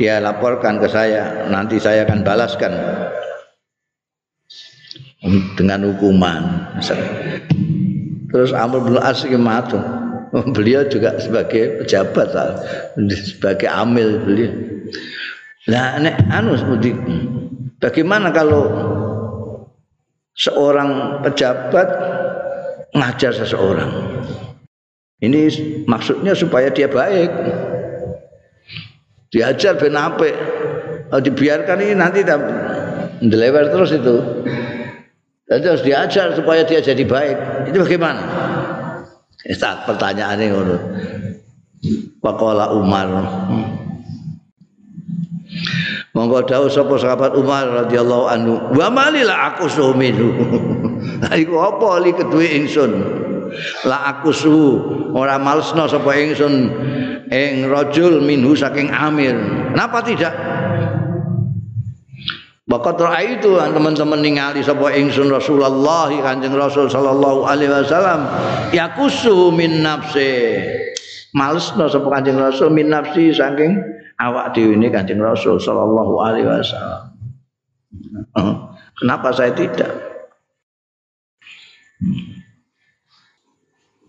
dia 0.00 0.24
laporkan 0.24 0.80
ke 0.80 0.88
saya. 0.88 1.44
Nanti 1.52 1.76
saya 1.76 2.08
akan 2.08 2.24
balaskan 2.24 2.72
dengan 5.60 5.84
hukuman. 5.92 6.72
Terus 8.32 8.56
Amr 8.56 8.88
bin 8.88 8.96
As 8.96 9.20
beliau 10.56 10.84
juga 10.88 11.16
sebagai 11.20 11.82
pejabat, 11.84 12.28
sebagai 13.10 13.68
amil 13.68 14.20
beliau. 14.22 14.52
Nah, 15.68 16.00
nek 16.00 16.16
anu 16.32 16.56
bagaimana 17.76 18.32
kalau 18.32 18.64
seorang 20.32 21.20
pejabat 21.26 21.88
ngajar 22.96 23.36
seseorang. 23.36 23.90
Ini 25.18 25.50
maksudnya 25.84 26.32
supaya 26.32 26.70
dia 26.70 26.86
baik. 26.86 27.30
Diajar 29.28 29.76
ben 29.76 29.98
apik. 29.98 30.32
Kalau 31.10 31.24
dibiarkan 31.24 31.78
ini 31.84 31.94
nanti 31.98 32.22
delewer 33.20 33.66
terus 33.68 33.90
itu. 33.92 34.16
Jadi 35.48 35.64
harus 35.64 35.84
diajar 35.84 36.36
supaya 36.36 36.62
dia 36.64 36.80
jadi 36.80 37.02
baik. 37.02 37.36
Itu 37.72 37.82
bagaimana? 37.82 38.20
Itu 39.46 39.70
pertanyaannya 39.86 40.46
ngono. 40.50 40.76
Pakola 42.18 42.74
Umar. 42.74 43.06
Monggo 46.18 46.42
dawuh 46.42 46.66
sapa 46.66 46.98
sahabat 46.98 47.38
Umar 47.38 47.86
radhiyallahu 47.86 48.24
anhu, 48.26 48.54
"Wa 48.74 48.90
malila 48.90 49.54
aku 49.54 49.70
suminu." 49.70 50.34
Iku 51.42 51.54
apa 51.54 52.02
li 52.02 52.10
keduwe 52.10 52.58
ingsun? 52.58 52.92
La 53.86 54.12
aku 54.12 54.34
su 54.34 54.56
ora 55.14 55.38
malesno 55.38 55.86
sapa 55.86 56.18
ingsun 56.18 56.54
ing 57.30 57.70
rajul 57.70 58.18
minhu 58.18 58.58
saking 58.58 58.90
Amir. 58.90 59.38
Kenapa 59.72 60.02
tidak? 60.02 60.34
Bakat 62.68 63.00
itu 63.24 63.56
teman-teman 63.56 64.20
ningali 64.20 64.60
sapa 64.60 64.92
ingsun 64.92 65.32
Rasulullah 65.32 66.12
Kanjeng 66.12 66.52
Rasul 66.52 66.92
sallallahu 66.92 67.48
alaihi 67.48 67.72
wasallam 67.72 68.28
yakusu 68.76 69.48
min 69.56 69.80
nafsi. 69.80 70.60
Malesno 71.32 71.88
sapa 71.88 72.20
Kanjeng 72.20 72.36
Rasul 72.36 72.68
min 72.68 72.92
nafsi 72.92 73.32
saking 73.32 73.72
awak 74.20 74.52
dhewe 74.52 74.76
ini 74.76 74.92
Kanjeng 74.92 75.16
Rasul 75.16 75.56
sallallahu 75.56 76.20
alaihi 76.20 76.44
wasallam. 76.44 77.08
Kenapa 79.00 79.32
saya 79.32 79.56
tidak? 79.56 79.88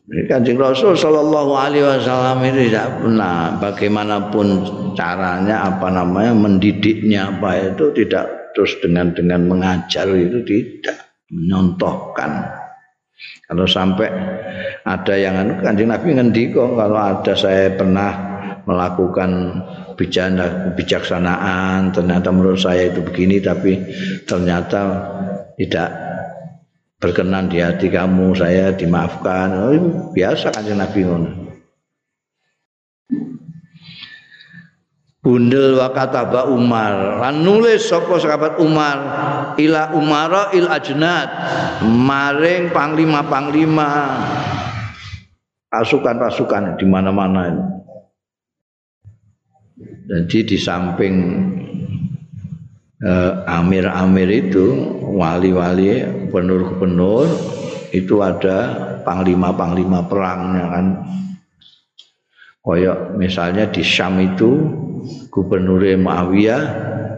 Kanjeng 0.09 0.57
Rasul 0.57 0.97
Shallallahu 0.97 1.53
Alaihi 1.53 1.85
Wasallam 1.85 2.41
itu 2.49 2.73
tidak 2.73 2.97
pernah 2.97 3.53
bagaimanapun 3.61 4.47
caranya 4.97 5.69
apa 5.69 5.93
namanya 5.93 6.33
mendidiknya 6.33 7.29
apa 7.29 7.69
itu 7.69 7.93
tidak 7.93 8.38
terus 8.59 8.75
dengan 8.83 9.15
dengan 9.15 9.47
mengajar 9.47 10.11
itu 10.19 10.43
tidak 10.43 11.15
menyontohkan. 11.31 12.43
Kalau 13.47 13.63
sampai 13.63 14.11
ada 14.83 15.15
yang 15.15 15.39
anu 15.39 15.63
kanjeng 15.63 15.87
Nabi 15.87 16.11
ngendiko 16.11 16.75
kalau 16.75 16.99
ada 16.99 17.39
saya 17.39 17.71
pernah 17.71 18.11
melakukan 18.67 19.63
bijaksana 19.95 20.75
kebijaksanaan 20.75 21.95
ternyata 21.95 22.35
menurut 22.35 22.59
saya 22.59 22.91
itu 22.91 22.99
begini 22.99 23.39
tapi 23.39 23.79
ternyata 24.27 25.07
tidak 25.55 25.89
berkenan 26.99 27.47
di 27.47 27.63
hati 27.63 27.87
kamu 27.87 28.35
saya 28.35 28.75
dimaafkan 28.75 29.47
oh, 29.55 30.11
biasa 30.11 30.51
kan 30.51 30.67
Nabi 30.67 30.99
ngono 31.07 31.48
bundel 35.19 35.79
wa 35.79 35.91
kataba 35.91 36.47
Umar. 36.47 37.23
Lan 37.23 37.43
nulis 37.43 37.87
sapa 37.87 38.19
sahabat 38.19 38.57
Umar 38.59 38.97
ila 39.59 39.95
Umara 39.95 40.51
il 40.55 40.67
ajnad. 40.67 41.29
Maring 41.83 42.71
panglima-panglima. 42.71 43.91
Pasukan-pasukan 45.69 46.81
di 46.81 46.85
mana-mana 46.89 47.77
jadi 50.09 50.41
di 50.41 50.57
samping 50.57 51.15
eh, 52.97 53.33
amir-amir 53.45 54.49
itu 54.49 54.65
wali-wali 55.05 56.01
gubernur-gubernur 56.25 57.29
itu 57.93 58.17
ada 58.25 58.57
panglima-panglima 59.05 60.09
perangnya 60.09 60.65
kan. 60.73 60.85
Koyok 62.65 63.21
misalnya 63.21 63.69
di 63.69 63.85
Syam 63.85 64.17
itu 64.17 64.65
gubernur 65.29 65.81
Muawiyah 65.83 66.61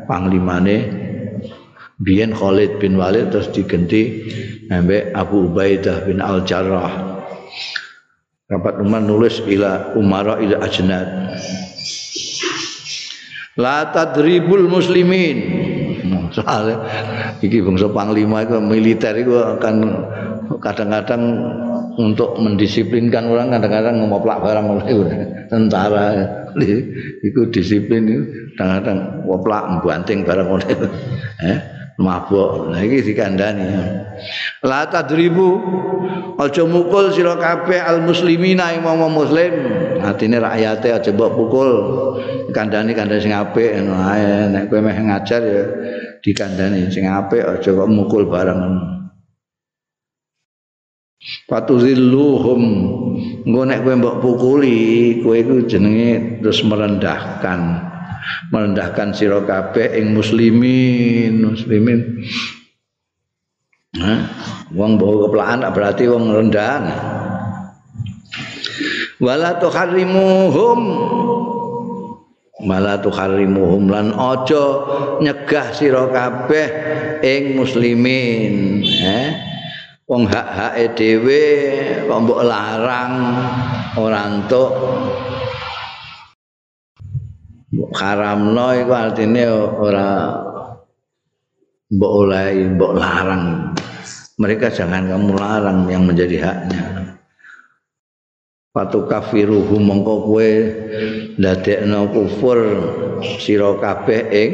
panglimane 0.05 0.77
biyen 2.01 2.33
Khalid 2.33 2.81
bin 2.81 2.97
Walid 2.97 3.29
terus 3.29 3.53
diganti 3.53 4.25
sampai 4.65 5.13
Abu 5.13 5.51
Ubaidah 5.51 6.07
bin 6.07 6.17
Al 6.23 6.43
Jarrah 6.47 7.11
Rapat 8.51 8.83
Umar 8.83 8.99
nulis 8.99 9.39
ila 9.47 9.95
Umara 9.95 10.35
ila 10.43 10.59
ajnad. 10.59 11.07
La 13.55 13.87
tadribul 13.95 14.67
muslimin. 14.67 15.39
Soalnya 16.35 16.83
iki 17.39 17.63
bangsa 17.63 17.87
panglima 17.95 18.43
itu 18.43 18.59
militer 18.59 19.15
itu 19.23 19.39
akan 19.39 19.75
kadang-kadang 20.59 21.23
untuk 21.95 22.35
mendisiplinkan 22.43 23.31
orang 23.31 23.55
kadang-kadang 23.55 24.03
ngoplak 24.03 24.43
barang 24.43 24.67
tentara 25.47 26.07
itu 27.23 27.41
disiplin 27.53 28.03
kadang-kadang 28.57 29.23
ngoplak 29.25 29.63
membanting 29.69 30.25
barang 30.27 30.47
itu 30.67 30.87
eh 31.45 31.59
mabuk 32.01 32.73
nah 32.73 32.81
iki 32.81 33.13
dikandani. 33.13 33.65
La 34.65 34.89
tadribu 34.89 35.61
aja 36.41 36.63
mukul 36.65 37.13
sira 37.13 37.37
kabeh 37.37 37.77
al 37.77 38.01
muslimina 38.01 38.73
ing 38.73 38.81
wong 38.81 39.11
muslim. 39.13 39.53
Atine 40.01 40.41
rakyate 40.41 40.89
aja 40.97 41.09
mbok 41.13 41.31
pukul. 41.37 41.71
Kandhani 42.51 42.97
kandhani 42.97 43.21
sing 43.21 43.33
apik 43.35 43.69
nek 44.49 44.67
kowe 44.67 44.81
meh 44.81 44.97
ngajar 44.97 45.41
ya 45.45 45.63
dikandani 46.19 46.89
sing 46.89 47.05
apik 47.05 47.45
aja 47.45 47.69
kok 47.69 47.89
mukul 47.89 48.27
barang 48.27 48.61
Fatuzilluhum 51.21 52.63
engko 53.45 53.61
nek 53.61 53.85
kowe 53.85 53.93
mbok 53.93 54.17
pukuli 54.25 55.21
kowe 55.21 55.37
iku 55.37 55.69
jenenge 55.69 56.41
terus 56.41 56.65
merendahkan 56.65 57.77
merendahkan 58.49 59.13
sira 59.13 59.45
kabeh 59.45 60.01
ing 60.01 60.17
muslimin 60.17 61.45
muslimin 61.45 62.25
Hah? 63.91 64.23
Wong 64.71 64.95
bawa 64.95 65.27
kepelaan 65.27 65.67
berarti 65.75 66.07
wong 66.07 66.31
rendah. 66.31 66.79
Wala 69.19 69.59
tuharrimuhum 69.59 70.79
Wala 72.61 72.95
tuharrimuhum 73.03 73.91
lan 73.91 74.15
aja 74.15 74.65
nyegah 75.19 75.75
sira 75.75 76.07
kabeh 76.07 76.67
ing 77.25 77.57
muslimin, 77.57 78.85
eh? 78.85 79.50
Wong 80.11 80.27
hak-hake 80.27 80.91
dhewe 80.99 81.43
kok 82.03 82.19
mbok 82.27 82.43
larang 82.43 83.13
ora 83.95 84.27
entuk. 84.27 84.71
Haramno 87.95 88.75
iku 88.75 88.91
artine 88.91 89.47
ora 89.55 90.35
mbok 91.87 92.11
oleh 92.27 92.59
mbok 92.75 92.93
larang. 92.99 93.71
Mereka 94.35 94.67
jangan 94.75 95.07
kamu 95.07 95.31
larang 95.39 95.87
yang 95.87 96.03
menjadi 96.03 96.43
haknya. 96.43 96.83
Patu 98.75 99.07
kafiruhu 99.07 99.79
mongko 99.79 100.27
kowe 100.27 100.51
ndadekno 101.39 102.11
kufur 102.11 102.59
sira 103.39 103.79
kabeh 103.79 104.21
ing 104.31 104.51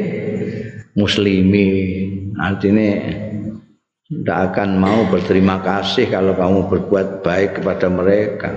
muslimin 0.94 2.34
artine 2.38 2.88
tidak 4.08 4.38
akan 4.52 4.80
mau 4.80 5.04
berterima 5.12 5.60
kasih 5.60 6.08
kalau 6.08 6.32
kamu 6.32 6.64
berbuat 6.72 7.20
baik 7.20 7.60
kepada 7.60 7.92
mereka. 7.92 8.50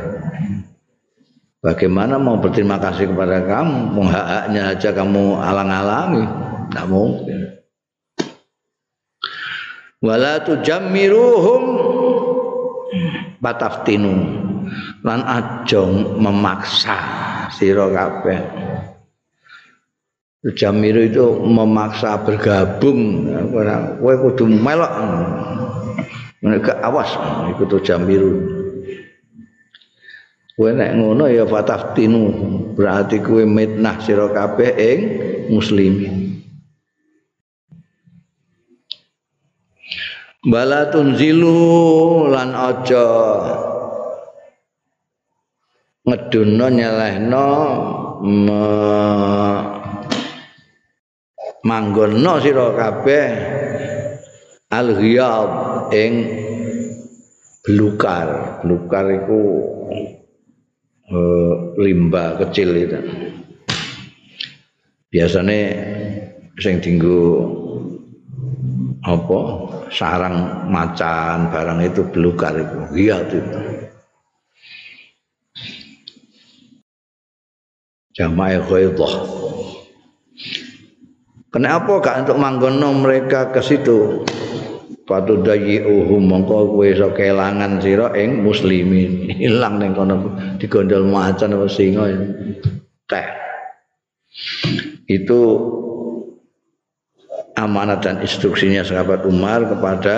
Bagaimana 1.60 2.16
mau 2.16 2.40
berterima 2.40 2.80
kasih 2.80 3.12
kepada 3.12 3.44
kamu? 3.44 4.00
Hak-haknya 4.08 4.62
aja 4.72 4.90
kamu 4.96 5.38
alang-alangi. 5.38 6.26
Tidak 6.72 6.88
mungkin. 6.88 7.40
Wala 10.02 10.42
tujammiruhum 10.42 11.64
bataftinu 13.38 14.14
lan 15.04 15.20
ajong 15.22 16.18
memaksa 16.18 16.98
sira 17.54 17.92
kabeh. 17.92 18.40
Jamiru 20.42 21.06
itu 21.06 21.26
memaksa 21.46 22.18
bergabung. 22.26 23.30
Kowe 24.02 24.16
kudu 24.26 24.50
melok. 24.50 24.94
Mereka 26.42 26.82
awas 26.82 27.14
ikut 27.54 27.86
jamiru 27.86 28.62
kowe 30.62 30.70
nek 30.78 30.94
ngono 30.94 31.26
ya 31.26 31.42
fataftinu 31.50 32.22
berarti 32.78 33.18
kowe 33.18 33.42
mitnah 33.50 33.98
sira 33.98 34.30
kabeh 34.30 34.70
ing 34.78 35.00
muslimin. 35.50 36.38
Bala 40.46 40.94
tunzilu 40.94 42.30
lan 42.30 42.54
aja 42.54 43.06
ngedunno 46.06 46.66
nyelehno 46.70 47.48
me 48.22 48.62
manggonno 51.62 52.42
sira 52.42 52.74
kabeh 52.74 53.28
al 54.72 54.88
ghiyab 54.98 55.50
ing 55.94 56.14
belukar. 57.62 58.62
Belukar 58.66 59.06
iku 59.12 59.42
uh, 61.12 61.54
limba 61.78 62.40
kecil 62.42 62.70
itu. 62.78 63.00
Biasanya 65.12 65.60
sing 66.56 66.80
tinggu 66.80 67.52
apa 69.02 69.40
sarang 69.92 70.70
macan 70.70 71.50
barang 71.52 71.80
itu 71.84 72.02
belukar 72.16 72.54
itu 72.56 72.78
ghiyab 72.96 73.28
itu. 73.28 73.60
Jamaah 78.12 78.60
ghaidah 78.68 79.16
Kenapa 81.52 82.00
gak 82.00 82.24
untuk 82.24 82.40
manggono 82.40 82.96
mereka 82.96 83.52
ke 83.52 83.60
situ? 83.60 84.24
Patu 85.04 85.44
dayi 85.44 85.84
uhum 85.84 86.24
mongko 86.24 86.72
kowe 86.72 86.88
iso 86.88 87.12
kelangan 87.12 87.84
sira 87.84 88.16
ing 88.16 88.40
muslimin. 88.40 89.28
Hilang 89.28 89.84
ning 89.84 89.92
kono 89.92 90.32
digondol 90.56 91.04
macan 91.12 91.60
apa 91.60 91.68
singa 91.68 92.08
ya. 92.08 92.20
Teh. 93.12 93.28
Itu 95.12 95.40
amanat 97.60 98.00
dan 98.08 98.24
instruksinya 98.24 98.88
sahabat 98.88 99.28
Umar 99.28 99.68
kepada 99.68 100.16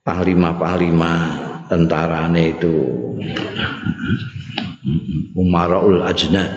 panglima-panglima 0.00 1.12
tentarane 1.68 2.56
itu 2.56 2.76
Umaraul 5.36 6.00
Ajnad 6.00 6.48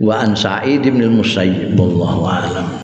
وعن 0.00 0.34
سعيد 0.34 0.88
بن 0.88 1.02
المسيب 1.02 1.80
والله 1.80 2.26
أعلم. 2.30 2.78